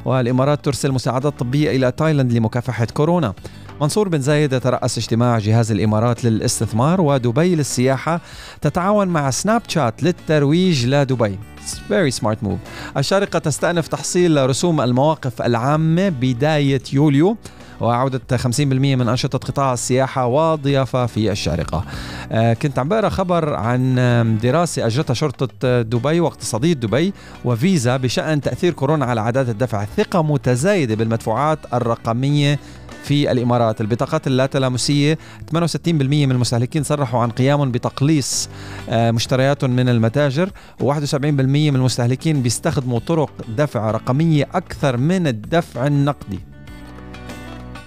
والإمارات 0.04 0.64
ترسل 0.64 0.92
مساعدات 0.92 1.38
طبية 1.38 1.70
إلى 1.76 1.92
تايلاند 1.92 2.32
لمكافحة 2.32 2.84
كورونا. 2.84 3.34
منصور 3.80 4.08
بن 4.08 4.20
زايد 4.20 4.52
يترأس 4.52 4.98
اجتماع 4.98 5.38
جهاز 5.38 5.70
الإمارات 5.70 6.24
للاستثمار 6.24 7.00
ودبي 7.00 7.54
للسياحة 7.54 8.20
تتعاون 8.60 9.08
مع 9.08 9.30
سناب 9.30 9.62
شات 9.68 10.02
للترويج 10.02 10.86
لدبي. 10.86 11.38
It's 11.58 11.74
very 11.74 12.20
smart 12.20 12.46
move. 12.46 12.58
الشارقة 12.96 13.38
تستأنف 13.38 13.88
تحصيل 13.88 14.48
رسوم 14.50 14.80
المواقف 14.80 15.42
العامة 15.42 16.08
بداية 16.08 16.82
يوليو 16.92 17.36
وعودة 17.80 18.20
50% 18.36 18.60
من 18.60 19.08
أنشطة 19.08 19.38
قطاع 19.38 19.72
السياحة 19.72 20.26
والضيافة 20.26 21.06
في 21.06 21.32
الشارقة. 21.32 21.84
آه 22.32 22.52
كنت 22.52 22.78
عم 22.78 22.88
بقرأ 22.88 23.08
خبر 23.08 23.54
عن 23.54 24.38
دراسة 24.42 24.86
أجرتها 24.86 25.14
شرطة 25.14 25.48
آه، 25.64 25.82
دبي 25.82 26.20
واقتصادية 26.20 26.72
دبي 26.72 27.12
وفيزا 27.44 27.96
بشأن 27.96 28.40
تأثير 28.40 28.72
كورونا 28.72 29.04
على 29.04 29.20
عادات 29.20 29.48
الدفع. 29.48 29.84
ثقة 29.96 30.22
متزايدة 30.22 30.94
بالمدفوعات 30.94 31.58
الرقمية 31.74 32.58
في 33.02 33.32
الإمارات، 33.32 33.80
البطاقات 33.80 34.26
اللاتلامسية 34.26 35.18
68% 35.50 36.26
من 36.26 36.30
المستهلكين 36.30 36.82
صرحوا 36.82 37.20
عن 37.20 37.30
قيامهم 37.30 37.72
بتقليص 37.72 38.48
آه، 38.88 39.10
مشترياتهم 39.10 39.70
من 39.70 39.88
المتاجر، 39.88 40.50
و71% 40.82 41.24
من 41.24 41.76
المستهلكين 41.76 42.42
بيستخدموا 42.42 42.98
طرق 42.98 43.30
دفع 43.56 43.90
رقمية 43.90 44.48
أكثر 44.54 44.96
من 44.96 45.26
الدفع 45.26 45.86
النقدي. 45.86 46.38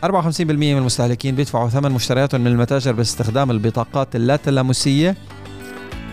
54% 0.03 0.73
من 0.73 0.77
المستهلكين 0.77 1.35
بيدفعوا 1.35 1.69
ثمن 1.69 1.91
مشترياتهم 1.91 2.41
من 2.41 2.47
المتاجر 2.47 2.91
باستخدام 2.91 3.51
البطاقات 3.51 4.15
اللاتلامسية 4.15 5.15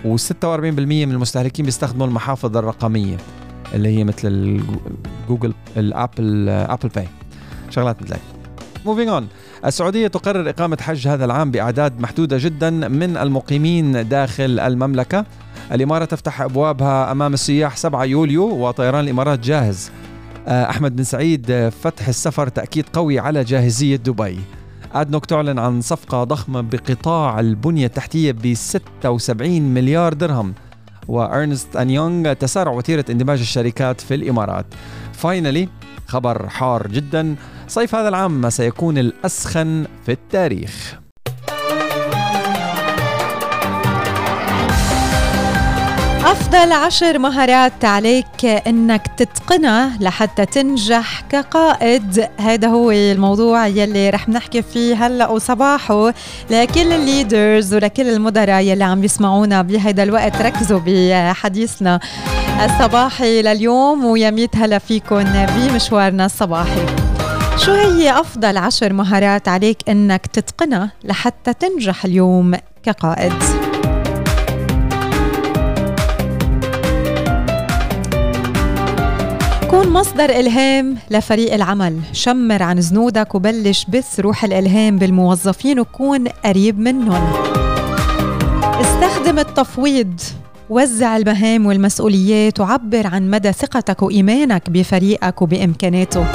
و46% 0.05 0.45
من 0.45 1.11
المستهلكين 1.13 1.65
بيستخدموا 1.65 2.07
المحافظ 2.07 2.57
الرقمية 2.57 3.17
اللي 3.75 3.99
هي 3.99 4.05
مثل 4.05 4.61
جوجل 5.29 5.55
الأبل 5.77 6.49
ابل 6.49 6.89
باي 6.89 7.09
شغلات 7.71 8.03
مثل 8.03 8.13
هيك 8.13 8.40
moving 8.87 9.09
on 9.09 9.29
السعودية 9.65 10.07
تقرر 10.07 10.51
إقامة 10.51 10.79
حج 10.81 11.09
هذا 11.09 11.25
العام 11.25 11.51
بأعداد 11.51 12.01
محدودة 12.01 12.39
جدا 12.39 12.71
من 12.71 13.17
المقيمين 13.17 14.09
داخل 14.09 14.61
المملكة. 14.61 15.25
الإمارة 15.73 16.05
تفتح 16.05 16.43
أبوابها 16.43 17.13
أمام 17.13 17.35
السياح 17.35 17.77
7 17.77 18.05
يوليو 18.05 18.45
وطيران 18.45 19.05
الإمارات 19.05 19.39
جاهز. 19.39 19.91
آه، 20.49 20.71
أحمد 20.71 20.97
بن 20.97 21.05
سعيد 21.05 21.69
فتح 21.83 22.09
السفر 22.09 22.49
تأكيد 22.49 22.85
قوي 22.93 23.19
على 23.19 23.45
جاهزية 23.45 23.97
دبي. 23.97 24.39
أدنوك 24.95 25.27
تعلن 25.27 25.59
عن 25.59 25.81
صفقة 25.81 26.25
ضخمة 26.25 26.61
بقطاع 26.61 27.41
البنية 27.41 27.87
التحتية 27.87 28.33
ب 28.33 28.55
76 28.55 29.63
مليار 29.75 30.13
درهم. 30.13 30.55
وأرنست 31.09 31.77
أند 31.77 31.91
يونغ 31.91 32.33
تسارع 32.33 32.73
وتيرة 32.73 33.05
اندماج 33.11 33.41
الشركات 33.41 34.01
في 34.01 34.15
الإمارات. 34.15 34.67
Finally 35.13 35.69
خبر 36.11 36.49
حار 36.49 36.87
جدا. 36.87 37.37
صيف 37.69 37.95
هذا 37.95 38.09
العام 38.09 38.51
سيكون 38.51 38.99
الأسخن 38.99 39.87
في 40.07 40.13
التاريخ. 40.13 41.01
أفضل 46.51 46.73
عشر 46.73 47.19
مهارات 47.19 47.85
عليك 47.85 48.45
إنك 48.45 49.07
تتقنها 49.17 49.97
لحتى 50.01 50.47
تنجح 50.47 51.21
كقائد. 51.21 52.29
هذا 52.41 52.69
هو 52.69 52.91
الموضوع 52.91 53.67
يلي 53.67 54.11
رح 54.11 54.29
نحكي 54.29 54.63
فيه 54.63 55.07
هلأ 55.07 55.29
وصباحه 55.29 56.15
لكل 56.51 56.93
الليدرز 56.93 57.75
ولكل 57.75 58.09
المدراء 58.09 58.63
يلي 58.63 58.85
عم 58.85 59.05
يسمعونا 59.05 59.63
بهذا 59.63 60.03
الوقت 60.03 60.43
ركزوا 60.43 60.81
بحديثنا 60.87 62.01
الصباحي 62.65 63.43
لليوم 63.43 64.05
ويا 64.05 64.31
ميت 64.31 64.57
هلأ 64.57 64.79
فيكم 64.79 65.25
بمشوارنا 65.57 66.27
الصباحي. 66.27 66.87
شو 67.57 67.73
هي 67.73 68.21
أفضل 68.21 68.57
عشر 68.57 68.93
مهارات 68.93 69.49
عليك 69.49 69.79
إنك 69.89 70.27
تتقنها 70.27 70.91
لحتى 71.05 71.55
تنجح 71.55 72.05
اليوم 72.05 72.55
كقائد؟ 72.83 73.60
كون 79.71 79.85
كون 79.85 79.93
مصدر 79.93 80.31
إلهام 80.31 80.97
لفريق 81.11 81.55
العمل. 81.55 82.01
شمر 82.13 82.63
عن 82.63 82.81
زنودك 82.81 83.35
وبلش 83.35 83.87
بث 83.89 84.21
روح 84.21 84.45
الإلهام 84.45 84.99
بالموظفين 84.99 85.81
وكون 85.81 86.29
قريب 86.29 86.79
منهم. 86.79 87.33
استخدم 88.81 89.39
التفويض 89.39 90.21
وزع 90.71 91.17
المهام 91.17 91.67
والمسؤوليات 91.67 92.61
وعبر 92.61 93.07
عن 93.07 93.31
مدى 93.31 93.53
ثقتك 93.53 94.03
وإيمانك 94.03 94.71
بفريقك 94.71 95.43
وبإمكاناته. 95.43 96.27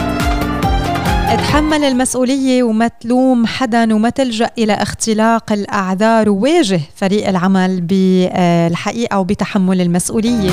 اتحمل 1.34 1.84
المسؤولية 1.84 2.64
وما 2.64 2.88
تلوم 2.88 3.46
حدا 3.46 3.96
وما 3.96 4.10
تلجأ 4.10 4.50
إلى 4.58 4.74
اختلاق 4.74 5.52
الأعذار 5.52 6.30
وواجه 6.30 6.82
فريق 6.96 7.28
العمل 7.28 7.82
بالحقيقة 7.82 9.20
وبتحمل 9.20 9.82
المسؤولية. 9.82 10.52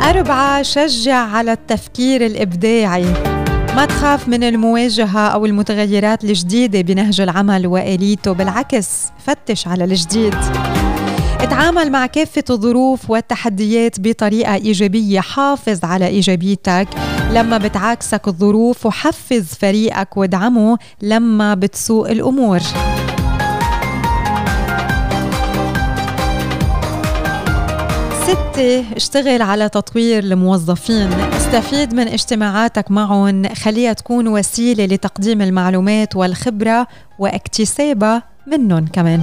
أربعة 0.00 0.62
شجع 0.62 1.16
على 1.16 1.52
التفكير 1.52 2.26
الإبداعي. 2.26 3.04
ما 3.76 3.84
تخاف 3.84 4.28
من 4.28 4.44
المواجهة 4.44 5.28
أو 5.28 5.46
المتغيرات 5.46 6.24
الجديدة 6.24 6.80
بنهج 6.80 7.20
العمل 7.20 7.66
وآليته 7.66 8.32
بالعكس 8.32 8.88
فتش 9.26 9.68
على 9.68 9.84
الجديد. 9.84 10.34
اتعامل 11.40 11.92
مع 11.92 12.06
كافة 12.06 12.44
الظروف 12.50 13.10
والتحديات 13.10 14.00
بطريقة 14.00 14.54
إيجابية 14.54 15.20
حافظ 15.20 15.84
على 15.84 16.06
إيجابيتك. 16.06 16.88
لما 17.32 17.58
بتعاكسك 17.58 18.28
الظروف 18.28 18.86
وحفز 18.86 19.44
فريقك 19.60 20.16
وادعمه 20.16 20.78
لما 21.02 21.54
بتسوء 21.54 22.12
الأمور. 22.12 22.60
ستة 28.36 28.84
اشتغل 28.96 29.42
على 29.42 29.68
تطوير 29.68 30.18
الموظفين. 30.18 31.12
استفيد 31.12 31.94
من 31.94 32.08
اجتماعاتك 32.08 32.90
معهم. 32.90 33.48
خليها 33.54 33.92
تكون 33.92 34.28
وسيلة 34.28 34.84
لتقديم 34.84 35.42
المعلومات 35.42 36.16
والخبرة 36.16 36.86
واكتسابها 37.18 38.22
منهم 38.46 38.86
كمان. 38.86 39.22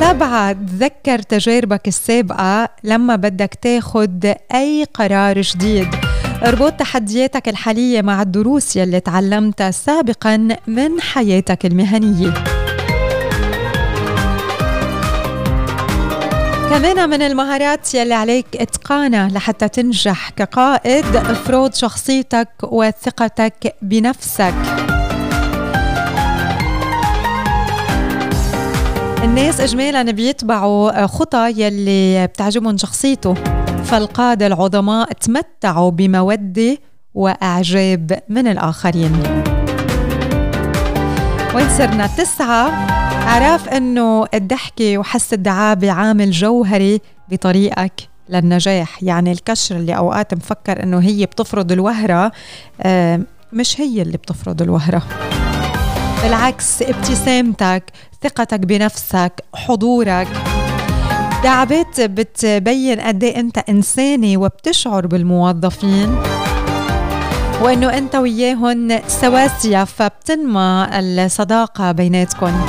سبعة 0.00 0.52
تذكر 0.52 1.18
تجاربك 1.18 1.88
السابقة 1.88 2.68
لما 2.84 3.16
بدك 3.16 3.54
تاخد 3.62 4.34
أي 4.54 4.84
قرار 4.94 5.40
جديد. 5.40 5.88
اربط 6.44 6.72
تحدياتك 6.72 7.48
الحالية 7.48 8.02
مع 8.02 8.22
الدروس 8.22 8.76
يلي 8.76 9.00
تعلمتها 9.00 9.70
سابقا 9.70 10.48
من 10.66 11.00
حياتك 11.00 11.66
المهنية. 11.66 12.34
كمان 16.70 17.10
من 17.10 17.22
المهارات 17.22 17.94
يلي 17.94 18.14
عليك 18.14 18.46
إتقانها 18.56 19.28
لحتى 19.28 19.68
تنجح 19.68 20.30
كقائد 20.30 21.16
افرض 21.16 21.74
شخصيتك 21.74 22.48
وثقتك 22.62 23.76
بنفسك. 23.82 24.54
الناس 29.24 29.60
اجمالا 29.60 30.02
بيتبعوا 30.02 31.06
خطى 31.06 31.52
يلي 31.56 32.26
بتعجبهم 32.26 32.76
شخصيته 32.76 33.34
فالقادة 33.84 34.46
العظماء 34.46 35.12
تمتعوا 35.12 35.90
بمودة 35.90 36.78
وإعجاب 37.14 38.22
من 38.28 38.46
الآخرين. 38.46 39.12
وين 41.54 41.68
صرنا؟ 41.78 42.06
تسعة. 42.06 42.70
عرف 43.28 43.68
إنه 43.68 44.26
الضحكة 44.34 44.98
وحس 44.98 45.32
الدعابة 45.32 45.90
عامل 45.90 46.30
جوهري 46.30 47.00
بطريقك 47.28 47.92
للنجاح. 48.28 49.02
يعني 49.02 49.32
الكشر 49.32 49.76
اللي 49.76 49.96
أوقات 49.96 50.34
مفكر 50.34 50.82
إنه 50.82 50.98
هي 50.98 51.26
بتفرض 51.26 51.72
الوهرة 51.72 52.32
مش 53.52 53.80
هي 53.80 54.02
اللي 54.02 54.16
بتفرض 54.16 54.62
الوهرة. 54.62 55.02
بالعكس 56.22 56.82
ابتسامتك 56.82 57.84
ثقتك 58.22 58.60
بنفسك 58.60 59.32
حضورك. 59.54 60.28
دعبات 61.44 62.00
بتبين 62.00 63.00
قد 63.00 63.24
إيه 63.24 63.40
أنت 63.40 63.58
إنساني 63.58 64.36
وبتشعر 64.36 65.06
بالموظفين. 65.06 66.18
وانه 67.62 67.98
أنت 67.98 68.14
وياهم 68.14 69.00
سواسية 69.08 69.84
فبتنمى 69.84 70.86
الصداقة 70.92 71.92
بيناتكم 71.92 72.66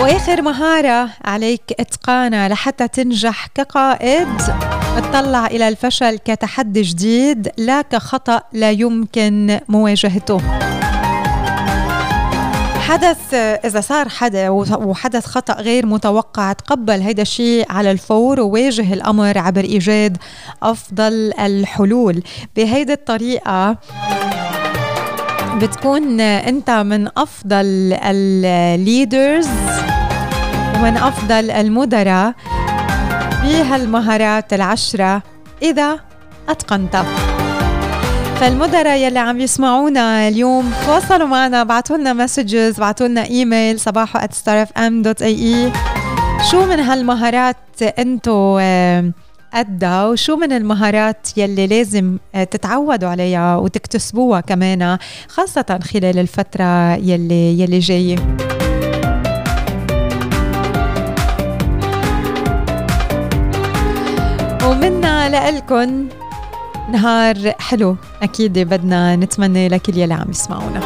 وآخر 0.00 0.42
مهارة 0.42 1.10
عليك 1.24 1.62
إتقانها 1.80 2.48
لحتى 2.48 2.88
تنجح 2.88 3.46
كقائد 3.46 4.28
اطلع 4.96 5.46
إلى 5.46 5.68
الفشل 5.68 6.18
كتحدي 6.18 6.82
جديد 6.82 7.48
لا 7.58 7.82
كخطأ 7.82 8.42
لا 8.52 8.70
يمكن 8.70 9.60
مواجهته. 9.68 10.40
حدث 12.88 13.34
إذا 13.34 13.80
صار 13.80 14.08
حدا 14.08 14.48
وحدث 14.50 15.26
خطأ 15.26 15.54
غير 15.54 15.86
متوقع 15.86 16.52
تقبل 16.52 17.00
هيدا 17.00 17.22
الشيء 17.22 17.66
على 17.72 17.90
الفور 17.90 18.40
وواجه 18.40 18.92
الأمر 18.92 19.38
عبر 19.38 19.64
إيجاد 19.64 20.16
أفضل 20.62 21.32
الحلول. 21.40 22.22
بهيدي 22.56 22.92
الطريقة 22.92 23.76
بتكون 25.54 26.20
أنت 26.20 26.70
من 26.70 27.08
أفضل 27.16 27.92
ال 28.02 28.20
leaders 28.20 29.48
ومن 30.74 30.96
أفضل 30.96 31.50
المدراء 31.50 32.34
بهالمهارات 33.42 34.52
العشرة. 34.52 35.22
إذا 35.62 36.00
أتقنتها. 36.48 37.27
فالمدراء 38.40 38.96
يلي 38.98 39.18
عم 39.18 39.40
يسمعونا 39.40 40.28
اليوم. 40.28 40.72
تواصلوا 40.86 41.26
معنا 41.26 41.62
بعتوا 41.62 41.96
لنا 41.96 42.12
messages 42.12 42.80
بعتوا 42.80 43.08
لنا 43.08 43.24
ايميل 43.24 43.80
صباحو 43.80 44.18
@starfm.ae 44.18 45.76
شو 46.50 46.66
من 46.66 46.80
هالمهارات 46.80 47.56
انتو 47.98 48.60
قدها 49.54 50.06
وشو 50.06 50.36
من 50.36 50.52
المهارات 50.52 51.28
يلي 51.36 51.66
لازم 51.66 52.18
آه، 52.34 52.44
تتعودوا 52.44 53.08
عليها 53.08 53.56
وتكتسبوها 53.56 54.40
كمان 54.40 54.98
خاصة 55.28 55.78
خلال 55.82 56.18
الفترة 56.18 56.94
يلي 56.94 57.60
يلي 57.60 57.78
جاية؟ 57.78 58.16
ومنا 64.64 65.28
لإلكن 65.28 66.06
نهار 66.92 67.52
حلو. 67.58 67.96
أكيد 68.22 68.58
بدنا 68.58 69.16
نتمنى 69.16 69.68
لكل 69.68 69.98
يلي 69.98 70.14
عم 70.14 70.30
يسمعونا. 70.30 70.80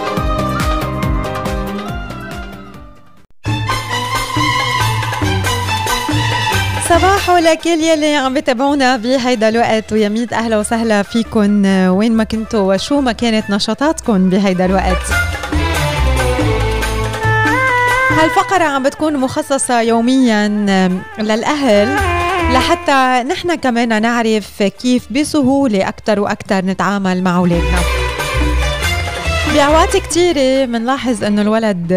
صباح 6.88 7.30
لكل 7.30 7.68
يلي 7.68 8.16
عم 8.16 8.34
بتابعونا 8.34 8.96
بهيدا 8.96 9.48
الوقت. 9.48 9.92
ويا 9.92 10.26
أهلا 10.32 10.58
وسهلا 10.58 11.02
فيكم 11.02 11.66
وين 11.66 12.12
ما 12.12 12.24
كنتوا 12.24 12.74
وشو 12.74 13.00
ما 13.00 13.12
كانت 13.12 13.50
نشاطاتكم 13.50 14.30
بهيدا 14.30 14.64
الوقت. 14.64 15.02
هالفقرة 18.10 18.64
عم 18.64 18.82
بتكون 18.82 19.16
مخصصة 19.16 19.80
يوميا 19.80 20.48
للأهل. 21.18 22.21
لحتى 22.50 23.22
نحن 23.28 23.54
كمان 23.54 24.02
نعرف 24.02 24.62
كيف 24.62 25.12
بسهولة 25.12 25.88
أكثر 25.88 26.20
وأكثر 26.20 26.64
نتعامل 26.64 27.22
مع 27.22 27.36
أولادنا. 27.36 27.78
بأوقات 29.54 29.96
كتيرة 29.96 30.66
منلاحظ 30.66 31.24
إنه 31.24 31.42
الولد 31.42 31.92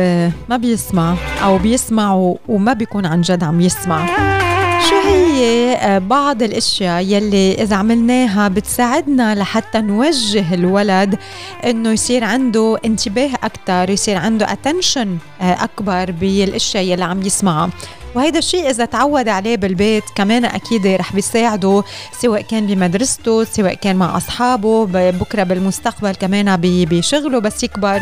ما 0.50 0.58
بيسمع 0.58 1.16
أو 1.44 1.58
بيسمع 1.58 2.36
وما 2.48 2.74
بيكون 2.74 3.06
عن 3.06 3.22
جد 3.22 3.44
عم 3.44 3.62
يسمع. 3.62 4.06
شو 4.90 4.96
هي 4.96 6.00
بعض 6.00 6.44
الأشياء 6.44 7.02
يلي 7.04 7.54
إذا 7.54 7.76
عملناها 7.76 8.48
بتساعدنا 8.48 9.36
لحتى 9.36 9.82
نوجه 9.82 10.54
الولد 10.54 11.18
إنه 11.66 11.92
يصير 11.92 12.24
عنده 12.24 12.78
انتباه 12.86 13.30
أكثر 13.44 13.90
يصير 13.90 14.18
عنده 14.18 14.52
اتنشن 14.52 15.18
أكبر 15.42 16.12
بالأشياء 16.12 16.84
يلي 16.84 17.04
عم 17.04 17.22
يسمعها. 17.22 17.70
وهيدا 18.16 18.40
الشيء 18.40 18.70
إذا 18.70 18.86
تعود 18.86 19.28
عليه 19.28 19.56
بالبيت 19.56 20.04
كمان 20.16 20.46
أكيد 20.46 20.88
رح 20.88 21.14
بيساعده 21.14 21.84
سواء 22.22 22.42
كان 22.42 22.68
بمدرسته 22.68 23.44
سواء 23.44 23.74
كان 23.74 23.96
مع 23.96 24.18
أصحابه 24.18 24.86
بكرة 25.12 25.44
بالمستقبل 25.44 26.12
كمان 26.12 26.58
بشغله 26.62 27.40
بس 27.40 27.64
يكبر. 27.64 28.02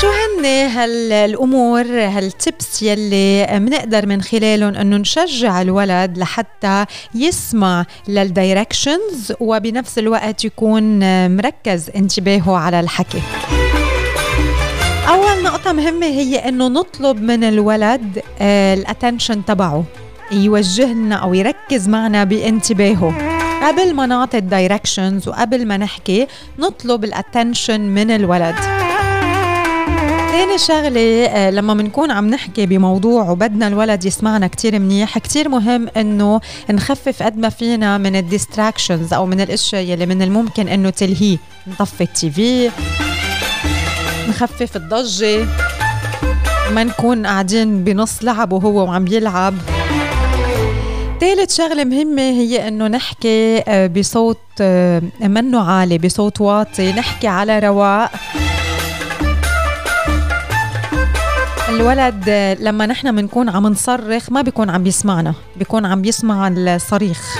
شو 0.00 0.06
هن 0.40 0.46
هالامور 0.46 1.86
هالتبس 1.86 2.82
يلي 2.82 3.46
بنقدر 3.60 4.06
من 4.06 4.22
خلالهم 4.22 4.74
أنه 4.74 4.96
نشجع 4.96 5.62
الولد 5.62 6.18
لحتى 6.18 6.84
يسمع 7.14 7.84
لل 8.08 8.29
directions 8.29 9.32
وبنفس 9.40 9.98
الوقت 9.98 10.44
يكون 10.44 10.98
مركز 11.36 11.90
انتباهه 11.96 12.56
على 12.56 12.80
الحكي؟ 12.80 13.22
أول 15.08 15.42
نقطة 15.42 15.72
مهمة 15.72 16.06
هي 16.06 16.36
أنه 16.36 16.68
نطلب 16.68 17.22
من 17.22 17.44
الولد 17.44 18.22
آه، 18.40 18.74
ال 18.74 18.81
attention 18.81 19.44
تبعه 19.44 19.84
يوجه 20.32 20.92
لنا 20.92 21.14
أو 21.14 21.34
يركز 21.34 21.88
معنا 21.88 22.24
بانتباهه. 22.24 23.14
قبل 23.68 23.94
ما 23.94 24.06
نعطي 24.06 24.38
ال 24.38 24.46
directions 24.46 25.28
وقبل 25.28 25.66
ما 25.66 25.76
نحكي 25.76 26.26
نطلب 26.58 27.04
ال 27.04 27.12
attention 27.12 27.80
من 27.80 28.10
الولد. 28.10 28.79
تاني 30.40 30.58
شغلة 30.58 31.24
آه، 31.24 31.50
لما 31.50 31.74
بنكون 31.74 32.10
عم 32.10 32.28
نحكي 32.30 32.66
بموضوع 32.66 33.30
وبدنا 33.30 33.66
الولد 33.68 34.04
يسمعنا 34.04 34.46
كتير 34.46 34.78
منيح 34.78 35.18
كتير 35.18 35.48
مهم 35.48 35.88
إنه 35.96 36.40
نخفف 36.70 37.22
قد 37.22 37.38
ما 37.38 37.48
فينا 37.48 37.98
من 37.98 38.16
الديستراكشنز 38.16 39.12
أو 39.12 39.26
من 39.26 39.40
الأشياء 39.40 39.82
يلي 39.82 40.06
من 40.06 40.22
الممكن 40.22 40.68
إنه 40.68 40.90
تلهيه. 40.90 41.38
نطفي 41.66 42.00
التي 42.04 42.30
في 42.30 42.70
نخفف 44.28 44.76
الضجة 44.76 45.46
ما 46.70 46.84
نكون 46.84 47.26
قاعدين 47.26 47.84
بنص 47.84 48.24
لعب 48.24 48.52
وهو 48.52 48.84
وعم 48.84 49.06
يلعب. 49.06 49.54
ثالث 51.20 51.56
شغلة 51.56 51.84
مهمة 51.84 52.22
هي 52.22 52.68
إنه 52.68 52.86
نحكي 52.86 53.58
آه، 53.68 53.86
بصوت 53.86 54.38
آه، 54.60 55.02
منه 55.20 55.70
عالي 55.70 55.98
بصوت 55.98 56.40
واطي 56.40 56.92
نحكي 56.92 57.28
على 57.28 57.58
رواق. 57.58 58.10
الولد 61.70 62.30
لما 62.60 62.86
نحن 62.86 63.16
بنكون 63.16 63.48
عم 63.48 63.66
نصرخ 63.66 64.32
ما 64.32 64.42
بيكون 64.42 64.70
عم 64.70 64.82
بيسمعنا 64.82 65.34
بيكون 65.56 65.86
عم 65.86 66.02
بيسمع 66.02 66.48
الصريخ. 66.48 67.38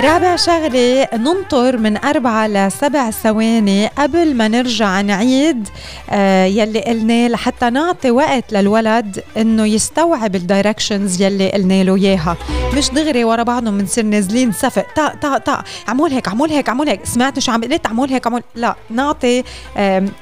رابع 0.00 0.36
شغلة 0.36 1.08
ننطر 1.14 1.76
من 1.76 1.96
أربعة 2.04 2.46
لسبع 2.46 3.10
ثواني 3.10 3.86
قبل 3.86 4.34
ما 4.34 4.48
نرجع 4.48 5.00
نعيد 5.00 5.68
آه 6.10 6.44
يلي 6.44 6.80
قلناه 6.80 7.28
لحتى 7.28 7.70
نعطي 7.70 8.10
وقت 8.10 8.52
للولد 8.52 9.24
إنه 9.36 9.66
يستوعب 9.66 10.34
الدايركشنز 10.34 11.22
يلي 11.22 11.52
قلنا 11.52 11.82
له 11.82 11.96
إياها. 11.96 12.36
مش 12.76 12.90
دغري 12.90 13.24
ورا 13.24 13.42
بعضهم 13.42 13.78
بنصير 13.78 14.04
نازلين 14.04 14.52
سفق 14.52 14.86
تا 14.96 15.14
تا 15.22 15.38
تا 15.38 15.62
عمول 15.88 16.10
هيك 16.10 16.28
عمول 16.28 16.50
هيك 16.50 16.68
عمول 16.68 16.88
هيك 16.88 17.00
سمعت 17.04 17.38
شو 17.38 17.52
عم 17.52 17.64
قلت؟ 17.64 17.86
عمول 17.86 18.08
هيك 18.08 18.26
عمول 18.26 18.42
لا 18.54 18.74
نعطي 18.90 19.44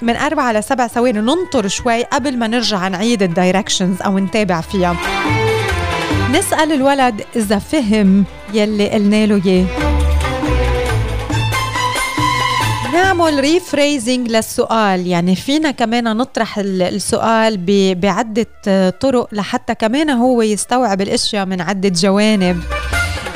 من 0.02 0.16
أربعة 0.16 0.52
لسبع 0.52 0.86
ثواني 0.86 1.20
ننطر 1.20 1.68
شوي 1.68 2.02
قبل 2.02 2.36
ما 2.38 2.46
نرجع 2.46 2.88
نعيد 2.88 3.22
ال 3.22 3.30
directions 3.30 4.02
أو 4.02 4.18
نتابع 4.18 4.60
فيها. 4.60 4.96
نسأل 6.32 6.72
الولد 6.72 7.24
إذا 7.36 7.58
فهم 7.58 8.24
يلي 8.54 8.90
قلنا 8.90 9.26
له 9.26 9.42
إياه. 9.46 9.66
نعمل 12.92 13.40
rephrasing 13.40 14.28
للسؤال. 14.28 15.06
يعني 15.06 15.36
فينا 15.36 15.70
كمان 15.70 16.16
نطرح 16.16 16.58
السؤال 16.58 17.64
بعدة 17.94 18.46
طرق 18.90 19.28
لحتى 19.32 19.74
كمان 19.74 20.10
هو 20.10 20.42
يستوعب 20.42 21.00
الأشياء 21.00 21.46
من 21.46 21.60
عدة 21.60 21.88
جوانب. 21.88 22.60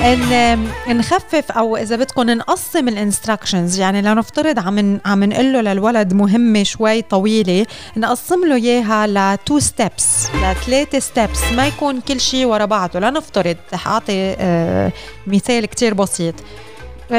إن 0.00 0.68
نخفف 0.88 1.52
أو 1.52 1.76
إذا 1.76 1.96
بدكم 1.96 2.30
نقسم 2.30 2.88
ال 2.88 2.95
instructions 2.95 3.78
يعني 3.78 4.02
لو 4.02 4.14
نفترض 4.14 4.58
عم 4.58 5.00
عم 5.04 5.24
نقول 5.24 5.52
له 5.52 5.60
للولد 5.60 6.14
مهمة 6.14 6.62
شوي 6.62 7.02
طويلة 7.02 7.66
نقسم 7.96 8.44
له 8.44 8.54
إياها 8.54 9.06
ل 9.06 9.19
two 9.19 9.58
steps 9.58 10.26
لثلاثه 10.34 10.98
steps 10.98 11.52
ما 11.56 11.66
يكون 11.66 12.00
كل 12.00 12.20
شيء 12.20 12.46
ورا 12.46 12.64
بعضه. 12.64 13.00
لنفترض 13.00 13.56
رح 13.72 13.88
أعطي 13.88 14.36
آه 14.38 14.92
مثال 15.26 15.66
كتير 15.66 15.94
بسيط. 15.94 16.34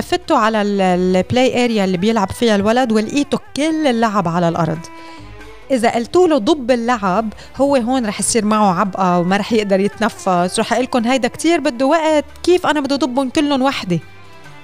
فتوا 0.02 0.38
على 0.38 0.62
ال 0.62 0.82
play 0.82 1.66
area 1.66 1.84
اللي 1.86 1.98
بيلعب 1.98 2.32
فيها 2.32 2.56
الولد 2.56 2.92
ولقيته 2.92 3.40
كل 3.56 3.88
اللعب 3.88 4.28
على 4.28 4.50
الأرض. 4.50 4.80
إذا 5.72 5.90
قلتوا 5.90 6.28
له 6.28 6.38
ضب 6.38 6.72
اللعب 6.72 7.34
هو 7.58 7.76
هون 7.76 8.06
رح 8.06 8.20
يصير 8.20 8.46
معه 8.46 8.80
عبقه 8.80 9.20
وما 9.20 9.38
رح 9.38 9.54
يقدر 9.54 9.80
يتنفس. 9.80 10.60
رح 10.60 10.74
أقول 10.74 10.86
لكم 10.86 11.08
هيدا 11.08 11.28
كتير 11.28 11.60
بده 11.60 11.86
وقت. 11.86 12.26
كيف 12.44 12.66
أنا 12.66 12.80
بدي 12.80 12.96
ضبهم 12.96 13.30
كلهم 13.30 13.62
وحدة؟ 13.62 14.00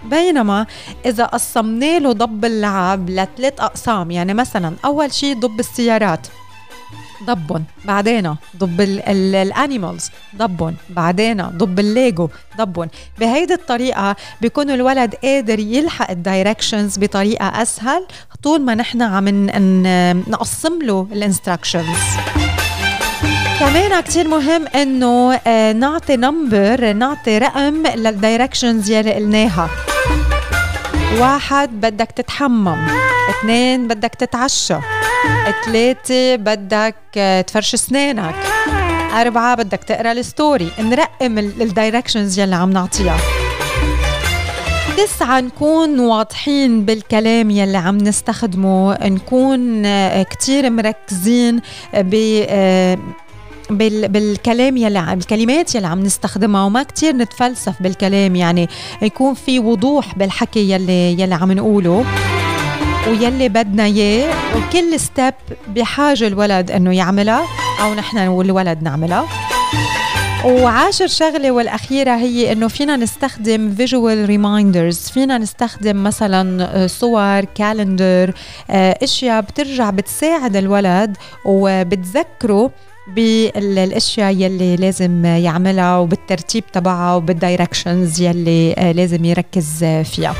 بينما 0.05 0.65
إذا 1.05 1.25
قسمنا 1.25 1.99
له 1.99 2.11
ضب 2.11 2.45
اللعب 2.45 3.09
لثلاث 3.09 3.59
أقسام 3.59 4.11
يعني 4.11 4.33
مثلا 4.33 4.75
أول 4.85 5.13
شيء 5.13 5.39
ضب 5.39 5.59
السيارات. 5.59 6.27
ضبن. 7.23 7.63
بعدين 7.85 8.35
ضب 8.57 8.81
ال 8.81 8.95
animals. 8.95 10.09
ضبن. 10.35 10.73
بعدين 10.89 11.41
ضب 11.41 11.79
الليجو. 11.79 12.29
ضبن. 12.57 12.87
بهيدي 13.19 13.53
الطريقة 13.53 14.15
بيكون 14.41 14.69
الولد 14.69 15.15
قادر 15.15 15.59
يلحق 15.59 16.11
ال 16.11 16.19
directions 16.19 16.97
بطريقة 16.97 17.61
أسهل 17.61 18.07
طول 18.43 18.61
ما 18.61 18.75
نحن 18.75 19.01
عم 19.01 19.27
نقسم 20.29 20.81
له 20.81 21.07
ال 21.11 21.18
instructions 21.18 21.97
كمان 23.59 24.01
كتير 24.01 24.27
مهم 24.27 24.67
إنه 24.67 25.33
آه، 25.47 25.73
نعطي 25.73 26.15
number 26.15 26.93
نعطي 26.93 27.37
رقم 27.37 27.87
لل 27.87 28.05
directions 28.05 28.91
يلي 28.91 29.13
قلناها. 29.13 29.69
واحد 31.15 31.81
بدك 31.81 32.11
تتحمم. 32.11 32.87
اثنين 33.29 33.87
بدك 33.87 34.15
تتعشى. 34.15 34.75
ثلاثة 35.65 36.35
بدك 36.35 36.95
تفرش 37.47 37.73
اسنانك. 37.73 38.35
أربعة 39.13 39.55
بدك 39.55 39.83
تقرأ 39.83 40.11
ال 40.11 40.20
story. 40.20 40.71
نرقم 40.79 41.37
ال 41.37 41.47
directions 41.47 42.39
يلي 42.39 42.55
عم 42.55 42.71
نعطيها. 42.71 43.17
تسعة 44.97 45.39
نكون 45.39 45.99
واضحين 45.99 46.85
بالكلام 46.85 47.49
يلي 47.49 47.77
عم 47.77 47.97
نستخدمه. 47.97 48.97
نكون 49.07 49.85
آه، 49.85 50.23
كتير 50.23 50.69
مركزين 50.69 51.61
ب 51.93 52.43
آه، 52.49 52.97
بال 53.69 54.07
بالكلام 54.07 54.77
يلي 54.77 55.13
الكلمات 55.13 55.75
يلي 55.75 55.87
عم 55.87 55.99
نستخدمها 55.99 56.63
وما 56.63 56.83
كتير 56.83 57.15
نتفلسف 57.15 57.81
بالكلام 57.81 58.35
يعني 58.35 58.69
يكون 59.01 59.33
في 59.33 59.59
وضوح 59.59 60.17
بالحكي 60.17 60.71
يلي 60.71 61.21
يلي 61.21 61.35
عم 61.35 61.51
نقوله 61.51 62.05
ويلي 63.07 63.49
بدنا 63.49 63.85
إياه 63.85 64.33
وكل 64.55 64.99
step 64.99 65.33
بحاجة 65.67 66.27
الولد 66.27 66.71
إنه 66.71 66.95
يعملها 66.95 67.43
أو 67.81 67.93
نحن 67.93 68.17
والولد 68.17 68.83
نعملها. 68.83 69.25
وعاشر 70.45 71.07
شغلة 71.07 71.51
والأخيرة 71.51 72.15
هي 72.15 72.51
إنه 72.51 72.67
فينا 72.67 72.95
نستخدم 72.95 73.75
visual 73.75 74.25
reminders 74.25 74.99
فينا 74.99 75.37
نستخدم 75.37 76.03
مثلا 76.03 76.63
آه، 76.63 76.87
صور 76.87 77.45
calendar 77.45 78.33
آه، 78.69 78.97
أشياء 79.03 79.41
بترجع 79.41 79.89
بتساعد 79.89 80.55
الولد 80.55 81.17
وبتذكره 81.45 82.71
بالأشياء 83.15 84.33
يلي 84.33 84.75
لازم 84.75 85.25
يعملها 85.25 85.97
وبالترتيب 85.97 86.63
تبعها 86.73 87.15
وبال 87.15 87.40
directions 87.40 88.21
يلي 88.21 88.73
آه، 88.77 88.91
لازم 88.91 89.25
يركز 89.25 89.83
فيها. 89.83 90.35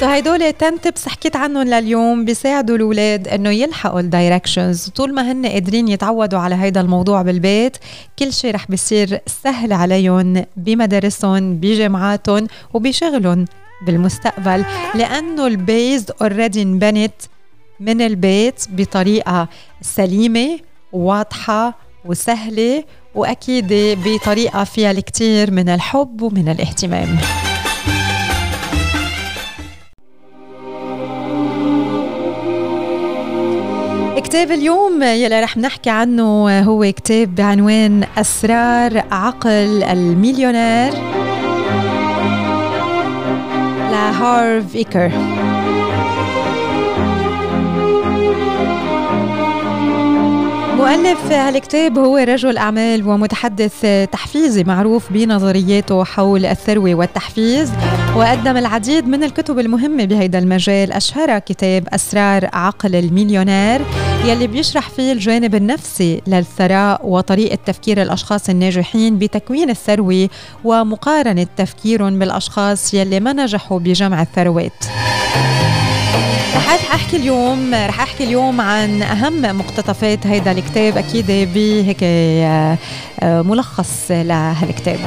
So 0.00 0.06
هيدول 0.06 0.42
10 0.42 0.76
tips 0.82 1.08
حكيت 1.08 1.36
عنهم 1.36 1.62
لليوم 1.62 2.24
بيساعدوا 2.24 2.76
الأولاد 2.76 3.28
إنه 3.28 3.50
يلحقوا 3.50 4.00
ال 4.00 4.08
directions 4.08 4.88
طول 4.88 5.14
ما 5.14 5.32
هن 5.32 5.46
قادرين 5.46 5.88
يتعودوا 5.88 6.38
على 6.38 6.54
هيدا 6.54 6.80
الموضوع 6.80 7.22
بالبيت 7.22 7.76
كل 8.18 8.32
شيء 8.32 8.54
رح 8.54 8.66
بيصير 8.68 9.20
سهل 9.44 9.72
عليهم 9.72 10.44
بمدارسهم 10.56 11.54
بجامعاتهم 11.56 12.46
وبشغلهم 12.74 13.44
بالمستقبل. 13.86 14.64
لأنه 14.94 15.46
ال 15.46 15.58
base 15.58 16.06
already 16.22 16.62
انبنت 16.62 17.14
من 17.80 18.00
البيت 18.02 18.64
بطريقة 18.70 19.48
سليمة 19.82 20.58
واضحة 20.92 21.74
وسهلة 22.04 22.84
وأكيد 23.14 23.66
بطريقة 24.04 24.64
فيها 24.64 24.90
الكثير 24.90 25.50
من 25.50 25.68
الحب 25.68 26.22
ومن 26.22 26.48
الاهتمام. 26.48 27.18
كتاب 34.16 34.50
اليوم 34.50 35.02
يلي 35.02 35.40
رح 35.40 35.56
نحكي 35.56 35.90
عنه 35.90 36.60
هو 36.60 36.92
كتاب 36.96 37.34
بعنوان 37.34 38.04
أسرار 38.18 39.04
عقل 39.10 39.82
المليونير. 39.82 40.92
لهارف 43.90 44.74
إيكر. 44.76 45.37
مؤلف 50.78 51.32
هالكتاب 51.32 51.98
هو 51.98 52.16
رجل 52.16 52.58
أعمال 52.58 53.08
ومتحدث 53.08 53.86
تحفيزي 54.12 54.64
معروف 54.64 55.12
بنظرياته 55.12 56.04
حول 56.04 56.46
الثروة 56.46 56.94
والتحفيز 56.94 57.72
وقدم 58.16 58.56
العديد 58.56 59.08
من 59.08 59.24
الكتب 59.24 59.58
المهمة 59.58 60.04
بهيدا 60.04 60.38
المجال 60.38 60.92
أشهرها 60.92 61.38
كتاب 61.38 61.88
أسرار 61.88 62.48
عقل 62.52 62.94
المليونير 62.94 63.80
يلي 64.24 64.46
بيشرح 64.46 64.90
فيه 64.90 65.12
الجانب 65.12 65.54
النفسي 65.54 66.22
للثراء 66.26 67.00
وطريقة 67.06 67.58
تفكير 67.66 68.02
الأشخاص 68.02 68.48
الناجحين 68.48 69.18
بتكوين 69.18 69.70
الثروة 69.70 70.28
ومقارنة 70.64 71.46
تفكيرهم 71.56 72.18
بالأشخاص 72.18 72.94
يلي 72.94 73.20
ما 73.20 73.32
نجحوا 73.32 73.78
بجمع 73.78 74.22
الثروات. 74.22 74.84
رح 76.58 76.94
أحكي 76.94 77.16
اليوم 77.16 77.74
رح 77.74 78.00
أحكي 78.00 78.24
اليوم 78.24 78.60
عن 78.60 79.02
أهم 79.02 79.58
مقتطفات 79.58 80.26
هيدا 80.26 80.52
الكتاب 80.52 80.96
أكيد 80.96 81.26
بهيك 81.26 81.98
آه، 82.02 82.78
آه، 83.20 83.42
ملخص 83.42 84.10
لهالكتاب. 84.10 84.98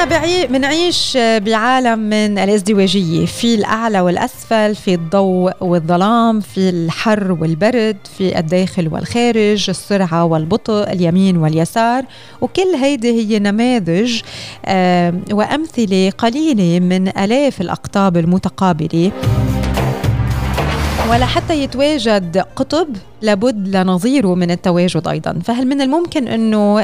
نحن 0.00 0.46
بنعيش 0.52 1.16
بعالم 1.16 1.98
من 1.98 2.38
الإزدواجية. 2.38 3.26
في 3.26 3.54
الأعلى 3.54 4.00
والأسفل 4.00 4.74
في 4.74 4.94
الضوء 4.94 5.52
والظلام 5.60 6.40
في 6.40 6.68
الحر 6.70 7.32
والبرد 7.32 7.96
في 8.18 8.38
الداخل 8.38 8.88
والخارج 8.88 9.70
السرعة 9.70 10.24
والبطء 10.24 10.92
اليمين 10.92 11.36
واليسار. 11.36 12.04
وكل 12.40 12.74
هيدي 12.82 13.10
هي 13.10 13.38
نماذج 13.38 14.20
وأمثلة 15.32 16.10
قليلة 16.18 16.80
من 16.80 17.08
آلاف 17.18 17.60
الأقطاب 17.60 18.16
المتقابلة. 18.16 19.12
ولا 21.10 21.26
حتى 21.26 21.62
يتواجد 21.62 22.44
قطب 22.56 22.88
لابد 23.22 23.76
لنظيره 23.76 24.34
من 24.34 24.50
التواجد 24.50 25.08
أيضا. 25.08 25.38
فهل 25.44 25.66
من 25.66 25.80
الممكن 25.80 26.28
إنه 26.28 26.80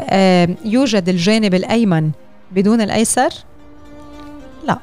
يوجد 0.65 1.09
الجانب 1.09 1.55
الأيمن 1.55 2.11
بدون 2.53 2.81
الأيسر؟ 2.81 3.31
لا. 4.65 4.79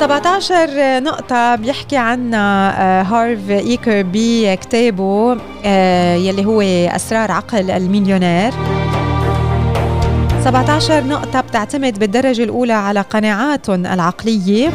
سبعة 0.00 0.22
عشر 0.26 1.00
نقطة 1.00 1.54
بيحكي 1.54 1.96
عنها 1.96 2.72
آه، 2.80 3.02
هارف 3.02 3.50
إيكر 3.50 4.02
بكتابه 4.12 5.36
آه، 5.64 6.14
يلي 6.14 6.44
هو 6.44 6.60
أسرار 6.96 7.32
عقل 7.32 7.70
المليونير. 7.70 8.52
17 10.44 11.04
نقطة 11.04 11.40
بتعتمد 11.40 11.98
بالدرجة 11.98 12.44
الأولى 12.44 12.72
على 12.72 13.00
قناعاتهم 13.00 13.86
العقلية. 13.86 14.70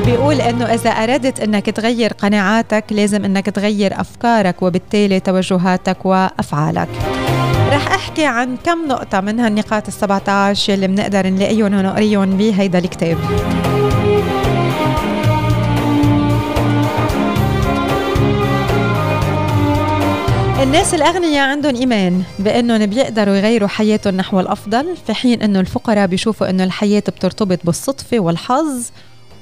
وبيقول 0.00 0.40
إنه 0.40 0.64
إذا 0.64 0.90
أردت 0.90 1.40
إنك 1.40 1.66
تغير 1.66 2.12
قناعاتك 2.12 2.84
لازم 2.90 3.24
إنك 3.24 3.46
تغير 3.46 4.00
أفكارك 4.00 4.62
وبالتالي 4.62 5.20
توجهاتك 5.20 6.06
وأفعالك. 6.06 6.88
رح 7.72 7.92
أحكي 7.92 8.24
عن 8.24 8.56
كم 8.56 8.88
نقطة 8.88 9.20
من 9.20 9.40
هالنقاط 9.40 9.86
ال 9.86 9.92
17 9.92 10.74
اللي 10.74 10.86
بنقدر 10.86 11.26
نلاقيهم 11.26 11.74
ونقريهم 11.74 12.36
بهيدا 12.36 12.78
الكتاب. 12.78 13.18
الناس 20.62 20.94
الأغنياء 20.94 21.48
عندهم 21.48 21.76
إيمان 21.76 22.22
بأنهم 22.38 22.86
بيقدروا 22.86 23.34
يغيروا 23.34 23.68
حياتهم 23.68 24.16
نحو 24.16 24.40
الأفضل 24.40 24.96
في 25.06 25.14
حين 25.14 25.42
أنه 25.42 25.60
الفقراء 25.60 26.06
بيشوفوا 26.06 26.50
أنه 26.50 26.64
الحياة 26.64 27.00
بترتبط 27.00 27.58
بالصدفة 27.64 28.20
والحظ 28.20 28.90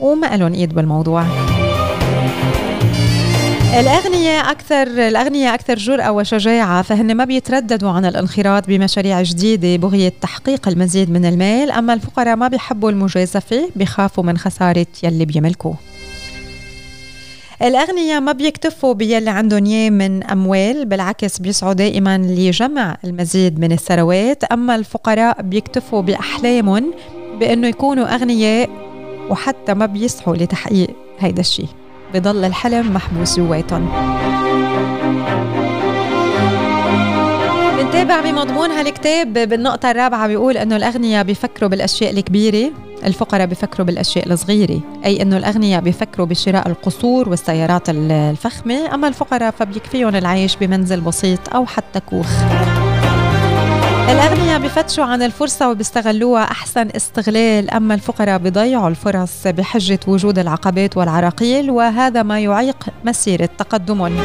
وما 0.00 0.36
لهم 0.36 0.54
إيد 0.54 0.74
بالموضوع. 0.74 1.24
الأغنياء 3.80 4.50
أكثر 4.50 4.82
الأغنياء 4.82 5.54
أكثر 5.54 5.74
جرأة 5.74 6.12
وشجاعة 6.12 6.82
فهن 6.82 7.14
ما 7.14 7.24
بيترددوا 7.24 7.90
عن 7.90 8.04
الانخراط 8.04 8.66
بمشاريع 8.68 9.22
جديدة 9.22 9.76
بغية 9.76 10.12
تحقيق 10.20 10.68
المزيد 10.68 11.10
من 11.10 11.24
المال 11.24 11.70
أما 11.70 11.94
الفقراء 11.94 12.36
ما 12.36 12.48
بيحبوا 12.48 12.90
المجازفة 12.90 13.70
بيخافوا 13.76 14.24
من 14.24 14.38
خسارة 14.38 14.86
يلي 15.02 15.24
بيملكوه. 15.24 15.74
الأغنياء 17.62 18.20
ما 18.20 18.32
بيكتفوا 18.32 18.94
باللي 18.94 19.30
عندهم 19.30 19.66
إياه 19.66 19.90
من 19.90 20.22
أموال 20.22 20.84
بالعكس 20.84 21.38
بيسعوا 21.38 21.72
دائما 21.72 22.18
لجمع 22.18 22.96
المزيد 23.04 23.60
من 23.60 23.72
الثروات 23.72 24.44
أما 24.44 24.74
الفقراء 24.76 25.42
بيكتفوا 25.42 26.02
بأحلامهم 26.02 26.94
بأنه 27.40 27.68
يكونوا 27.68 28.14
أغنياء 28.14 28.70
وحتى 29.30 29.74
ما 29.74 29.86
بيسعوا 29.86 30.36
لتحقيق 30.36 30.90
هيدا 31.18 31.40
الشيء 31.40 31.68
بضل 32.14 32.44
الحلم 32.44 32.94
محبوس 32.94 33.36
جواتهم 33.36 33.88
بنتابع 37.78 38.20
بمضمون 38.20 38.70
هالكتاب 38.70 39.32
بالنقطة 39.32 39.90
الرابعة 39.90 40.26
بيقول 40.26 40.56
إنه 40.56 40.76
الأغنياء 40.76 41.24
بيفكروا 41.24 41.70
بالأشياء 41.70 42.10
الكبيرة 42.10 42.70
الفقراء 43.04 43.46
بيفكروا 43.46 43.86
بالأشياء 43.86 44.32
الصغيرة. 44.32 44.80
أي 45.04 45.22
إنه 45.22 45.36
الأغنياء 45.36 45.80
بيفكروا 45.80 46.26
بشراء 46.26 46.68
القصور 46.68 47.28
والسيارات 47.28 47.82
الفخمة 47.88 48.94
أما 48.94 49.08
الفقراء 49.08 49.50
فبيكفيهم 49.50 50.16
العيش 50.16 50.56
بمنزل 50.56 51.00
بسيط 51.00 51.54
أو 51.54 51.66
حتى 51.66 52.00
كوخ. 52.00 52.28
الأغنياء 54.08 54.60
بفتشوا 54.60 55.04
عن 55.04 55.22
الفرصة 55.22 55.70
وبيستغلوها 55.70 56.42
أحسن 56.42 56.88
استغلال 56.96 57.70
أما 57.70 57.94
الفقراء 57.94 58.38
بيضيعوا 58.38 58.88
الفرص 58.88 59.46
بحجة 59.46 60.00
وجود 60.06 60.38
العقبات 60.38 60.96
والعراقيل 60.96 61.70
وهذا 61.70 62.22
ما 62.22 62.40
يعيق 62.40 62.86
مسيرة 63.04 63.48
تقدمهم. 63.58 64.20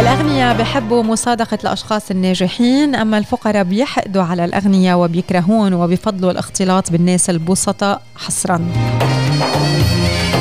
الأغنياء 0.00 0.58
بحبوا 0.58 1.02
مصادقة 1.02 1.58
الأشخاص 1.64 2.10
الناجحين 2.10 2.94
أما 2.94 3.18
الفقراء 3.18 3.64
بيحقدوا 3.64 4.22
على 4.22 4.44
الأغنياء 4.44 4.98
وبيكرهون 4.98 5.74
وبيفضلوا 5.74 6.30
الاختلاط 6.30 6.90
بالناس 6.90 7.30
البسطاء 7.30 8.02
حصراً. 8.16 8.68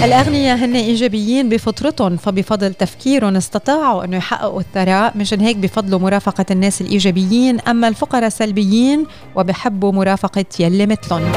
الأغنياء 0.03 0.57
هن 0.57 0.75
إيجابيين 0.75 1.49
بفطرتهم 1.49 2.17
فبفضل 2.17 2.73
تفكيرهم 2.73 3.35
استطاعوا 3.35 4.03
أنه 4.03 4.17
يحققوا 4.17 4.59
الثراء. 4.59 5.17
مشان 5.17 5.41
هيك 5.41 5.57
بفضلوا 5.57 5.99
مرافقة 5.99 6.45
الناس 6.51 6.81
الإيجابيين 6.81 7.59
أما 7.59 7.87
الفقراء 7.87 8.29
سلبيين 8.29 9.05
وبحبوا 9.35 9.91
مرافقة 9.91 10.45
يلي 10.59 10.85
مثلهم. 10.85 11.31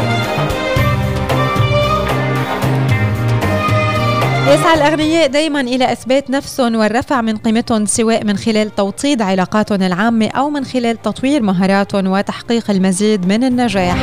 يسعى 4.48 4.74
الأغنياء 4.74 5.26
دايما 5.26 5.60
إلى 5.60 5.92
إثبات 5.92 6.30
نفسهم 6.30 6.76
والرفع 6.76 7.20
من 7.20 7.36
قيمتهم 7.36 7.86
سواء 7.86 8.24
من 8.24 8.36
خلال 8.36 8.74
توطيد 8.74 9.22
علاقاتهم 9.22 9.82
العامة 9.82 10.28
أو 10.28 10.50
من 10.50 10.64
خلال 10.64 11.02
تطوير 11.02 11.42
مهاراتهم 11.42 12.06
وتحقيق 12.06 12.70
المزيد 12.70 13.26
من 13.26 13.44
النجاح. 13.44 13.96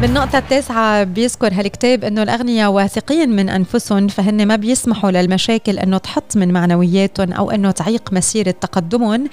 بالنقطة 0.00 0.38
التاسعة 0.38 1.04
بيذكر 1.04 1.52
هالكتاب 1.52 2.04
إنه 2.04 2.22
الأغنياء 2.22 2.70
واثقين 2.70 3.36
من 3.36 3.48
أنفسهم 3.48 4.08
فهن 4.08 4.46
ما 4.46 4.56
بيسمحوا 4.56 5.10
للمشاكل 5.10 5.78
إنه 5.78 5.98
تحط 5.98 6.36
من 6.36 6.52
معنوياتهم 6.52 7.32
أو 7.32 7.50
إنه 7.50 7.70
تعيق 7.70 8.12
مسيرة 8.12 8.50
تقدمهم. 8.50 9.28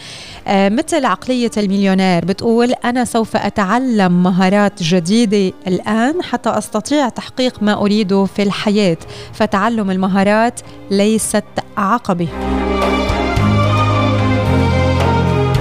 آه 0.48 0.70
مثل 0.70 1.06
عقلية 1.06 1.52
المليونير 1.58 2.26
بتقول 2.26 2.74
أنا 2.86 3.06
سوف 3.06 3.36
أتعلم 3.36 4.24
مهارات 4.24 4.84
جديدة 4.84 5.56
الآن 5.68 6.24
حتى 6.24 6.50
أستطيع 6.50 7.10
تحقيق 7.10 7.64
ما 7.64 7.74
أريده 7.82 8.26
في 8.26 8.44
الحياة 8.44 8.98
فتعلم 9.34 9.92
المهارات 9.92 10.60
ليست 10.92 11.44
عقبة 11.78 12.28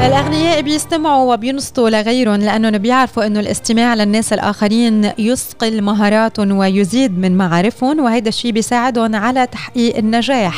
الأغنياء 0.02 0.60
بيستمعوا 0.60 1.34
وبينصتوا 1.34 1.90
لغيرهم 1.90 2.40
لأنهم 2.40 2.78
بيعرفوا 2.78 3.26
أنه 3.26 3.40
الاستماع 3.40 3.94
للناس 3.94 4.32
الآخرين 4.32 5.10
يثقل 5.18 5.82
مهاراتهم 5.82 6.52
ويزيد 6.52 7.18
من 7.18 7.36
معارفهم 7.36 8.00
وهذا 8.00 8.28
الشيء 8.28 8.52
بيساعدهم 8.52 9.16
على 9.16 9.46
تحقيق 9.46 9.96
النجاح. 9.96 10.54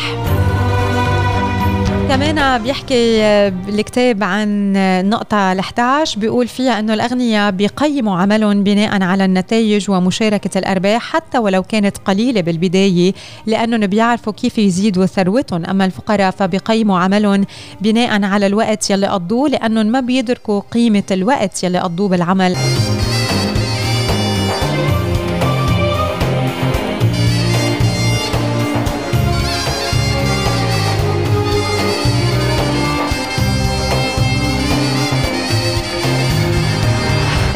كمان 2.08 2.62
بيحكي 2.62 3.22
الكتاب 3.68 4.24
عن 4.24 4.72
نقطة 5.10 5.52
ال 5.52 5.58
11 5.58 6.20
بيقول 6.20 6.48
فيها 6.48 6.78
إنه 6.78 6.94
الأغنياء 6.94 7.50
بيقيموا 7.50 8.18
عملهم 8.18 8.64
بناء 8.64 9.02
على 9.02 9.24
النتائج 9.24 9.90
ومشاركة 9.90 10.58
الأرباح 10.58 11.02
حتى 11.02 11.38
ولو 11.38 11.62
كانت 11.62 11.96
قليلة 11.98 12.40
بالبداية 12.40 13.12
لأنهم 13.46 13.86
بيعرفوا 13.86 14.32
كيف 14.32 14.58
يزيدوا 14.58 15.06
ثروتهم. 15.06 15.64
أما 15.64 15.84
الفقراء 15.84 16.30
فبيقيموا 16.30 16.98
عملهم 16.98 17.44
بناء 17.80 18.24
على 18.24 18.46
الوقت 18.46 18.90
يلي 18.90 19.06
قضوه 19.06 19.48
لأنهم 19.48 19.86
ما 19.86 20.00
بيدركوا 20.00 20.60
قيمة 20.60 21.04
الوقت 21.10 21.64
يلي 21.64 21.78
قضوه 21.78 22.08
بالعمل. 22.08 22.56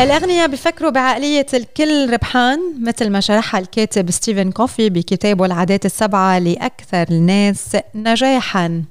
الأغنياء 0.02 0.48
بفكروا 0.48 0.90
بعقلية 0.90 1.46
الكل 1.54 2.12
ربحان 2.12 2.58
مثل 2.82 3.10
ما 3.10 3.20
شرحها 3.20 3.60
الكاتب 3.60 4.10
ستيفن 4.10 4.50
كوفي 4.50 4.90
بكتابه 4.90 5.44
العادات 5.44 5.86
السبعة 5.86 6.38
لأكثر 6.38 7.06
الناس 7.10 7.76
نجاحاً. 7.94 8.84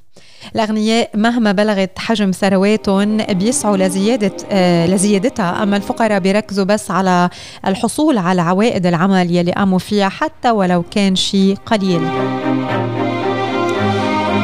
الأغنياء 0.56 1.10
مهما 1.16 1.52
بلغت 1.52 2.00
حجم 2.00 2.32
ثرواتهم 2.32 3.18
بيسعوا 3.18 3.78
لزيادة 3.78 4.32
آه 4.52 4.88
لزيادتها 4.88 5.64
أما 5.64 5.78
الفقراء 5.78 6.20
بيركزوا 6.20 6.66
بس 6.66 6.92
على 6.92 7.30
الحصول 7.68 8.18
على 8.18 8.42
عوائد 8.42 8.86
العمل 8.86 9.36
يلي 9.36 9.52
قاموا 9.52 9.80
فيها 9.80 10.10
حتى 10.10 10.52
ولو 10.52 10.84
كان 10.92 11.16
شيء 11.16 11.56
قليل. 11.66 12.02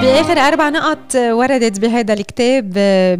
بآخر 0.01 0.37
أربع 0.37 0.69
نقط 0.69 1.15
وردت 1.15 1.79
بهذا 1.79 2.13
الكتاب 2.13 2.69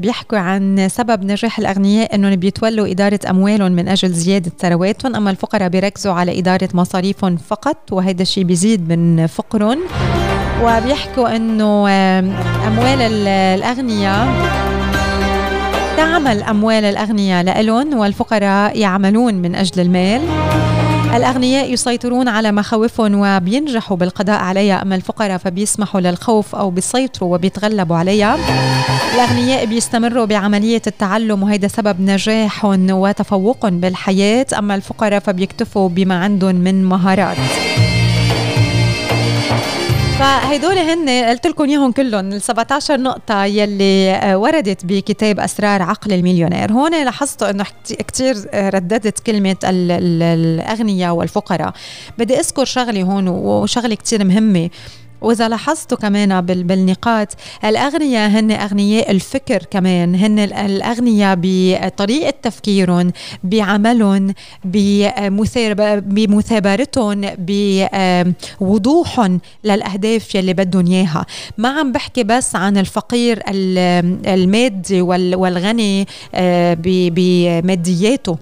بيحكوا 0.01 0.38
عن 0.38 0.88
سبب 0.89 1.23
نجاح 1.23 1.59
الأغنياء 1.59 2.15
أنهم 2.15 2.36
بيتولوا 2.36 2.91
إدارة 2.91 3.19
أموالهم 3.30 3.71
من 3.71 3.88
أجل 3.88 4.09
زيادة 4.09 4.51
ثرواتهم 4.59 5.15
أما 5.15 5.32
الفقراء 5.32 5.69
بيركزوا 5.69 6.13
على 6.13 6.39
إدارة 6.39 6.69
مصاريفهم 6.73 7.38
فقط 7.38 7.78
وهذا 7.91 8.21
الشيء 8.21 8.43
بيزيد 8.43 8.89
من 8.89 9.28
فقرهم. 9.28 9.80
وبيحكوا 10.63 11.36
أنه 11.36 11.89
أموال 12.67 13.01
الأغنياء 13.01 14.28
تعمل 15.97 16.43
أموال 16.43 16.84
الأغنياء 16.84 17.61
لهم 17.61 17.97
والفقراء 17.97 18.78
يعملون 18.80 19.34
من 19.34 19.55
أجل 19.55 19.82
المال. 19.82 20.21
الأغنياء 21.18 21.74
يسيطرون 21.74 22.28
على 22.28 22.51
مخاوفهم 22.51 23.16
وبينجحوا 23.16 23.97
بالقضاء 23.97 24.39
عليها. 24.39 24.82
أما 24.82 24.95
الفقراء 24.95 25.38
فبيسمحوا 25.38 26.01
للخوف 26.01 26.55
أو 26.55 26.70
بيسيطروا 26.70 27.36
وبيتغلبوا 27.36 27.95
عليها. 27.95 28.38
الأغنياء 29.16 29.66
بيستمروا 29.66 30.26
بعملية 30.26 30.82
التعلم 30.88 31.43
وهذا 31.43 31.68
سبب 31.68 32.01
نجاحهم 32.01 32.91
وتفوقهم 32.91 33.80
بالحياة. 33.80 34.45
أما 34.57 34.76
الفقراء 34.76 35.20
فبيكتفوا 35.20 35.89
بما 35.89 36.24
عندهم 36.24 36.55
من 36.55 36.86
مهارات. 36.86 37.38
فهدول 40.20 40.78
هن 40.78 41.09
قلت 41.09 41.47
لكم 41.47 41.63
إياهم 41.63 41.91
كلهم 41.91 42.34
ال 42.34 42.41
17 42.41 42.99
نقطة 42.99 43.45
يلي 43.45 44.11
آه، 44.11 44.38
وردت 44.38 44.86
بكتاب 44.86 45.39
أسرار 45.39 45.82
عقل 45.82 46.13
المليونير، 46.13 46.72
هون 46.72 47.03
لاحظتوا 47.03 47.49
إنه 47.49 47.66
كثير 48.07 48.36
آه، 48.51 48.70
رددت 48.70 49.20
كلمة 49.20 49.55
الأغنياء 49.63 51.16
والفقراء، 51.16 51.74
بدي 52.18 52.39
أذكر 52.39 52.66
شغلة 52.66 53.01
هون 53.03 53.28
وشغلة 53.28 53.95
كثير 53.95 54.24
مهمة. 54.24 54.70
وإذا 55.22 55.49
لاحظتوا 55.49 55.97
كمان 55.97 56.41
بالنقاط 56.41 57.28
الاغنياء 57.66 58.30
هن 58.30 58.51
اغنياء 58.51 59.11
الفكر 59.11 59.63
كمان 59.72 60.16
هن 60.16 60.39
الاغنياء 60.39 61.39
بطريقة 61.41 62.34
تفكيرهم 62.41 63.11
بعملهم 63.43 64.34
بمثابرتهم 66.05 67.22
بوضوحهم 68.61 69.39
للأهداف 69.63 70.36
يلي 70.36 70.53
بدهم 70.53 70.88
إياها. 70.88 71.26
ما 71.57 71.70
عم 71.70 71.91
بحكي 71.91 72.24
بس 72.24 72.55
عن 72.55 72.78
الفقير 72.78 73.43
المادي 74.28 75.01
والغني 75.01 76.07
آه، 76.36 76.78
بمادياته. 76.82 78.38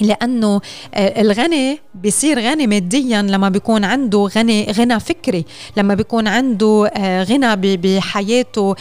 لأنه 0.00 0.60
آه، 0.94 1.20
الغني 1.20 1.78
بيصير 1.94 2.40
غني 2.40 2.66
ماديا 2.66 3.22
لما 3.22 3.48
بيكون 3.48 3.84
عنده 3.84 4.18
غني 4.36 4.72
غنى 4.72 5.00
فكري 5.00 5.44
لما 5.76 5.94
بيكون 5.94 6.28
عنده 6.28 6.90
آه، 6.96 7.22
غنى 7.24 7.76
بحياته 7.76 8.74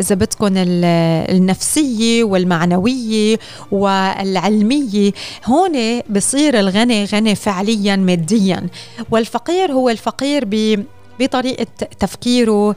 إذا 0.00 0.14
بدكم 0.14 0.52
النفسية 0.56 2.24
والمعنوية 2.24 3.38
والعلمية 3.72 5.12
هون 5.46 6.00
بصير 6.10 6.60
الغني 6.60 7.04
غني 7.04 7.34
فعليا 7.34 7.96
ماديا. 7.96 8.66
والفقير 9.10 9.72
هو 9.72 9.90
الفقير 9.90 10.44
ب 10.44 10.84
بطريقة 11.20 11.66
تفكيره 12.00 12.76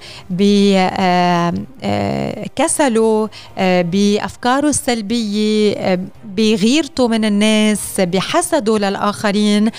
بكسله 1.84 3.30
آه، 3.58 3.82
بأفكاره 3.82 4.70
السلبية 4.70 6.00
بغيرته 6.38 7.08
من 7.08 7.26
الناس 7.26 8.02
بحسده 8.02 8.78
للآخرين. 8.78 9.70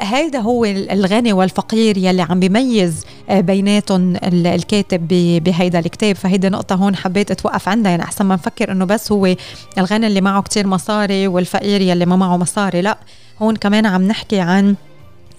هذا 0.00 0.38
آه، 0.38 0.42
هو 0.42 0.64
الغني 0.64 1.32
والفقير 1.32 1.98
يلي 1.98 2.22
عم 2.22 2.40
بيميز 2.40 3.04
آه، 3.30 3.40
بيناتهم 3.40 4.16
الكاتب 4.24 5.08
بهيدا 5.44 5.78
الكتاب. 5.78 6.16
فهيدي 6.16 6.48
نقطة 6.48 6.74
هون 6.74 6.96
حبيت 6.96 7.30
أتوقف 7.30 7.68
عندها. 7.68 7.90
يعني 7.90 8.02
أحسن 8.02 8.24
ما 8.26 8.34
نفكر 8.34 8.72
إنه 8.72 8.84
بس 8.84 9.12
هو 9.12 9.34
الغني 9.78 10.06
اللي 10.06 10.20
معه 10.20 10.42
كتير 10.42 10.66
مصاري 10.66 11.26
والفقير 11.26 11.80
يلي 11.80 12.06
ما 12.06 12.16
معه 12.16 12.36
مصاري 12.36 12.80
لا. 12.82 12.98
هون 13.42 13.56
كمان 13.56 13.86
عم 13.86 14.02
نحكي 14.02 14.40
عن 14.40 14.74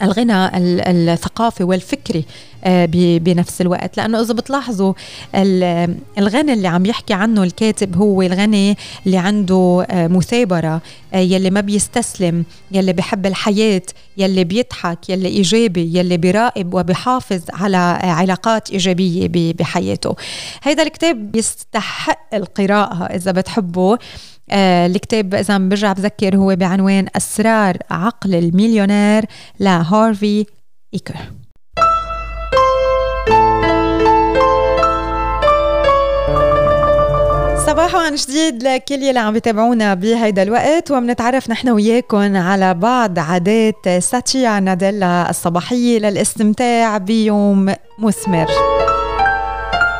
الغنى 0.01 0.49
الثقافي 1.13 1.63
والفكري 1.63 2.25
آه، 2.63 2.85
بنفس 3.19 3.61
الوقت. 3.61 3.97
لأنه 3.97 4.21
إذا 4.21 4.33
بتلاحظوا 4.33 4.93
الغنى 6.17 6.53
اللي 6.53 6.67
عم 6.67 6.85
يحكي 6.85 7.13
عنه 7.13 7.43
الكاتب 7.43 7.97
هو 7.97 8.21
الغني 8.21 8.77
اللي 9.05 9.17
عنده 9.17 9.85
آه، 9.89 10.07
مثابرة 10.07 10.81
آه، 11.13 11.17
يلي 11.17 11.49
ما 11.49 11.61
بيستسلم 11.61 12.43
يلي 12.71 12.93
بحب 12.93 13.25
الحياة 13.25 13.81
يلي 14.17 14.43
بيضحك 14.43 15.09
يلي 15.09 15.27
إيجابي 15.27 15.97
يلي 15.97 16.17
بيراقب 16.17 16.73
وبيحافظ 16.73 17.41
على 17.53 17.77
علاقات 18.03 18.71
إيجابية 18.71 19.53
بحياته. 19.53 20.15
هيدا 20.63 20.83
الكتاب 20.83 21.35
يستحق 21.35 22.35
القراءة 22.35 23.03
إذا 23.03 23.31
بتحبوا 23.31 23.97
آه 24.51 24.85
الكتاب 24.85 25.35
إذا 25.35 25.57
برجع 25.57 25.93
بذكر 25.93 26.35
هو 26.35 26.55
بعنوان 26.55 27.07
أسرار 27.15 27.77
عقل 27.91 28.35
المليونير 28.35 29.25
لهارفي 29.59 30.45
إيكر. 30.93 31.15
صباح 37.65 37.95
عن 37.95 38.15
جديد 38.15 38.63
لكل 38.63 39.03
يلي 39.03 39.19
عم 39.19 39.33
بتابعونا 39.33 39.93
بهيدا 39.93 40.43
الوقت 40.43 40.91
وبنتعرف 40.91 41.49
نحن 41.49 41.69
وياكم 41.69 42.37
على 42.37 42.73
بعض 42.73 43.19
عادات 43.19 43.89
ساتيا 43.99 44.59
ناديلا 44.59 45.29
الصباحية 45.29 45.99
للإستمتاع 45.99 46.97
بيوم 46.97 47.73
مثمر. 47.99 48.47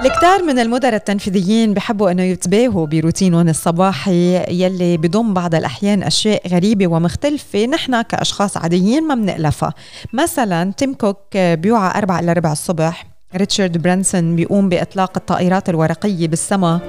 الكثار 0.06 0.44
من 0.44 0.60
المدراء 0.60 0.96
التنفيذيين 0.96 1.74
بحبوا 1.74 2.12
أنه 2.12 2.24
يتباهوا 2.24 2.88
بروتينهم 2.88 3.50
الصباحي 3.50 4.44
يلي 4.50 4.98
بضم 4.98 5.34
بعض 5.34 5.56
الأحيان 5.56 6.04
أشياء 6.04 6.48
غريبة 6.48 6.88
ومختلفة. 6.88 7.66
نحن 7.66 8.02
كأشخاص 8.02 8.58
عاديين 8.58 9.08
ما 9.08 9.16
بنألفها. 9.16 9.74
مثلا 10.14 10.74
تيم 10.78 10.94
كوك 10.94 11.38
بيوعى 11.38 11.98
4 11.98 12.20
الا 12.20 12.34
ربع 12.34 12.52
الصبح. 12.52 13.06
ريتشارد 13.36 13.78
برانسون 13.78 14.36
بيقوم 14.36 14.70
بإطلاق 14.70 15.12
الطائرات 15.18 15.70
الورقية 15.70 16.28
بالسماء 16.28 16.80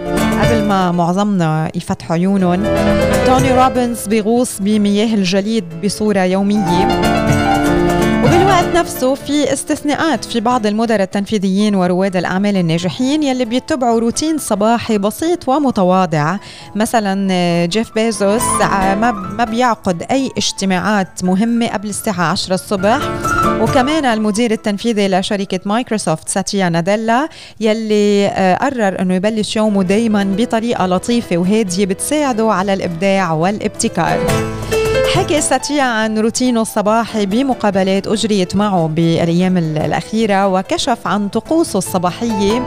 قبل 0.42 0.64
ما 0.64 0.92
معظمنا 0.92 1.70
يفتحوا 1.74 2.16
عيونهم. 2.16 2.62
توني 3.26 3.52
روبنز 3.52 4.06
بيغوص 4.06 4.58
بمياه 4.60 5.14
الجليد 5.14 5.64
بصورة 5.84 6.20
يومية. 6.20 7.41
بالوقت 8.22 8.76
نفسه 8.76 9.14
في 9.14 9.52
استثناءات 9.52 10.24
في 10.24 10.40
بعض 10.40 10.66
المدراء 10.66 11.02
التنفيذيين 11.02 11.74
ورواد 11.74 12.16
الأعمال 12.16 12.56
الناجحين 12.56 13.22
يلي 13.22 13.44
بيتبعوا 13.44 14.00
روتين 14.00 14.38
صباحي 14.38 14.98
بسيط 14.98 15.48
ومتواضع. 15.48 16.36
مثلا 16.74 17.28
آه، 17.30 17.66
جيف 17.66 17.94
بيزوس 17.94 18.42
آه، 18.62 18.94
ما 18.94 19.10
ما 19.10 19.44
بيعقد 19.44 20.06
أي 20.10 20.30
اجتماعات 20.36 21.24
مهمة 21.24 21.66
قبل 21.66 21.88
الساعة 21.88 22.22
10 22.22 22.54
الصبح. 22.54 22.98
وكمان 23.60 24.04
المدير 24.04 24.50
التنفيذي 24.50 25.08
لشركة 25.08 25.60
مايكروسوفت 25.64 26.28
ساتيا 26.28 26.68
ناديلا 26.68 27.28
يلي 27.60 28.26
آه، 28.26 28.54
قرر 28.54 29.00
أنه 29.00 29.14
يبلش 29.14 29.56
يومه 29.56 29.82
دايما 29.82 30.34
بطريقة 30.38 30.86
لطيفة 30.86 31.36
وهادية 31.36 31.86
بتساعده 31.86 32.52
على 32.52 32.74
الإبداع 32.74 33.32
والابتكار. 33.32 34.18
حكي 35.14 35.40
ساتيا 35.40 35.82
عن 35.82 36.18
روتينه 36.18 36.62
الصباحي 36.62 37.26
بمقابلات 37.26 38.06
أجريت 38.06 38.56
معه 38.56 38.86
بالأيام 38.86 39.56
الأخيرة 39.58 40.48
وكشف 40.48 41.06
عن 41.06 41.28
طقوسه 41.28 41.78
الصباحية 41.78 42.66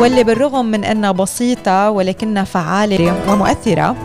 واللي 0.00 0.24
بالرغم 0.24 0.66
من 0.66 0.84
أنها 0.84 1.12
بسيطة 1.12 1.90
ولكنها 1.90 2.44
فعالة 2.44 3.14
ومؤثرة. 3.28 3.96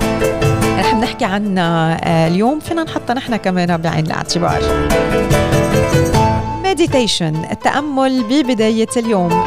رح 0.80 0.96
نحكي 0.96 1.26
عنها 1.26 2.00
آه، 2.04 2.28
اليوم. 2.28 2.60
فينا 2.60 2.84
نحطها 2.84 3.14
نحن 3.14 3.36
كمان 3.36 3.78
بعين 3.78 4.06
الاعتبار. 4.06 4.62
مديتيشن 6.66 7.46
التأمل 7.52 8.24
ببداية 8.24 8.90
اليوم. 8.98 9.44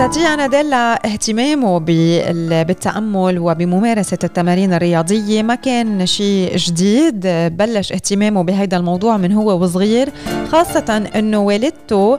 ساتيا 0.00 0.36
ناديلا 0.36 1.06
اهتمامه 1.06 1.78
بالتأمل 1.78 3.38
وبممارسة 3.38 4.18
التمارين 4.24 4.74
الرياضية. 4.74 5.42
ما 5.42 5.54
كان 5.54 6.06
شيء 6.06 6.56
جديد 6.56 7.20
بلش 7.56 7.92
اهتمامه 7.92 8.42
بهذا 8.42 8.76
الموضوع 8.76 9.16
من 9.16 9.32
هو 9.32 9.62
وصغير 9.62 10.08
خاصة 10.52 11.10
إنه 11.16 11.38
والدته 11.38 12.16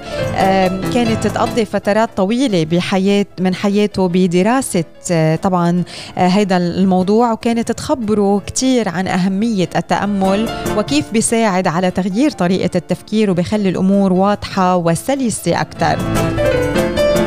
كانت 0.93 1.27
تقضي 1.27 1.65
فترات 1.65 2.09
طويلة 2.17 2.65
بحياة 2.65 3.25
من 3.39 3.55
حياته 3.55 4.07
بدراسة 4.07 4.84
آه، 5.11 5.36
طبعا 5.36 5.84
هذا 6.15 6.57
الموضوع 6.57 7.32
وكانت 7.32 7.71
تخبره 7.71 8.41
كثير 8.47 8.89
عن 8.89 9.07
أهمية 9.07 9.69
التأمل 9.75 10.49
وكيف 10.77 11.11
بيساعد 11.11 11.67
على 11.67 11.91
تغيير 11.91 12.32
طريقة 12.32 12.71
التفكير 12.75 13.32
وبيخلي 13.32 13.69
الأمور 13.69 14.13
واضحة 14.13 14.75
وسلسة 14.75 15.61
أكثر 15.61 15.97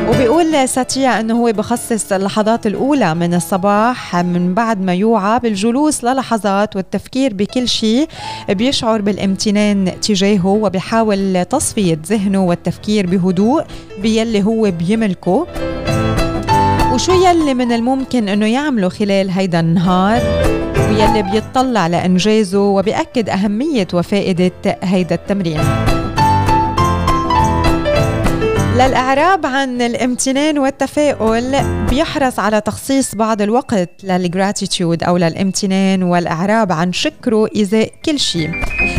وبيقول 0.09 0.69
ساتيا 0.69 1.19
إنه 1.19 1.33
هو 1.33 1.51
بخصص 1.51 2.13
اللحظات 2.13 2.67
الأولى 2.67 3.15
من 3.15 3.33
الصباح 3.33 4.15
من 4.15 4.53
بعد 4.53 4.81
ما 4.81 4.93
يوعى 4.93 5.39
بالجلوس 5.39 6.03
للحظات 6.03 6.75
والتفكير 6.75 7.33
بكل 7.33 7.67
شيء. 7.67 8.07
بيشعر 8.49 9.01
بالامتنان 9.01 9.91
تجاهه 10.01 10.47
وبيحاول 10.47 11.45
تصفية 11.45 11.99
ذهنه 12.07 12.45
والتفكير 12.45 13.05
بهدوء 13.05 13.63
بيلي 14.01 14.43
هو 14.43 14.71
بيملكه. 14.71 15.47
وشو 16.93 17.11
يلي 17.11 17.53
من 17.53 17.71
الممكن 17.71 18.29
إنه 18.29 18.45
يعمله 18.45 18.89
خلال 18.89 19.29
هيدا 19.29 19.59
النهار 19.59 20.21
ويلي 20.89 21.23
بيطلع 21.31 21.87
لإنجازه 21.87 22.59
وبيأكد 22.59 23.29
أهمية 23.29 23.87
وفائدة 23.93 24.51
هيدا 24.83 25.15
التمرين. 25.15 25.59
للإعراب 28.75 29.45
عن 29.45 29.81
الامتنان 29.81 30.59
والتفاؤل 30.59 31.55
بيحرص 31.89 32.39
على 32.39 32.61
تخصيص 32.61 33.15
بعض 33.15 33.41
الوقت 33.41 33.89
للجراتيتيود 34.03 35.03
أو 35.03 35.17
للامتنان 35.17 36.03
والإعراب 36.03 36.71
عن 36.71 36.93
شكره 36.93 37.49
إزاء 37.61 37.91
كل 38.05 38.19
شيء. 38.19 38.49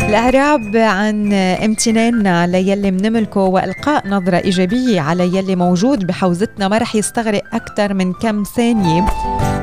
الإعراب 0.09 0.75
عن 0.75 1.33
امتناننا 1.33 2.47
ليلي 2.47 2.91
منملكه 2.91 3.41
وإلقاء 3.41 4.07
نظرة 4.07 4.37
إيجابية 4.37 5.01
على 5.01 5.23
يلي 5.37 5.55
موجود 5.55 6.07
بحوزتنا 6.07 6.67
ما 6.67 6.77
رح 6.77 6.95
يستغرق 6.95 7.43
أكثر 7.53 7.93
من 7.93 8.13
كم 8.13 8.43
ثانية. 8.55 9.05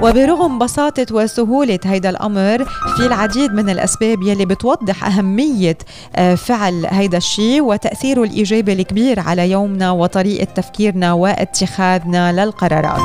وبرغم 0.03 0.59
بساطة 0.59 1.07
وسهولة 1.15 1.79
هيدا 1.85 2.11
الأمر 2.11 2.65
في 2.97 3.07
العديد 3.07 3.53
من 3.53 3.71
الأسباب 3.71 4.23
يلي 4.23 4.45
بتوضح 4.47 5.05
أهمية 5.05 5.79
آه، 6.17 6.35
فعل 6.35 6.87
هيدا 6.91 7.19
الشيء 7.19 7.63
وتأثيره 7.63 8.23
الإيجابي 8.25 8.73
الكبير 8.73 9.21
على 9.21 9.51
يومنا 9.51 9.91
وطريقة 10.05 10.45
تفكيرنا 10.45 11.13
واتخاذنا 11.13 12.33
للقرارات. 12.45 13.01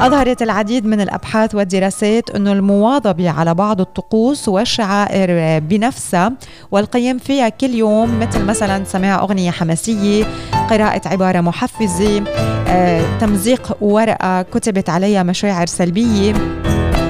أظهرت 0.00 0.42
العديد 0.42 0.86
من 0.86 1.00
الأبحاث 1.00 1.54
والدراسات 1.54 2.30
أن 2.30 2.48
المواظبة 2.48 3.30
على 3.30 3.54
بعض 3.54 3.80
الطقوس 3.80 4.48
والشعائر 4.48 5.58
بنفسها 5.58 6.32
والقيام 6.70 7.18
فيها 7.18 7.48
كل 7.48 7.74
يوم 7.74 8.20
مثل 8.20 8.44
مثلا 8.44 8.84
سماع 8.84 9.20
أغنية 9.20 9.50
حماسية 9.50 10.24
قراءة 10.70 11.08
عبارة 11.08 11.40
محفزة 11.40 12.24
آه، 12.68 13.18
تمزيق 13.18 13.76
ورقة 13.80 14.42
كتبت 14.42 14.90
عليها 14.90 15.22
مشاعر 15.22 15.66
سلبية. 15.66 16.34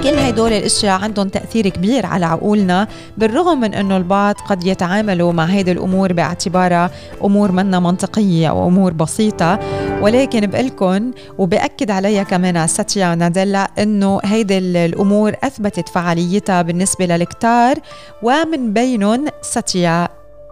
كل 0.05 0.19
هدول 0.19 0.53
الأشياء 0.53 1.01
عندهم 1.01 1.29
تأثير 1.29 1.69
كبير 1.69 2.07
على 2.07 2.27
عقولنا 2.27 2.89
بالرغم 3.19 3.61
من 3.61 3.75
إنه 3.75 3.97
البعض 3.97 4.35
قد 4.35 4.67
يتعاملوا 4.67 5.33
مع 5.33 5.45
هذه 5.45 5.73
الأمور 5.73 6.13
باعتبارها 6.13 6.91
أمور 7.25 7.53
منا 7.53 7.81
منطقية 7.81 8.49
أو 8.49 8.69
امور 8.69 8.93
بسيطة. 8.93 9.59
ولكن 10.01 10.47
بقلكن 10.47 11.11
وبأكد 11.39 11.91
عليها 11.91 12.23
كمان 12.23 12.67
ساتيا 12.67 13.15
ناديلا 13.15 13.71
إنه 13.79 14.21
هيدي 14.25 14.59
الأمور 14.59 15.33
أثبتت 15.45 15.89
فعاليتها 15.89 16.63
بالنسبة 16.63 17.07
للكتار 17.07 17.77
ومن 18.23 18.73
بينهم 18.73 19.25
ساتيا 19.43 20.09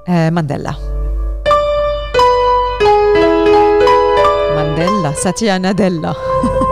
آه، 0.08 0.30
مانديلا. 0.30 0.74
مانديلا 4.56 5.12
ساتيا 5.12 5.58
ناديلا. 5.58 6.14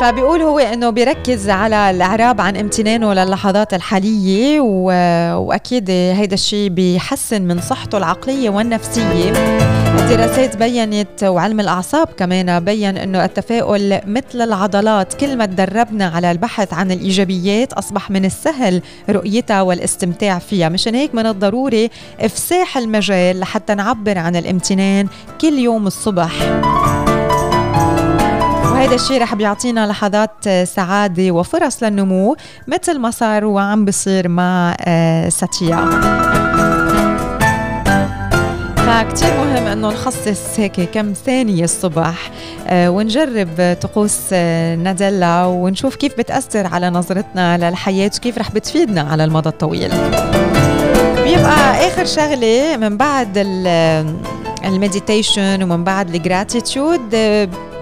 فبيقول 0.00 0.42
هو 0.42 0.58
إنه 0.58 0.90
بيركز 0.90 1.50
على 1.50 1.90
الإعراب 1.90 2.40
عن 2.40 2.56
امتنانه 2.56 3.14
للحظات 3.14 3.74
الحالية 3.74 4.60
و... 4.60 4.84
وأكيد 5.36 5.90
هيدا 5.90 6.34
الشيء 6.34 6.68
بيحسن 6.68 7.42
من 7.42 7.60
صحته 7.60 7.98
العقلية 7.98 8.50
والنفسية. 8.50 9.32
الدراسات 10.10 10.56
بينت 10.56 11.24
وعلم 11.24 11.60
الأعصاب 11.60 12.08
كمان 12.16 12.64
بين 12.64 12.96
إنه 12.96 13.24
التفاؤل 13.24 14.00
مثل 14.06 14.40
العضلات 14.42 15.14
كل 15.14 15.36
ما 15.36 15.46
تدربنا 15.46 16.06
على 16.06 16.30
البحث 16.30 16.74
عن 16.74 16.92
الإيجابيات 16.92 17.72
أصبح 17.72 18.10
من 18.10 18.24
السهل 18.24 18.82
رؤيتها 19.10 19.62
والاستمتاع 19.62 20.38
فيها. 20.38 20.68
مشان 20.68 20.94
هيك 20.94 21.14
من 21.14 21.26
الضروري 21.26 21.90
إفساح 22.20 22.76
المجال 22.76 23.40
لحتى 23.40 23.74
نعبر 23.74 24.18
عن 24.18 24.36
الامتنان 24.36 25.08
كل 25.40 25.58
يوم 25.58 25.86
الصبح. 25.86 26.32
وهذا 28.64 28.94
الشيء 28.94 29.22
رح 29.22 29.34
بيعطينا 29.34 29.86
لحظات 29.86 30.48
سعادة 30.64 31.30
وفرص 31.30 31.82
للنمو 31.82 32.36
مثل 32.66 32.98
ما 32.98 33.10
صار 33.10 33.44
وعم 33.44 33.84
بصير 33.84 34.28
مع 34.28 34.76
آه، 34.80 35.28
ساتيا. 35.28 35.76
فكتير 38.86 39.28
مهم 39.36 39.66
إنه 39.66 39.88
نخصص 39.88 40.40
هيك 40.60 40.80
كم 40.80 41.12
ثانية 41.12 41.64
الصبح 41.64 42.30
آه، 42.66 42.90
ونجرب 42.90 43.76
طقوس 43.80 44.18
آه، 44.32 44.76
ناديلا 44.76 45.44
ونشوف 45.44 45.96
كيف 45.96 46.18
بتأثر 46.18 46.66
على 46.66 46.90
نظرتنا 46.90 47.58
للحياة 47.70 48.10
وكيف 48.16 48.38
رح 48.38 48.50
بتفيدنا 48.50 49.00
على 49.00 49.24
المدى 49.24 49.48
الطويل. 49.48 49.90
بيبقى 51.24 51.88
آخر 51.88 52.04
شغلة 52.04 52.76
من 52.76 52.96
بعد 52.96 53.38
ال 54.64 54.73
meditation 54.73 55.62
ومن 55.62 55.84
بعد 55.84 56.14
ال 56.14 56.24
gratitude 56.24 57.16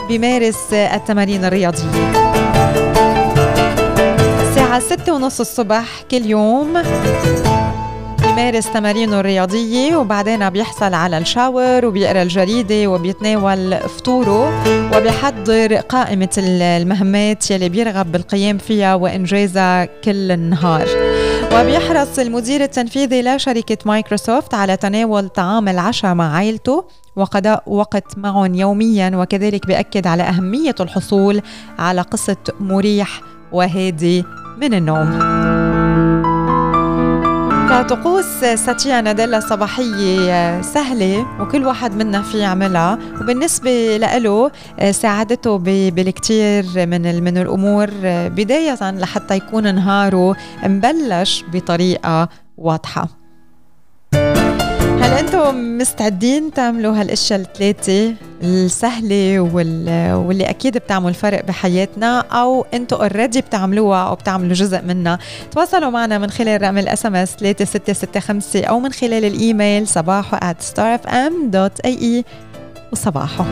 بيمارس 0.08 0.72
التمارين 0.72 1.44
الرياضية. 1.44 2.10
الساعة 4.48 4.80
ستة 4.80 5.12
ونص 5.12 5.40
الصبح 5.40 6.02
كل 6.10 6.26
يوم. 6.26 6.82
بيمارس 8.34 8.72
تمارينه 8.72 9.20
الرياضية 9.20 9.96
وبعدين 9.96 10.50
بيحصل 10.50 10.94
على 10.94 11.18
الشاور 11.18 11.86
وبيقرا 11.86 12.22
الجريدة 12.22 12.86
وبيتناول 12.86 13.76
فطوره 13.80 14.64
وبيحضر 14.96 15.74
قائمة 15.74 16.28
المهمات 16.38 17.50
يلي 17.50 17.68
بيرغب 17.68 18.12
بالقيام 18.12 18.58
فيها 18.58 18.94
وإنجازها 18.94 19.84
كل 19.84 20.30
النهار 20.30 20.88
وبيحرص 21.52 22.18
المدير 22.18 22.62
التنفيذي 22.62 23.22
لشركة 23.22 23.78
مايكروسوفت 23.86 24.54
على 24.54 24.76
تناول 24.76 25.28
طعام 25.28 25.68
العشاء 25.68 26.14
مع 26.14 26.36
عائلته 26.36 26.84
وقضاء 27.16 27.62
وقت 27.66 28.18
معهم 28.18 28.54
يوميا 28.54 29.10
وكذلك 29.14 29.66
بيأكد 29.66 30.06
على 30.06 30.22
أهمية 30.22 30.74
الحصول 30.80 31.42
على 31.78 32.00
قسط 32.00 32.54
مريح 32.60 33.20
وهادي 33.52 34.24
من 34.60 34.74
النوم. 34.74 35.63
فطقوس 37.74 38.24
ساتيا 38.40 39.00
ناديلا 39.00 39.38
الصباحية 39.38 40.62
سهلة 40.62 41.26
وكل 41.40 41.64
واحد 41.66 41.94
منا 41.94 42.22
في 42.22 42.38
يعملها 42.38 42.98
وبالنسبة 43.20 43.96
له 43.96 44.50
ساعدته 44.90 45.58
بالكثير 45.90 46.64
من 46.76 47.24
من 47.24 47.38
الأمور 47.38 47.90
بداية 48.28 48.90
لحتى 48.90 49.36
يكون 49.36 49.74
نهاره 49.74 50.36
مبلش 50.64 51.44
بطريقة 51.52 52.28
واضحة. 52.58 53.08
هل 55.00 55.12
أنتم 55.18 55.78
مستعدين 55.78 56.52
تعملوا 56.52 57.00
هالأشياء 57.00 57.40
الثلاثة؟ 57.40 58.14
السهلة 58.44 59.40
واللي 59.40 60.50
أكيد 60.50 60.78
بتعمل 60.78 61.14
فرق 61.14 61.44
بحياتنا 61.44 62.20
أو 62.20 62.66
أنتم 62.74 62.96
اوريدي 62.96 63.40
بتعملوها 63.40 64.08
أو 64.08 64.14
بتعملوا 64.14 64.54
جزء 64.54 64.82
منها. 64.82 65.18
تواصلوا 65.50 65.90
معنا 65.90 66.18
من 66.18 66.30
خلال 66.30 66.62
رقم 66.62 66.78
ال 66.78 67.06
SMS 67.06 67.36
3665 67.36 68.64
أو 68.64 68.80
من 68.80 68.92
خلال 68.92 69.24
الإيميل 69.24 69.88
صباحو 69.88 70.36
starfm.ae 70.76 72.24
وصباحو. 72.92 73.44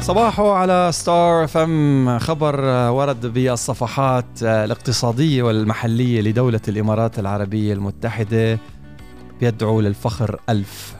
صباحو 0.00 0.50
على 0.50 0.90
Star 0.92 1.46
FM 1.46 2.18
خبر 2.18 2.60
ورد 2.90 3.26
بالصفحات 3.26 4.42
الاقتصادية 4.42 5.42
والمحلية 5.42 6.20
لدولة 6.20 6.60
الإمارات 6.68 7.18
العربية 7.18 7.72
المتحدة. 7.72 8.58
بيدعو 9.40 9.80
للفخر 9.80 10.40
ألف. 10.48 10.94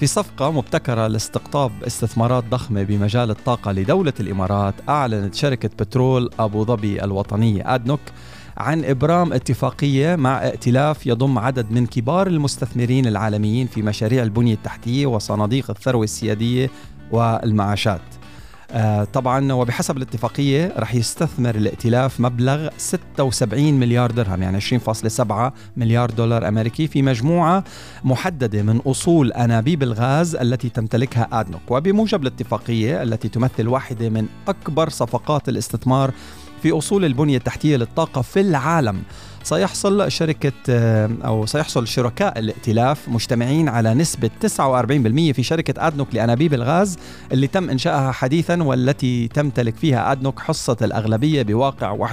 في 0.00 0.06
صفقة 0.06 0.50
مبتكرة 0.50 1.06
لاستقطاب 1.06 1.72
استثمارات 1.86 2.44
ضخمة 2.44 2.82
بمجال 2.82 3.30
الطاقة 3.30 3.72
لدولة 3.72 4.12
الإمارات 4.20 4.74
أعلنت 4.88 5.34
شركة 5.34 5.68
بترول 5.68 6.30
أبو 6.38 6.64
ظبي 6.64 7.04
الوطنية 7.04 7.74
أدنوك 7.74 8.00
عن 8.56 8.84
إبرام 8.84 9.32
اتفاقية 9.32 10.16
مع 10.16 10.46
ائتلاف 10.46 11.06
يضم 11.06 11.38
عدد 11.38 11.70
من 11.70 11.86
كبار 11.86 12.26
المستثمرين 12.26 13.06
العالميين 13.06 13.66
في 13.66 13.82
مشاريع 13.82 14.22
البنية 14.22 14.54
التحتية 14.54 15.06
وصناديق 15.06 15.70
الثروة 15.70 16.04
السيادية 16.04 16.70
والمعاشات. 17.12 18.00
طبعا 19.12 19.52
وبحسب 19.52 19.96
الاتفاقية 19.96 20.72
رح 20.76 20.94
يستثمر 20.94 21.54
الائتلاف 21.54 22.20
مبلغ 22.20 22.68
76 22.78 23.74
مليار 23.74 24.10
درهم 24.10 24.42
يعني 24.42 24.60
20.7 24.60 25.52
مليار 25.76 26.10
دولار 26.10 26.48
أمريكي 26.48 26.86
في 26.86 27.02
مجموعة 27.02 27.64
محددة 28.04 28.62
من 28.62 28.80
أصول 28.86 29.32
أنابيب 29.32 29.82
الغاز 29.82 30.36
التي 30.36 30.68
تمتلكها 30.68 31.28
آدنوك. 31.32 31.60
وبموجب 31.70 32.22
الاتفاقية 32.22 33.02
التي 33.02 33.28
تمثل 33.28 33.68
واحدة 33.68 34.08
من 34.08 34.26
أكبر 34.48 34.88
صفقات 34.88 35.48
الاستثمار 35.48 36.10
في 36.62 36.72
أصول 36.72 37.04
البنية 37.04 37.36
التحتية 37.36 37.76
للطاقة 37.76 38.22
في 38.22 38.40
العالم 38.40 39.02
سيحصل 39.44 40.12
شركة 40.12 40.52
أو 41.24 41.46
سيحصل 41.46 41.88
شركاء 41.88 42.38
الائتلاف 42.38 43.08
مجتمعين 43.08 43.68
على 43.68 43.94
نسبة 43.94 44.30
49% 44.42 44.46
في 45.32 45.42
شركة 45.42 45.86
أدنوك 45.86 46.08
لأنابيب 46.12 46.54
الغاز 46.54 46.98
اللي 47.32 47.46
تم 47.46 47.70
إنشائها 47.70 48.12
حديثا 48.12 48.62
والتي 48.62 49.28
تمتلك 49.28 49.76
فيها 49.76 50.12
أدنوك 50.12 50.40
حصة 50.40 50.76
الأغلبية 50.82 51.42
بواقع 51.42 52.06
51% 52.06 52.10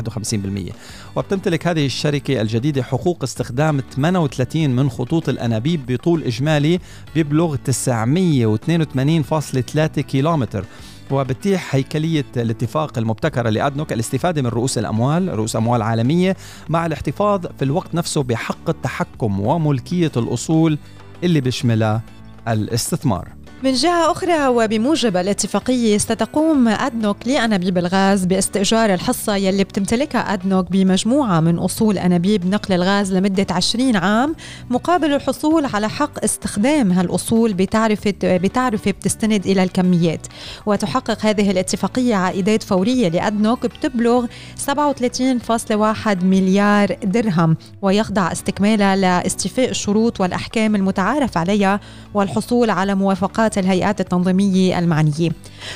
وبتمتلك 1.15 1.67
هذه 1.67 1.85
الشركة 1.85 2.41
الجديدة 2.41 2.83
حقوق 2.83 3.23
استخدام 3.23 3.81
38 3.95 4.69
من 4.69 4.89
خطوط 4.89 5.29
الأنابيب 5.29 5.85
بطول 5.85 6.23
إجمالي 6.23 6.79
بيبلغ 7.15 7.55
982.3 7.55 10.01
كيلومتر. 10.01 10.65
وبتيح 11.11 11.75
هيكلية 11.75 12.25
الاتفاق 12.37 12.97
المبتكرة 12.97 13.49
لأدنوك 13.49 13.93
الاستفادة 13.93 14.41
من 14.41 14.47
رؤوس 14.47 14.77
الأموال 14.77 15.35
رؤوس 15.35 15.55
أموال 15.55 15.81
عالمية 15.81 16.37
مع 16.69 16.85
الاحتفاظ 16.85 17.45
في 17.59 17.65
الوقت 17.65 17.95
نفسه 17.95 18.23
بحق 18.23 18.69
التحكم 18.69 19.39
وملكية 19.39 20.11
الأصول 20.17 20.77
اللي 21.23 21.41
بيشملها 21.41 22.01
الاستثمار. 22.47 23.40
من 23.63 23.73
جهة 23.73 24.11
أخرى 24.11 24.47
وبموجب 24.47 25.17
الاتفاقية 25.17 25.97
ستقوم 25.97 26.67
أدنوك 26.67 27.17
لأنابيب 27.25 27.77
الغاز 27.77 28.25
باستئجار 28.25 28.93
الحصة 28.93 29.35
يلي 29.35 29.63
بتمتلكها 29.63 30.33
أدنوك 30.33 30.71
بمجموعة 30.71 31.39
من 31.39 31.59
أصول 31.59 31.97
أنابيب 31.97 32.45
نقل 32.45 32.73
الغاز 32.73 33.13
لمدة 33.13 33.45
20 33.51 33.95
عام 33.95 34.35
مقابل 34.69 35.13
الحصول 35.13 35.65
على 35.65 35.89
حق 35.89 36.23
استخدام 36.23 36.91
هالأصول 36.91 37.53
بتعرفة 37.53 38.13
بتعرفة 38.23 38.91
بتستند 38.91 39.45
إلى 39.45 39.63
الكميات. 39.63 40.27
وتحقق 40.65 41.25
هذه 41.25 41.51
الاتفاقية 41.51 42.15
عائدات 42.15 42.63
فورية 42.63 43.07
لأدنوك 43.07 43.65
بتبلغ 43.65 44.25
37.1 44.69 46.23
مليار 46.23 46.95
درهم 47.03 47.57
ويخضع 47.81 48.31
استكمالها 48.31 48.95
لاستيفاء 48.95 49.69
الشروط 49.69 50.21
والأحكام 50.21 50.75
المتعارف 50.75 51.37
عليها 51.37 51.79
والحصول 52.13 52.69
على 52.69 52.95
موافقات 52.95 53.50
قرارات 53.51 53.57
الهيئات 53.57 53.99
التنظيمية 54.01 54.79
المعنية. 54.79 55.29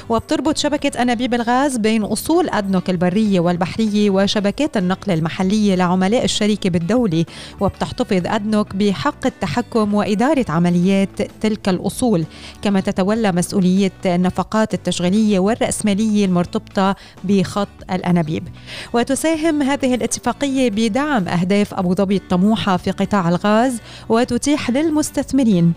وبتربط 0.09 0.57
شبكة 0.57 1.01
أنابيب 1.01 1.33
الغاز 1.33 1.77
بين 1.77 2.03
أصول 2.03 2.49
أدنوك 2.49 2.89
البرية 2.89 3.39
والبحرية 3.39 4.09
وشبكات 4.09 4.77
النقل 4.77 5.11
المحلية 5.11 5.75
لعملاء 5.75 6.23
الشركة 6.23 6.69
بالدولة 6.69 7.25
وبتحتفظ 7.59 8.21
أدنوك 8.25 8.75
بحق 8.75 9.25
التحكم 9.25 9.93
وإدارة 9.93 10.45
عمليات 10.49 11.21
تلك 11.41 11.69
الأصول. 11.69 12.25
كما 12.61 12.79
تتولى 12.79 13.31
مسؤولية 13.31 13.91
النفقات 14.05 14.73
التشغيلية 14.73 15.39
والرأسمالية 15.39 16.25
المرتبطة 16.25 16.95
بخط 17.23 17.67
الأنابيب. 17.91 18.47
وتساهم 18.93 19.61
هذه 19.61 19.95
الاتفاقية 19.95 20.69
بدعم 20.69 21.27
أهداف 21.27 21.73
أبو 21.73 21.93
ظبي 21.95 22.15
الطموحة 22.15 22.77
في 22.77 22.91
قطاع 22.91 23.29
الغاز 23.29 23.77
وتتيح 24.09 24.69
للمستثمرين. 24.69 25.73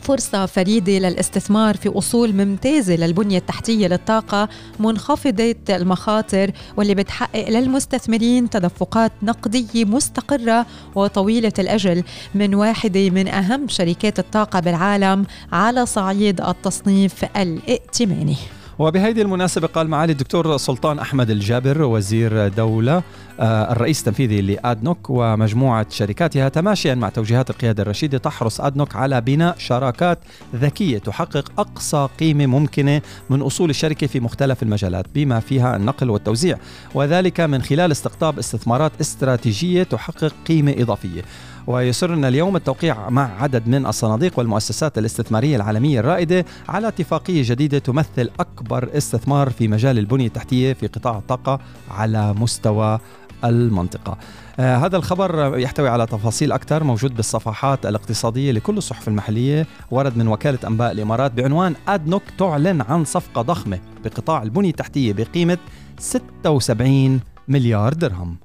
فرصة 0.00 0.46
فريدة 0.46 0.92
للاستثمار 0.92 1.76
في 1.76 1.88
أصول 1.88 2.32
ممتازة 2.32 2.96
للبنية 2.96 3.38
التحتية 3.38 3.86
للطاقة 3.86 4.48
منخفضة 4.80 5.54
المخاطر 5.70 6.50
واللي 6.76 6.94
بتحقق 6.94 7.48
للمستثمرين 7.48 8.50
تدفقات 8.50 9.12
نقدية 9.22 9.84
مستقرة 9.84 10.66
وطويلة 10.94 11.52
الأجل. 11.58 12.04
من 12.34 12.54
واحدة 12.54 13.10
من 13.10 13.28
أهم 13.28 13.68
شركات 13.68 14.18
الطاقة 14.18 14.60
بالعالم 14.60 15.26
على 15.52 15.86
صعيد 15.86 16.40
التصنيف 16.40 17.24
الائتماني. 17.36 18.36
وبهذه 18.78 19.22
المناسبة 19.22 19.66
قال 19.66 19.88
معالي 19.88 20.12
الدكتور 20.12 20.56
سلطان 20.56 20.98
أحمد 20.98 21.30
الجابر 21.30 21.82
وزير 21.82 22.48
دولة 22.48 23.02
الرئيس 23.42 23.98
التنفيذي 23.98 24.40
لأدنوك 24.40 25.10
ومجموعة 25.10 25.86
شركاتها 25.90 26.48
تماشيا 26.48 26.94
مع 26.94 27.08
توجيهات 27.08 27.50
القيادة 27.50 27.82
الرشيدة 27.82 28.18
تحرص 28.18 28.60
أدنوك 28.60 28.96
على 28.96 29.20
بناء 29.20 29.54
شراكات 29.58 30.18
ذكية 30.54 30.98
تحقق 30.98 31.52
أقصى 31.58 32.08
قيمة 32.20 32.46
ممكنة 32.46 33.02
من 33.30 33.42
أصول 33.42 33.70
الشركة 33.70 34.06
في 34.06 34.20
مختلف 34.20 34.62
المجالات 34.62 35.06
بما 35.14 35.40
فيها 35.40 35.76
النقل 35.76 36.10
والتوزيع 36.10 36.58
وذلك 36.94 37.40
من 37.40 37.62
خلال 37.62 37.92
استقطاب 37.92 38.38
استثمارات 38.38 38.92
استراتيجية 39.00 39.82
تحقق 39.82 40.32
قيمة 40.48 40.74
إضافية. 40.78 41.22
ويسرنا 41.66 42.28
اليوم 42.28 42.56
التوقيع 42.56 43.10
مع 43.10 43.42
عدد 43.42 43.68
من 43.68 43.86
الصناديق 43.86 44.38
والمؤسسات 44.38 44.98
الاستثمارية 44.98 45.56
العالمية 45.56 46.00
الرائدة 46.00 46.44
على 46.68 46.88
اتفاقية 46.88 47.42
جديدة 47.46 47.78
تمثل 47.78 48.30
أكبر 48.40 48.88
استثمار 48.96 49.50
في 49.50 49.68
مجال 49.68 49.98
البنية 49.98 50.26
التحتية 50.26 50.72
في 50.72 50.86
قطاع 50.86 51.18
الطاقة 51.18 51.60
على 51.90 52.32
مستوى 52.32 52.98
المنطقة. 53.44 54.18
آه 54.60 54.76
هذا 54.76 54.96
الخبر 54.96 55.58
يحتوي 55.58 55.88
على 55.88 56.06
تفاصيل 56.06 56.52
أكثر 56.52 56.84
موجود 56.84 57.16
بالصفحات 57.16 57.86
الاقتصادية 57.86 58.52
لكل 58.52 58.78
الصحف 58.78 59.08
المحلية 59.08 59.66
ورد 59.90 60.16
من 60.16 60.28
وكالة 60.28 60.58
أنباء 60.66 60.92
الإمارات 60.92 61.32
بعنوان 61.32 61.74
أدنوك 61.88 62.22
تعلن 62.38 62.80
عن 62.80 63.04
صفقة 63.04 63.42
ضخمة 63.42 63.78
بقطاع 64.04 64.42
البنية 64.42 64.70
التحتية 64.70 65.12
بقيمة 65.12 65.58
76 65.98 67.20
مليار 67.48 67.92
درهم. 67.92 68.36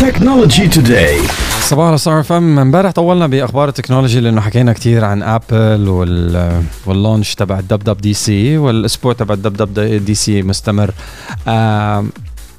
Technology 0.00 0.68
today 0.68 1.18
صباح 1.60 1.92
الخير 1.92 2.22
فامبارح 2.22 2.90
طولنا 2.90 3.26
بأخبار 3.26 3.68
ال 3.68 3.73
technology 3.73 4.20
لأنه 4.20 4.40
حكينا 4.40 4.72
كثير 4.72 5.04
عن 5.04 5.22
Apple 5.22 5.88
وال 5.88 6.62
وال 6.86 6.98
launch 6.98 7.34
تبع 7.34 7.58
ال 7.58 7.78
WWDC 7.78 8.58
والأسبوع 8.58 9.12
تبع 9.12 9.34
ال 9.34 9.52
WWDC 9.52 10.42
مستمر. 10.42 10.90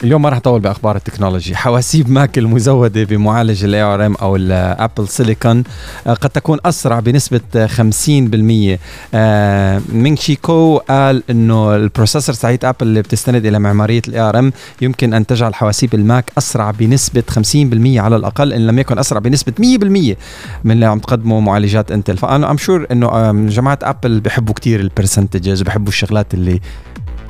اليوم 0.03 0.21
ما 0.21 0.29
راح 0.29 0.37
اطول 0.37 0.59
بأخبار 0.59 0.95
ال 0.95 1.00
technology. 1.00 1.55
حواسيب 1.55 2.09
Mac 2.09 2.37
المزوده 2.37 3.03
بمعالج 3.03 3.63
ال 3.63 3.81
ARM 3.81 4.15
أو 4.15 4.35
ال 4.35 4.47
Apple 4.47 5.07
silicon 5.07 5.63
آه، 6.07 6.13
قد 6.13 6.29
تكون 6.29 6.59
أسرع 6.65 6.99
بنسبة 6.99 7.67
50% 7.67 8.79
آه، 9.13 9.81
مينغ 9.89 10.15
شي 10.17 10.35
كو 10.35 10.77
قال 10.77 11.23
إنه 11.29 11.75
ال 11.75 11.81
processor 11.81 12.35
تاعت 12.35 12.65
Apple 12.65 12.87
اللي 12.87 13.01
بتستند 13.01 13.45
إلى 13.45 13.59
معمارية 13.59 14.01
ال 14.07 14.19
ARM 14.19 14.51
يمكن 14.81 15.13
أن 15.13 15.25
تجعل 15.25 15.55
حواسيب 15.55 15.93
ال 15.93 16.03
Mac 16.03 16.31
أسرع 16.37 16.71
بنسبة 16.71 17.23
50% 17.31 17.97
على 17.97 18.15
الأقل 18.15 18.53
إن 18.53 18.67
لم 18.67 18.79
يكن 18.79 18.99
أسرع 18.99 19.19
بنسبة 19.19 19.53
100% 19.59 20.15
من 20.63 20.71
اللي 20.71 20.85
عم 20.85 20.99
تقدمه 20.99 21.39
معالجات 21.39 21.91
Intel 21.91 22.17
فأنا 22.17 22.51
I'm 22.51 22.57
sure 22.57 22.87
إنه 22.91 23.31
جماعة 23.49 23.79
Apple 23.81 24.19
بحبوا 24.19 24.53
كثير 24.53 24.79
ال 24.79 24.86
percentages 24.86 25.61
وبحبوا 25.61 25.87
الشغلات 25.89 26.33
اللي 26.33 26.61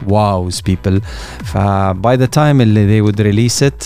wows 0.07 0.61
people 0.61 1.01
ف 1.43 1.67
by 1.67 2.15
the 2.15 2.25
time 2.25 2.61
اللي 2.61 3.01
they 3.01 3.11
would 3.11 3.17
release 3.19 3.67
it 3.67 3.85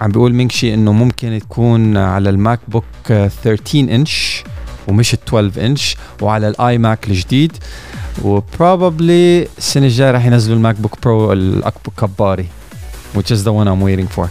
عم 0.00 0.10
بيقول 0.10 0.34
مينكشي 0.34 0.74
إنه 0.74 0.92
ممكن 0.92 1.40
تكون 1.42 1.96
على 1.96 2.30
ال 2.30 2.60
MacBook 2.68 2.84
13 3.04 3.78
انش 3.78 4.44
ومش 4.88 5.14
12 5.14 5.66
انش 5.66 5.96
وعلى 6.22 6.48
ال 6.48 6.78
iMac 6.78 7.08
الجديد. 7.08 7.52
و 8.24 8.38
probably 8.38 9.48
السنة 9.58 9.86
الجاية 9.86 10.10
راح 10.10 10.24
ينزلوا 10.26 10.56
ال 10.56 10.76
MacBook 10.80 10.98
Pro 11.02 11.32
الكباري 11.32 12.46
which 13.16 13.30
is 13.30 13.44
the 13.44 13.52
one 13.52 13.66
I'm 13.68 13.80
waiting 13.80 14.08
for. 14.16 14.26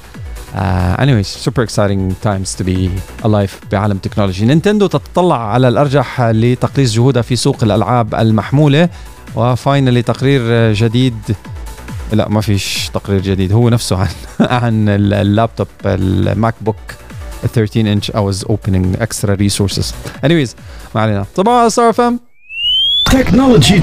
Uh, 0.56 0.96
anyways 1.04 1.28
super 1.46 1.62
exciting 1.68 2.16
times 2.28 2.56
to 2.56 2.64
be 2.64 2.90
alive 3.24 3.52
بعالم 3.72 3.96
ال 3.96 4.00
technology 4.00 4.46
Nintendo 4.46 4.88
تتطلع 4.88 5.52
على 5.54 5.68
الأرجح 5.68 6.22
لتقليص 6.22 6.94
جهودها 6.94 7.22
في 7.22 7.36
سوق 7.36 7.64
الألعاب 7.64 8.16
المحمولة. 8.16 8.90
و 9.36 9.44
finally 9.44 10.02
تقرير 10.02 10.74
جديد. 10.74 11.16
لا 12.14 12.30
ما 12.30 12.42
فيش 12.42 12.90
تقرير 12.94 13.22
جديد 13.22 13.52
هو 13.52 13.70
نفسه 13.70 13.98
عن 13.98 14.08
عن 14.64 14.90
اللابتوب 14.90 15.68
ال 15.86 16.56
MacBook 16.62 16.76
13 17.54 17.96
inch 18.00 18.06
I 18.16 18.20
was 18.20 18.46
opening 18.50 19.02
extra 19.02 19.36
resources. 19.36 19.94
Anyways 20.26 20.50
ما 20.96 21.02
علينا. 21.02 21.26
صباح 21.38 21.68
ستار 21.68 21.94
ام 22.00 22.20
Technology 23.10 23.80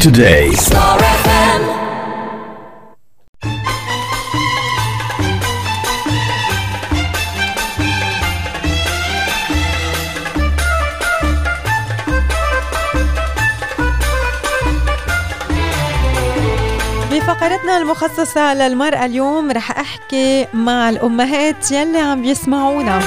المخصصة 17.86 18.54
للمرأة 18.54 19.04
اليوم 19.04 19.50
رح 19.50 19.78
أحكي 19.78 20.46
مع 20.54 20.88
الأمهات 20.88 21.70
يلي 21.70 21.98
عم 21.98 22.22
بيسمعونا 22.22 23.02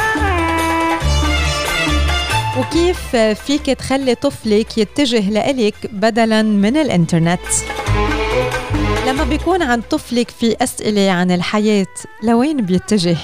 وكيف 2.59 3.15
فيك 3.15 3.65
تخلي 3.65 4.15
طفلك 4.15 4.77
يتجه 4.77 5.29
لإلك 5.29 5.75
بدلا 5.91 6.41
من 6.41 6.77
الإنترنت؟ 6.77 7.39
لما 9.07 9.23
بيكون 9.23 9.61
عند 9.61 9.83
طفلك 9.83 10.29
في 10.29 10.55
أسئلة 10.61 11.11
عن 11.11 11.31
الحياة 11.31 11.87
لوين 12.23 12.57
بيتجه؟ 12.57 13.17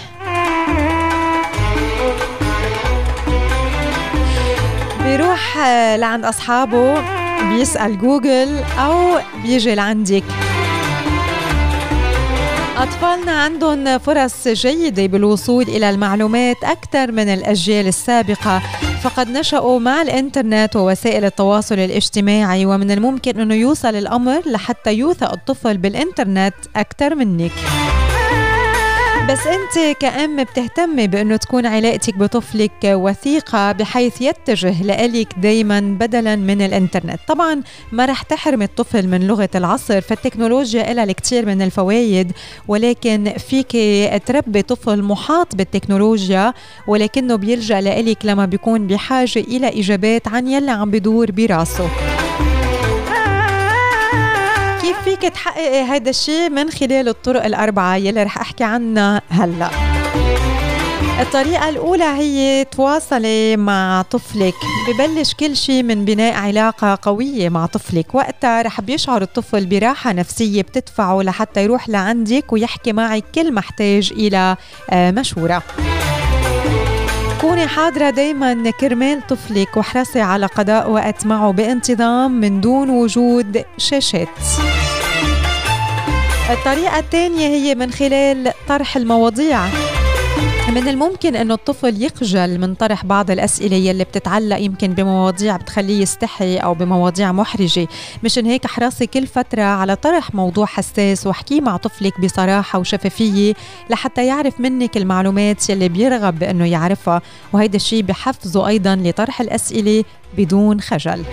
بيروح 5.03 5.57
لعند 5.95 6.25
أصحابه 6.25 7.03
بيسأل 7.49 7.99
جوجل 7.99 8.63
أو 8.79 9.19
بيجي 9.43 9.75
لعندك. 9.75 10.23
أطفالنا 12.77 13.31
عندهم 13.31 13.97
فرص 13.97 14.47
جيدة 14.47 15.05
بالوصول 15.05 15.63
إلى 15.63 15.89
المعلومات 15.89 16.63
أكثر 16.63 17.11
من 17.11 17.29
الأجيال 17.29 17.87
السابقة. 17.87 18.61
فقد 19.03 19.29
نشأوا 19.29 19.79
مع 19.79 20.01
الإنترنت 20.01 20.75
ووسائل 20.75 21.25
التواصل 21.25 21.79
الاجتماعي 21.79 22.65
ومن 22.65 22.91
الممكن 22.91 23.39
أنه 23.39 23.55
يوصل 23.55 23.95
الأمر 23.95 24.41
لحتى 24.45 24.93
يوثق 24.93 25.31
الطفل 25.31 25.77
بالإنترنت 25.77 26.55
أكثر 26.75 27.15
منك. 27.15 27.51
بس 29.29 29.39
أنت 29.47 29.97
كأم 29.99 30.43
بتهتمي 30.43 31.07
بأنه 31.07 31.35
تكون 31.35 31.65
علاقتك 31.65 32.17
بطفلك 32.17 32.71
وثيقة 32.83 33.71
بحيث 33.71 34.21
يتجه 34.21 34.83
لإلك 34.83 35.33
دايما 35.37 35.79
بدلا 35.79 36.35
من 36.35 36.61
الإنترنت. 36.61 37.19
طبعا 37.27 37.61
ما 37.91 38.05
رح 38.05 38.21
تحرم 38.21 38.61
الطفل 38.61 39.07
من 39.07 39.27
لغة 39.27 39.49
العصر 39.55 40.01
فالتكنولوجيا 40.01 40.93
لها 40.93 41.03
الكثير 41.03 41.45
من 41.45 41.61
الفوائد 41.61 42.31
ولكن 42.67 43.33
فيك 43.37 43.71
تربي 44.25 44.61
طفل 44.61 45.03
محاط 45.03 45.55
بالتكنولوجيا 45.55 46.53
ولكنه 46.87 47.35
بيلجأ 47.35 47.81
لإلك 47.81 48.25
لما 48.25 48.45
بيكون 48.45 48.87
بحاجة 48.87 49.39
إلى 49.39 49.79
إجابات 49.79 50.27
عن 50.27 50.47
يلي 50.47 50.71
عم 50.71 50.91
بدور 50.91 51.31
براسه. 51.31 51.89
كيف 54.85 55.01
فيك 55.03 55.21
تحققي 55.21 55.81
هذا 55.81 56.09
الشيء 56.09 56.49
من 56.49 56.69
خلال 56.71 57.07
الطرق 57.07 57.45
الأربعة 57.45 57.95
يلي 57.95 58.23
رح 58.23 58.37
أحكي 58.37 58.63
عنها 58.63 59.21
هلأ؟ 59.29 59.69
الطريقة 61.21 61.69
الأولى 61.69 62.03
هي 62.03 62.65
تواصلي 62.71 63.57
مع 63.57 64.05
طفلك. 64.11 64.53
ببلش 64.87 65.33
كل 65.33 65.55
شيء 65.55 65.83
من 65.83 66.05
بناء 66.05 66.33
علاقة 66.33 66.99
قوية 67.01 67.49
مع 67.49 67.65
طفلك. 67.65 68.15
وقتها 68.15 68.61
رح 68.61 68.81
بيشعر 68.81 69.21
الطفل 69.21 69.65
براحة 69.65 70.13
نفسية 70.13 70.61
بتدفعه 70.61 71.21
لحتى 71.21 71.63
يروح 71.63 71.89
لعندك 71.89 72.53
ويحكي 72.53 72.93
معك 72.93 73.23
كل 73.35 73.51
ما 73.51 73.59
احتاج 73.59 74.13
إلى 74.13 74.55
آه، 74.89 75.11
مشورة. 75.11 75.63
كوني 77.41 77.67
حاضرة 77.67 78.09
دايما 78.09 78.71
كرمال 78.71 79.27
طفلك 79.27 79.77
واحرصي 79.77 80.21
على 80.21 80.45
قضاء 80.45 80.89
وقت 80.89 81.25
معه 81.25 81.51
بانتظام 81.51 82.31
من 82.31 82.61
دون 82.61 82.89
وجود 82.89 83.63
شاشات. 83.77 84.27
الطريقة 86.49 86.99
الثانية 86.99 87.47
هي 87.47 87.75
من 87.75 87.91
خلال 87.91 88.51
طرح 88.67 88.97
المواضيع. 88.97 89.65
من 90.69 90.87
الممكن 90.87 91.35
انه 91.35 91.53
الطفل 91.53 92.03
يخجل 92.03 92.59
من 92.59 92.75
طرح 92.75 93.05
بعض 93.05 93.31
الأسئلة 93.31 93.75
يلي 93.75 94.03
بتتعلق 94.03 94.59
يمكن 94.59 94.93
بمواضيع 94.93 95.57
بتخليه 95.57 96.01
يستحي 96.01 96.57
أو 96.57 96.73
بمواضيع 96.73 97.31
محرجة. 97.31 97.87
مشان 98.23 98.45
هيك 98.45 98.65
احرصي 98.65 99.07
كل 99.07 99.27
فترة 99.27 99.61
على 99.61 99.95
طرح 99.95 100.35
موضوع 100.35 100.65
حساس 100.65 101.27
واحكيه 101.27 101.61
مع 101.61 101.77
طفلك 101.77 102.21
بصراحة 102.21 102.79
وشفافية 102.79 103.53
لحتى 103.89 104.25
يعرف 104.25 104.59
منك 104.59 104.97
المعلومات 104.97 105.69
يلي 105.69 105.89
بيرغب 105.89 106.39
بأنه 106.39 106.65
يعرفها. 106.65 107.21
وهيدا 107.53 107.75
الشيء 107.75 108.03
بحفزه 108.03 108.67
أيضا 108.67 108.95
لطرح 108.95 109.41
الأسئلة 109.41 110.03
بدون 110.37 110.81
خجل. 110.81 111.23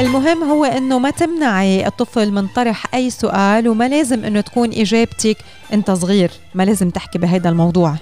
المهم 0.00 0.44
هو 0.44 0.64
إنه 0.64 0.98
ما 0.98 1.10
تمنعي 1.10 1.86
الطفل 1.86 2.32
من 2.32 2.46
طرح 2.46 2.84
أي 2.94 3.10
سؤال 3.10 3.68
وما 3.68 3.88
لازم 3.88 4.24
إنه 4.24 4.40
تكون 4.40 4.72
إجابتك 4.72 5.36
أنت 5.72 5.90
صغير 5.90 6.30
ما 6.54 6.62
لازم 6.62 6.90
تحكي 6.90 7.18
بهذا 7.18 7.48
الموضوع. 7.48 7.94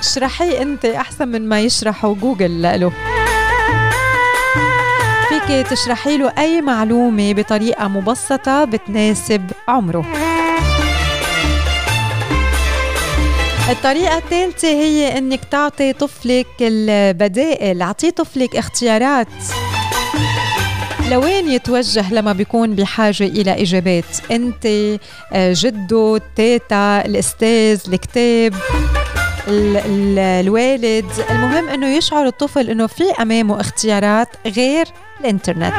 اشرحي 0.00 0.62
أنت 0.62 0.84
أحسن 0.84 1.28
من 1.28 1.48
ما 1.48 1.60
يشرحه 1.60 2.14
جوجل 2.14 2.62
له 2.62 2.92
فيك 5.28 5.66
تشرحي 5.66 6.16
له 6.16 6.32
أي 6.38 6.60
معلومة 6.60 7.32
بطريقة 7.32 7.88
مبسطة 7.88 8.64
بتناسب 8.64 9.50
عمره. 9.68 10.04
الطريقة 13.70 14.18
الثالثة 14.18 14.68
هي 14.68 15.18
إنك 15.18 15.44
تعطي 15.44 15.92
طفلك 15.92 16.46
البدائل، 16.60 17.82
اعطيه 17.82 18.10
طفلك 18.10 18.56
اختيارات. 18.56 19.28
لوين 21.10 21.48
يتوجه 21.48 22.14
لما 22.14 22.32
بيكون 22.32 22.74
بحاجة 22.74 23.24
إلى 23.24 23.62
إجابات؟ 23.62 24.04
أنت 24.30 24.66
آه، 25.32 25.52
جده 25.56 26.16
التيتا 26.16 27.04
الأستاذ 27.06 27.80
الكتاب 27.88 28.54
الوالد. 29.48 31.06
المهم 31.30 31.68
أنه 31.68 31.96
يشعر 31.96 32.26
الطفل 32.26 32.70
أنه 32.70 32.86
في 32.86 33.04
أمامه 33.22 33.60
اختيارات 33.60 34.28
غير 34.46 34.86
الإنترنت. 35.20 35.74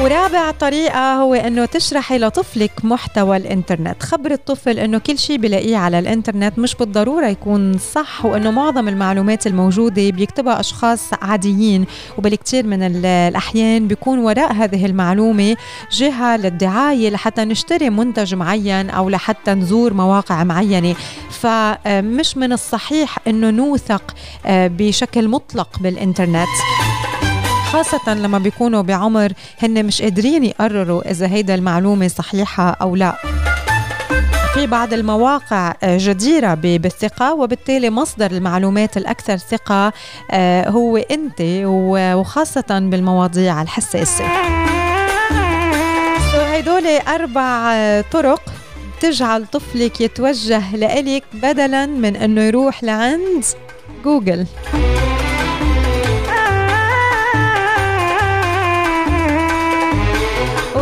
ورابع 0.00 0.50
طريقة 0.50 1.14
هو 1.14 1.34
إنه 1.34 1.64
تشرحي 1.64 2.18
لطفلك 2.18 2.70
محتوى 2.84 3.36
الإنترنت، 3.36 4.02
خبر 4.02 4.30
الطفل 4.30 4.78
إنه 4.78 4.98
كل 4.98 5.18
شيء 5.18 5.36
بلاقيه 5.38 5.76
على 5.76 5.98
الإنترنت 5.98 6.58
مش 6.58 6.74
بالضرورة 6.74 7.26
يكون 7.26 7.78
صح 7.78 8.24
وإنه 8.24 8.50
معظم 8.50 8.88
المعلومات 8.88 9.46
الموجودة 9.46 10.10
بيكتبها 10.10 10.60
أشخاص 10.60 11.00
عاديين 11.22 11.86
وبالكثير 12.18 12.66
من 12.66 12.82
الأحيان 12.82 13.88
بيكون 13.88 14.18
وراء 14.18 14.52
هذه 14.52 14.86
المعلومة 14.86 15.56
جهة 15.92 16.36
للدعاية 16.36 17.10
لحتى 17.10 17.44
نشتري 17.44 17.90
منتج 17.90 18.34
معين 18.34 18.90
أو 18.90 19.08
لحتى 19.08 19.50
نزور 19.50 19.94
مواقع 19.94 20.44
معينة، 20.44 20.94
فمش 21.30 22.36
من 22.36 22.52
الصحيح 22.52 23.18
إنه 23.26 23.50
نوثق 23.50 24.14
آه، 24.46 24.66
بشكل 24.66 25.28
مطلق 25.28 25.78
بالإنترنت. 25.80 26.48
خاصة 27.72 28.14
لما 28.14 28.38
بيكونوا 28.38 28.82
بعمر 28.82 29.32
هن 29.62 29.86
مش 29.86 30.02
قادرين 30.02 30.44
يقرروا 30.44 31.10
إذا 31.10 31.26
هيدا 31.26 31.54
المعلومة 31.54 32.08
صحيحة 32.08 32.70
أو 32.70 32.96
لا. 32.96 33.14
في 34.54 34.66
بعض 34.66 34.92
المواقع 34.92 35.74
آه، 35.82 35.98
جديرة 36.00 36.54
بالثقة 36.54 37.34
وبالتالي 37.34 37.90
مصدر 37.90 38.30
المعلومات 38.30 38.96
الأكثر 38.96 39.36
ثقة 39.36 39.92
آه، 40.30 40.68
هو 40.68 40.96
أنت 40.96 41.40
وخاصة 42.14 42.64
بالمواضيع 42.70 43.62
الحساسة. 43.62 44.24
هيدول 46.34 46.86
أربع 46.86 47.72
آه، 47.72 48.04
طرق 48.12 48.42
تجعل 49.00 49.46
طفلك 49.46 50.00
يتوجه 50.00 50.76
لإلك 50.76 51.22
بدلا 51.32 51.86
من 51.86 52.16
أنه 52.16 52.40
يروح 52.40 52.84
لعند 52.84 53.44
جوجل 54.04 54.46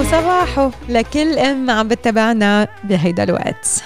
وصباحو 0.09 0.71
لكل 0.89 1.39
أم 1.39 1.71
عم 1.71 1.89
بتتابعنا 1.89 2.69
بهيدا 2.85 3.23
الوقت. 3.23 3.83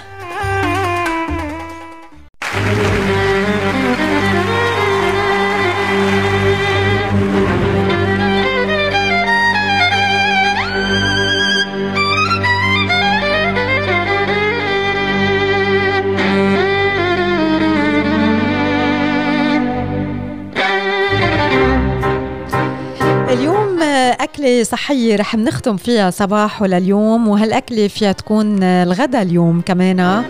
أكلة 24.12 24.62
صحية 24.62 25.16
رح 25.16 25.34
نختم 25.34 25.76
فيها 25.76 26.10
صباح 26.10 26.62
لليوم 26.62 27.28
وهالأكلة 27.28 27.88
فيها 27.88 28.12
تكون 28.12 28.62
الغدا 28.62 29.22
اليوم 29.22 29.60
كمان. 29.60 30.24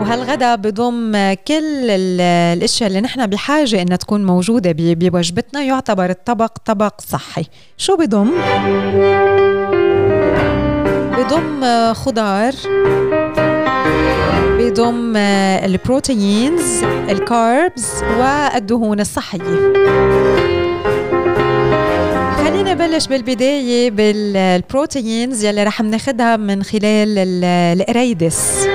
وهالغدا 0.00 0.54
بضم 0.54 1.12
كل 1.48 1.90
الأشياء 1.90 2.88
اللي 2.88 3.00
نحن 3.00 3.26
بحاجة 3.26 3.82
إنها 3.82 3.96
تكون 3.96 4.24
موجودة 4.26 4.74
بوجبتنا 4.76 5.62
يعتبر 5.62 6.10
الطبق 6.10 6.58
طبق 6.64 7.00
صحي. 7.00 7.44
شو 7.76 7.96
بضم؟ 7.96 8.30
بضم 11.18 11.92
خضار 11.94 12.52
بضم 14.58 15.16
البروتينز 15.16 16.84
الكاربز 16.84 17.86
والدهون 18.18 19.00
الصحية. 19.00 19.72
نبلش 22.94 23.06
بالبداية 23.06 23.90
بال 23.90 24.21
proteins 24.21 25.44
يلي 25.44 25.64
رح 25.64 25.80
ناخدها 25.80 26.36
من 26.36 26.62
خلال 26.62 27.18
القريدس 27.48 28.66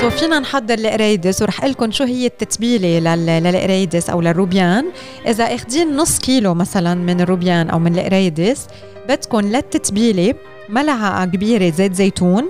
so 0.00 0.10
فينا 0.10 0.38
نحضر 0.38 0.74
القريدس 0.74 1.42
ورح 1.42 1.64
لكم 1.64 1.90
شو 1.90 2.04
هي 2.04 2.26
التتبيلة 2.26 3.14
للقريدس 3.14 4.10
أو 4.10 4.20
للروبيان. 4.20 4.84
إذا 5.26 5.44
اخذين 5.44 5.96
نص 5.96 6.18
كيلو 6.18 6.54
مثلا 6.54 6.94
من 6.94 7.20
الروبيان 7.20 7.70
أو 7.70 7.78
من 7.78 7.98
القريدس 7.98 8.66
بدكم 9.08 9.40
للتتبيلة 9.40 10.34
ملعقة 10.68 11.24
كبيرة 11.24 11.70
زيت 11.70 11.94
زيتون 11.94 12.44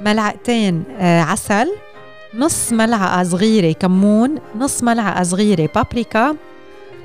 ملعقتين 0.00 0.84
آه، 1.00 1.20
عسل 1.20 1.68
نص 2.34 2.72
ملعقة 2.72 3.22
صغيرة 3.22 3.72
كمون 3.72 4.34
نص 4.58 4.82
ملعقة 4.82 5.22
صغيرة 5.22 5.68
بابريكا 5.74 6.36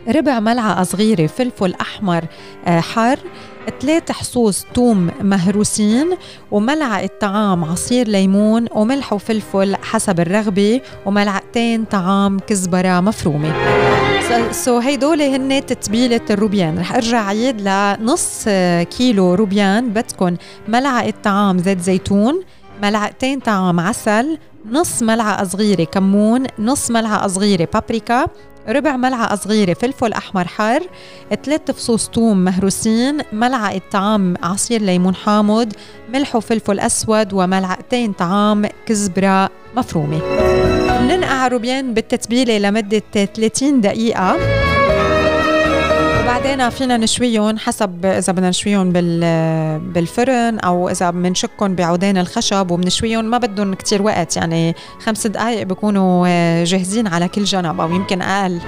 ربع 0.08 0.40
ملعقة 0.40 0.84
صغيرة 0.84 1.28
فلفل 1.28 1.74
أحمر 1.82 2.26
آه، 2.66 2.80
حر 2.80 3.20
ثلاث 3.82 4.12
حصوص 4.12 4.66
توم 4.74 5.12
مهروسين 5.22 6.10
وملعقة 6.52 7.10
طعام 7.20 7.64
عصير 7.66 8.08
ليمون 8.08 8.66
وملح 8.72 9.14
وفلفل 9.14 9.76
حسب 9.76 10.20
الرغبة 10.20 10.82
وملعقتين 11.06 11.86
طعام 11.86 12.40
كزبرة 12.40 13.00
مفرومة. 13.00 13.54
سو 14.52 14.80
هيدول 14.80 15.22
هن 15.22 15.66
تتبيلة 15.66 16.22
الروبيان. 16.30 16.80
رح 16.80 16.96
أرجع 16.96 17.28
عيد 17.28 17.62
لنص 17.62 18.46
كيلو 18.98 19.34
روبيان. 19.34 19.90
بدكم 19.90 20.36
ملعقة 20.68 21.14
طعام 21.24 21.58
زيت 21.58 21.80
زيتون 21.80 22.44
ملعقتين 22.84 23.40
طعام 23.40 23.80
عسل 23.80 24.38
نص 24.72 25.04
ملعقة 25.04 25.44
صغيرة 25.44 25.84
كمون 25.84 26.44
نص 26.60 26.92
ملعقة 26.92 27.28
صغيرة 27.28 27.68
بابريكا 27.74 28.28
ربع 28.68 28.98
ملعقة 28.98 29.36
صغيرة 29.36 29.74
فلفل 29.74 30.14
أحمر 30.14 30.48
حار 30.48 30.82
ثلاث 31.46 31.72
فصوص 31.72 32.08
توم 32.10 32.38
مهروسين 32.38 33.18
ملعقة 33.34 33.82
طعام 33.92 34.36
عصير 34.44 34.82
ليمون 34.82 35.16
حامض 35.16 35.74
ملح 36.14 36.36
وفلفل 36.36 36.80
أسود 36.80 37.34
وملعقتين 37.34 38.14
طعام 38.14 38.66
كزبرة 38.86 39.50
مفرومة. 39.76 40.22
ننقع 41.02 41.48
روبيان 41.48 41.94
بالتتبيلة 41.94 42.58
لمدة 42.58 43.04
30 43.14 43.82
دقيقة. 43.82 44.38
وبعدين 46.40 46.70
فينا 46.70 46.98
نشويهم 46.98 47.58
حسب 47.58 48.06
إذا 48.06 48.34
بدنا 48.34 48.50
نشويهم 48.50 48.92
بالفرن 49.94 50.60
أو 50.60 50.90
إذا 50.90 51.10
بنشكهم 51.10 51.76
بعودين 51.76 52.18
الخشب 52.18 52.72
وبنشويهم 52.72 53.26
ما 53.26 53.38
بدهم 53.38 53.74
كتير 53.74 54.02
وقت. 54.02 54.38
يعني 54.38 54.76
خمس 55.06 55.28
دقائق 55.28 55.64
بيكونوا 55.64 56.64
جاهزين 56.64 57.08
على 57.08 57.28
كل 57.28 57.44
جنب 57.44 57.82
أو 57.82 57.90
يمكن 57.90 58.22
أقل. 58.22 58.60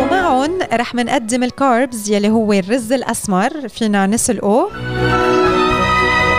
ومعهم 0.00 0.58
رح 0.72 0.94
منقدم 0.94 1.42
الكاربز 1.42 2.10
يلي 2.10 2.28
هو 2.28 2.52
الرز 2.52 2.92
الأسمر 2.92 3.68
فينا 3.68 4.06
نسلقه. 4.06 4.68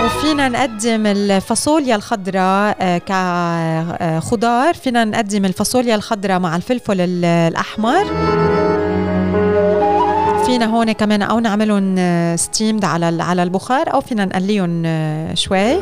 وفينا 0.05 0.49
نقدم 0.49 1.05
الفاصوليا 1.05 1.95
الخضراء 1.95 2.77
آه، 2.81 2.97
كخضار 4.17 4.73
فينا 4.73 5.05
نقدم 5.05 5.45
الفاصوليا 5.45 5.95
الخضراء 5.95 6.39
مع 6.39 6.55
الفلفل 6.55 7.01
الأحمر. 7.25 8.05
فينا 10.51 10.65
هون 10.65 10.91
كمان 10.91 11.21
أو 11.21 11.39
نعملهم 11.39 11.95
steamed 12.35 12.85
على 12.85 13.23
على 13.23 13.43
البخار 13.43 13.93
أو 13.93 14.01
فينا 14.01 14.25
نقليهم 14.25 14.83
آه، 14.85 15.33
شوي. 15.33 15.75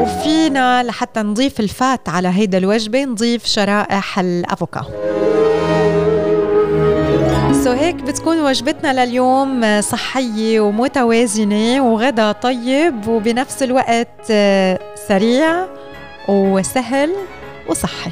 وفينا 0.00 0.82
لحتى 0.82 1.20
نضيف 1.20 1.60
ال 1.60 1.72
fat 1.72 2.08
على 2.08 2.28
هيدا 2.28 2.58
الوجبة 2.58 3.04
نضيف 3.04 3.44
شرائح 3.46 4.18
الأفوكا. 4.18 4.82
so 7.64 7.72
هيك 7.72 7.94
بتكون 7.94 8.40
وجبتنا 8.40 9.04
لليوم 9.04 9.64
آه، 9.64 9.80
صحية 9.80 10.60
ومتوازنة 10.60 11.92
وغدا 11.92 12.32
طيب 12.32 13.08
وبنفس 13.08 13.62
الوقت 13.62 14.30
آه، 14.30 14.78
سريع 15.08 15.66
وسهل 16.28 17.10
وصحي. 17.68 18.10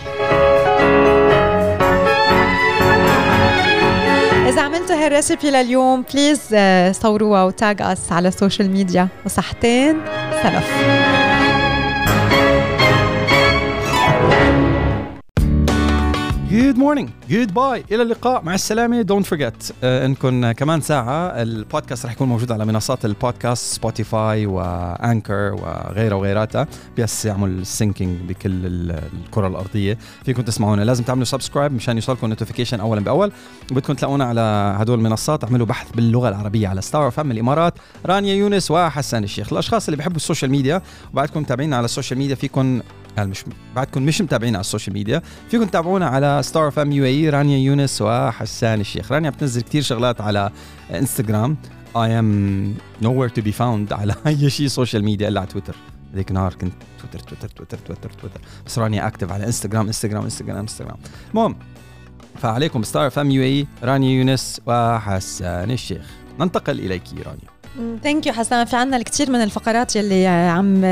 إذا 4.50 4.62
عملتوا 4.62 4.96
هال 4.96 5.10
recipe 5.10 5.50
لليوم 5.50 6.04
please 6.14 6.40
آه، 6.54 6.92
صوروها 6.92 7.44
و 7.44 7.54
tag 7.54 7.82
us 7.82 8.12
على 8.12 8.28
ال 8.28 8.34
social 8.34 8.70
media 8.70 9.08
وصحتين 9.26 10.00
سلف. 10.42 11.29
good 16.50 16.78
morning 16.78 17.10
goodbye 17.30 17.84
إلى 17.92 18.02
اللقاء. 18.02 18.44
مع 18.44 18.54
السلامة. 18.54 19.02
don't 19.02 19.26
forget 19.26 19.72
انكم 19.84 20.52
كمان 20.52 20.80
ساعة 20.80 21.42
البودكاست 21.42 22.06
رح 22.06 22.12
يكون 22.12 22.28
موجود 22.28 22.52
على 22.52 22.64
منصات 22.64 23.04
البودكاست 23.04 23.74
Spotify 23.74 24.46
و 24.46 24.61
Anchor 24.61 25.52
وغيرها 25.54 26.14
وغيراتها. 26.14 26.66
بس 26.98 27.24
يعمل 27.24 27.66
syncing 27.66 28.20
بكل 28.28 28.50
الكرة 29.26 29.48
الأرضية. 29.48 29.98
فيكم 30.24 30.42
تسمعونا. 30.42 30.82
لازم 30.82 31.04
تعملوا 31.04 31.24
subscribe 31.24 31.72
مشان 31.72 31.96
يوصلكم 31.96 32.26
notification 32.26 32.80
اولا 32.80 33.00
بأول. 33.00 33.32
وبدكم 33.70 33.92
تلاقونا 33.92 34.24
على 34.24 34.74
هدول 34.78 34.98
المنصات. 34.98 35.44
اعملوا 35.44 35.66
بحث 35.66 35.90
باللغة 35.90 36.28
العربية 36.28 36.68
على 36.68 36.82
Star 36.82 37.10
FM 37.10 37.30
الإمارات. 37.30 37.74
رانيا 38.06 38.34
يونس 38.34 38.70
وحسان 38.70 39.24
الشيخ. 39.24 39.52
الأشخاص 39.52 39.88
اللي 39.88 39.96
بيحبوا 39.96 40.16
ال 40.16 40.21
social 40.21 40.50
media 40.50 40.82
وبعدكم 41.12 41.40
متابعينا 41.40 41.76
على 41.76 41.84
ال 41.84 41.89
social 41.89 42.18
media 42.18 42.34
فيكم 42.34 42.80
مش 43.18 43.44
بعدكم 43.76 44.02
مش 44.02 44.22
متابعين 44.22 44.54
على 44.54 44.60
ال 44.60 44.65
social 44.65 44.94
media 44.94 45.22
فيكم 45.50 45.64
تتابعونا 45.64 46.06
على 46.06 46.40
Star 46.42 46.68
FM 46.68 46.92
UAE 46.92 47.30
رانيا 47.30 47.58
يونس 47.58 48.02
وحسان 48.02 48.80
الشيخ. 48.80 49.12
رانيا 49.12 49.30
بتنزل 49.30 49.62
كثير 49.62 49.82
شغلات 49.82 50.20
على 50.20 50.50
انستغرام 50.94 51.56
I'm 51.96 52.74
nowhere 53.02 53.28
to 53.28 53.42
be 53.42 53.52
found 53.52 53.92
على 53.92 54.14
أي 54.26 54.50
شيء 54.50 54.66
social 54.66 55.04
media 55.04 55.28
إلا 55.28 55.40
على 55.40 55.48
تويتر 55.48 55.76
ذيك 56.14 56.30
النهار 56.30 56.54
كنت 56.54 56.72
تويتر 57.00 57.18
تويتر 57.18 57.48
تويتر 57.48 57.78
تويتر 57.78 58.10
تويتر 58.10 58.40
بس 58.66 58.78
رانيا 58.78 59.06
active 59.06 59.32
على 59.32 59.46
انستغرام 59.46 59.86
انستغرام 59.86 60.24
انستغرام 60.24 60.56
انستغرام 60.56 60.96
المهم 61.30 61.56
فعليكم 62.38 62.82
Star 62.82 63.06
FM 63.06 63.30
UAE 63.30 63.66
رانيا 63.82 64.10
يونس 64.10 64.60
وحسان 64.66 65.70
الشيخ. 65.70 66.06
ننتقل 66.40 66.78
إليك 66.78 67.02
رانيا. 67.26 67.59
thank 68.02 68.26
you 68.26 68.32
حسان 68.32 68.64
في 68.64 68.76
عنا 68.76 68.96
الكثير 68.96 69.30
من 69.30 69.42
الفقرات 69.42 69.96
يلي 69.96 70.26
عم 70.26 70.82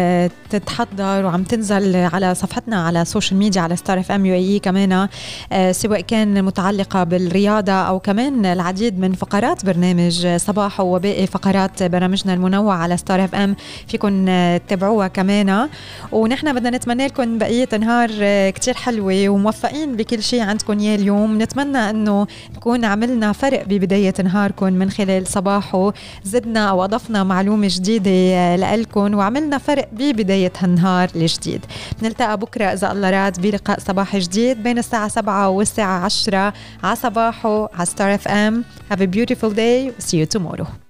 تتحضر 0.51 1.25
وعم 1.25 1.43
تنزل 1.43 1.97
على 1.97 2.35
صفحتنا 2.35 2.87
على 2.87 3.03
ال 3.03 3.08
social 3.08 3.39
media 3.39 3.62
على 3.63 3.77
Star 3.77 4.01
FM 4.01 4.27
UAE 4.27 4.59
كمان 4.59 5.09
آه، 5.53 5.73
سواء 5.73 6.01
كان 6.01 6.45
متعلقة 6.45 7.05
بالرياضة 7.05 7.73
أو 7.73 7.99
كمان 7.99 8.47
العديد 8.47 8.99
من 8.99 9.13
فقرات 9.13 9.67
برنامج 9.67 10.27
صباحو 10.36 10.81
وباقي 10.81 11.27
فقرات 11.27 11.83
برامجنا 11.83 12.35
المنوع 12.35 12.75
على 12.75 12.97
Star 12.97 13.24
FM 13.24 13.57
فيكم 13.89 14.27
تتابعوها 14.57 15.09
كمان. 15.09 15.69
ونحن 16.13 16.53
بدنا 16.53 16.71
نتمنى 16.71 17.07
لكم 17.07 17.39
بقية 17.39 17.69
نهار 17.81 18.11
كثير 18.51 18.75
حلوة 18.75 19.29
وموفقين 19.29 19.97
بكل 19.97 20.23
شيء 20.23 20.41
عندكم 20.41 20.79
اياه 20.79 20.97
اليوم. 20.97 21.43
نتمنى 21.43 21.91
إنه 21.91 22.27
نكون 22.57 22.85
عملنا 22.85 23.33
فرق 23.33 23.65
ببداية 23.65 24.15
نهاركم 24.25 24.73
من 24.73 24.91
خلال 24.91 25.27
صباحو. 25.27 25.93
زدنا 26.25 26.68
أو 26.69 26.85
اضفنا 26.85 27.24
معلومة 27.24 27.69
جديدة 27.70 28.11
آه، 28.11 28.77
لكم 28.77 29.15
وعملنا 29.15 29.59
فرق 29.59 29.89
ببداية 29.93 30.53
هالنهار 30.59 31.09
الجديد. 31.16 31.65
نلتقى 32.03 32.39
بكرة 32.39 32.65
إذا 32.65 32.93
الله 32.93 33.11
راد 33.11 33.40
بلقاء 33.40 33.78
صباح 33.81 34.16
جديد 34.16 34.62
بين 34.62 34.78
الساعة 34.78 35.09
7 35.09 35.49
والساعة 35.49 36.05
10 36.05 36.53
على 36.85 36.97
صباحو 36.97 37.69
على 37.74 37.86
Star 37.86 38.15
FM 38.15 38.65
Have 38.90 39.01
a 39.01 39.07
beautiful 39.07 39.51
day. 39.51 39.93
See 39.99 40.16
you 40.19 40.27
tomorrow. 40.39 40.88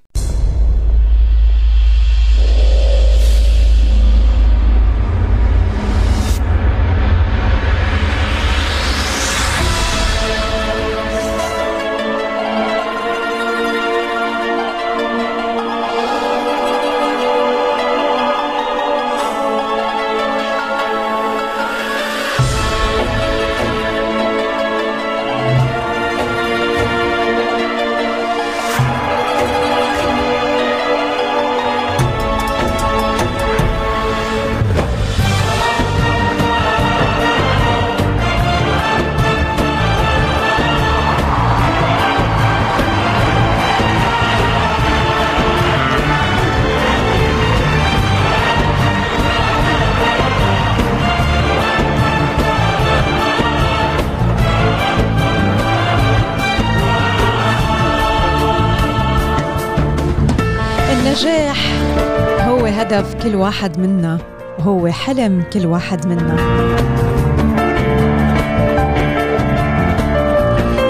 كل 63.22 63.36
واحد 63.36 63.78
منا 63.78 64.18
وهو 64.58 64.88
حلم 64.88 65.42
كل 65.52 65.66
واحد 65.66 66.06
منا. 66.06 66.36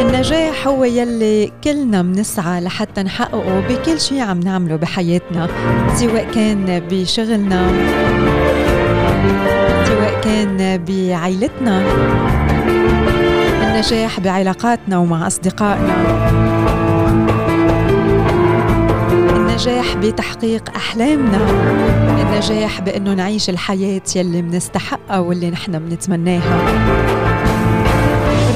النجاح 0.00 0.66
هو 0.66 0.84
يلي 0.84 1.52
كلنا 1.64 2.02
منسعى 2.02 2.60
لحتى 2.60 3.02
نحققه 3.02 3.60
بكل 3.68 4.00
شيء 4.00 4.20
عم 4.20 4.40
نعمله 4.40 4.76
بحياتنا 4.76 5.48
سواء 5.94 6.26
كان 6.34 6.82
بشغلنا 6.90 7.70
سواء 9.84 10.20
كان 10.24 10.84
بعائلتنا 10.88 11.82
النجاح 13.62 14.20
بعلاقاتنا 14.20 14.98
ومع 14.98 15.26
أصدقائنا. 15.26 16.47
النجاح 19.58 19.96
بتحقيق 19.96 20.70
أحلامنا. 20.76 21.38
النجاح 22.22 22.80
بأنه 22.80 23.14
نعيش 23.14 23.50
الحياة 23.50 24.02
يلي 24.16 24.42
منستحقها 24.42 25.18
واللي 25.18 25.50
نحن 25.50 25.78
بنتمناها 25.78 26.58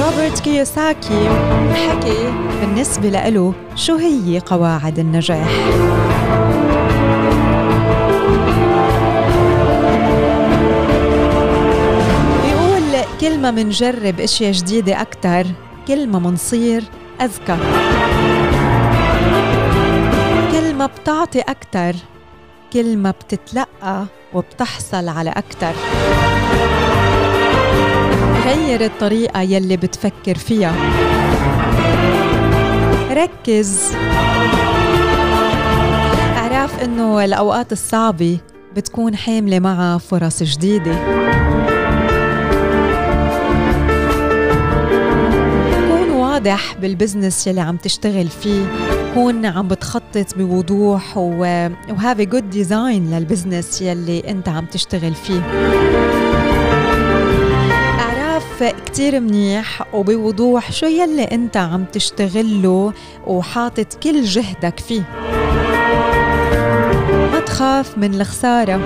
روبرت 0.03 0.41
كيوساكي 0.41 1.29
حكي 1.75 2.33
بالنسبة 2.61 3.09
له 3.09 3.55
شو 3.75 3.97
هي 3.97 4.39
قواعد 4.47 4.99
النجاح. 4.99 5.49
بيقول 12.45 13.05
كل 13.21 13.39
ما 13.39 13.51
منجرب 13.51 14.21
إشياء 14.21 14.53
جديدة 14.53 15.01
أكتر 15.01 15.47
كل 15.89 16.09
ما 16.09 16.19
منصير 16.19 16.85
أذكى. 17.21 17.57
ما 20.83 20.87
بتعطي 20.87 21.41
أكتر 21.41 21.95
كل 22.73 22.97
ما 22.97 23.11
بتتلقى 23.11 24.07
وبتحصل 24.35 25.09
على 25.09 25.31
أكتر. 25.31 25.73
غير 28.45 28.85
الطريقة 28.85 29.41
يلي 29.41 29.77
بتفكر 29.77 30.35
فيها. 30.35 30.75
ركز. 33.11 33.93
اعرف 36.37 36.83
إنه 36.83 37.25
الأوقات 37.25 37.73
الصعبة 37.73 38.39
بتكون 38.77 39.17
حاملة 39.17 39.59
معها 39.59 39.99
فرص 39.99 40.43
جديدة. 40.43 40.95
كون 45.89 46.11
واضح 46.11 46.75
بال 46.75 46.89
business 46.89 47.47
يلي 47.47 47.61
عم 47.61 47.77
تشتغل 47.77 48.29
فيه. 48.29 48.65
كون 49.15 49.47
عم 49.47 49.69
بتخطط 49.69 50.35
بوضوح 50.37 51.17
و 51.17 51.38
have 51.38 52.21
good 52.21 52.51
design 52.51 53.11
لل 53.11 53.25
business 53.25 53.83
يلي 53.83 54.31
انت 54.31 54.49
عم 54.49 54.65
تشتغل 54.67 55.15
فيه. 55.15 55.43
كتير 58.87 59.21
منيح 59.21 59.95
وبوضوح 59.95 60.73
شو 60.73 60.87
يلي 60.87 61.25
انت 61.25 61.57
عم 61.57 61.85
تشتغله 61.85 62.93
وحاطط 63.27 63.95
كل 64.03 64.23
جهدك 64.23 64.81
فيه. 64.81 65.03
ما 67.33 67.41
تخاف 67.47 67.99
من 67.99 68.15
الخسارة. 68.15 68.77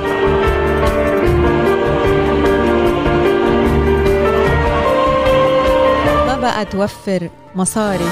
ما 6.26 6.38
بقى 6.40 6.64
توفر 6.64 7.28
مصاري. 7.54 8.08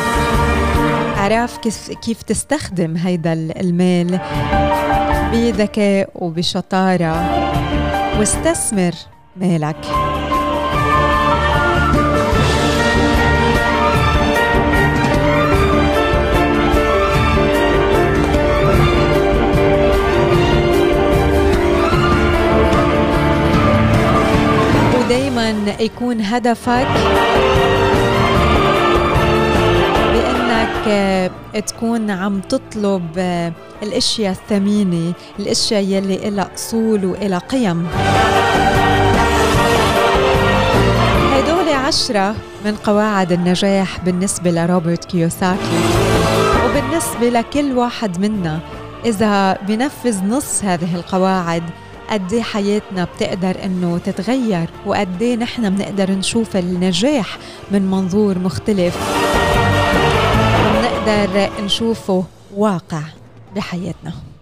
عرف 1.24 1.58
كيف 1.58 1.90
كيف 1.90 2.22
تستخدم 2.22 2.96
هيدا 2.96 3.32
المال 3.32 4.20
بذكاء 5.32 6.10
وبشطارة. 6.14 7.14
واستثمر 8.18 8.92
مالك. 9.36 9.76
ودايما 24.98 25.54
يكون 25.80 26.20
هدفك 26.20 26.86
بانك 30.86 31.64
تكون 31.66 32.10
عم 32.10 32.40
تطلب 32.40 33.18
الأشياء 33.82 34.32
الثمينة 34.32 35.12
الأشياء 35.38 35.82
يلي 35.82 36.30
لها 36.30 36.50
أصول 36.54 37.04
وإلها 37.04 37.38
قيم. 37.38 37.86
هدول 41.32 41.68
عشرة 41.68 42.34
من 42.64 42.76
قواعد 42.76 43.32
النجاح 43.32 44.00
بالنسبة 44.00 44.50
لروبرت 44.50 45.04
كيوساكي. 45.04 45.80
وبالنسبة 46.64 47.28
لكل 47.28 47.72
واحد 47.72 48.20
منا 48.20 48.60
إذا 49.04 49.52
بنفذ 49.52 50.24
نص 50.24 50.64
هذه 50.64 50.94
القواعد 50.94 51.62
قد 52.10 52.32
إيه 52.32 52.42
حياتنا 52.42 53.04
بتقدر 53.04 53.56
إنه 53.64 53.98
تتغير؟ 53.98 54.68
وقد 54.86 55.22
إيه 55.22 55.36
نحن 55.36 55.70
بنقدر 55.70 56.10
نشوف 56.10 56.56
النجاح 56.56 57.38
من 57.70 57.90
منظور 57.90 58.38
مختلف؟ 58.38 58.98
وبنقدر 61.04 61.62
نشوفه 61.64 62.24
واقع 62.56 63.02
بحياتنا. 63.56 64.12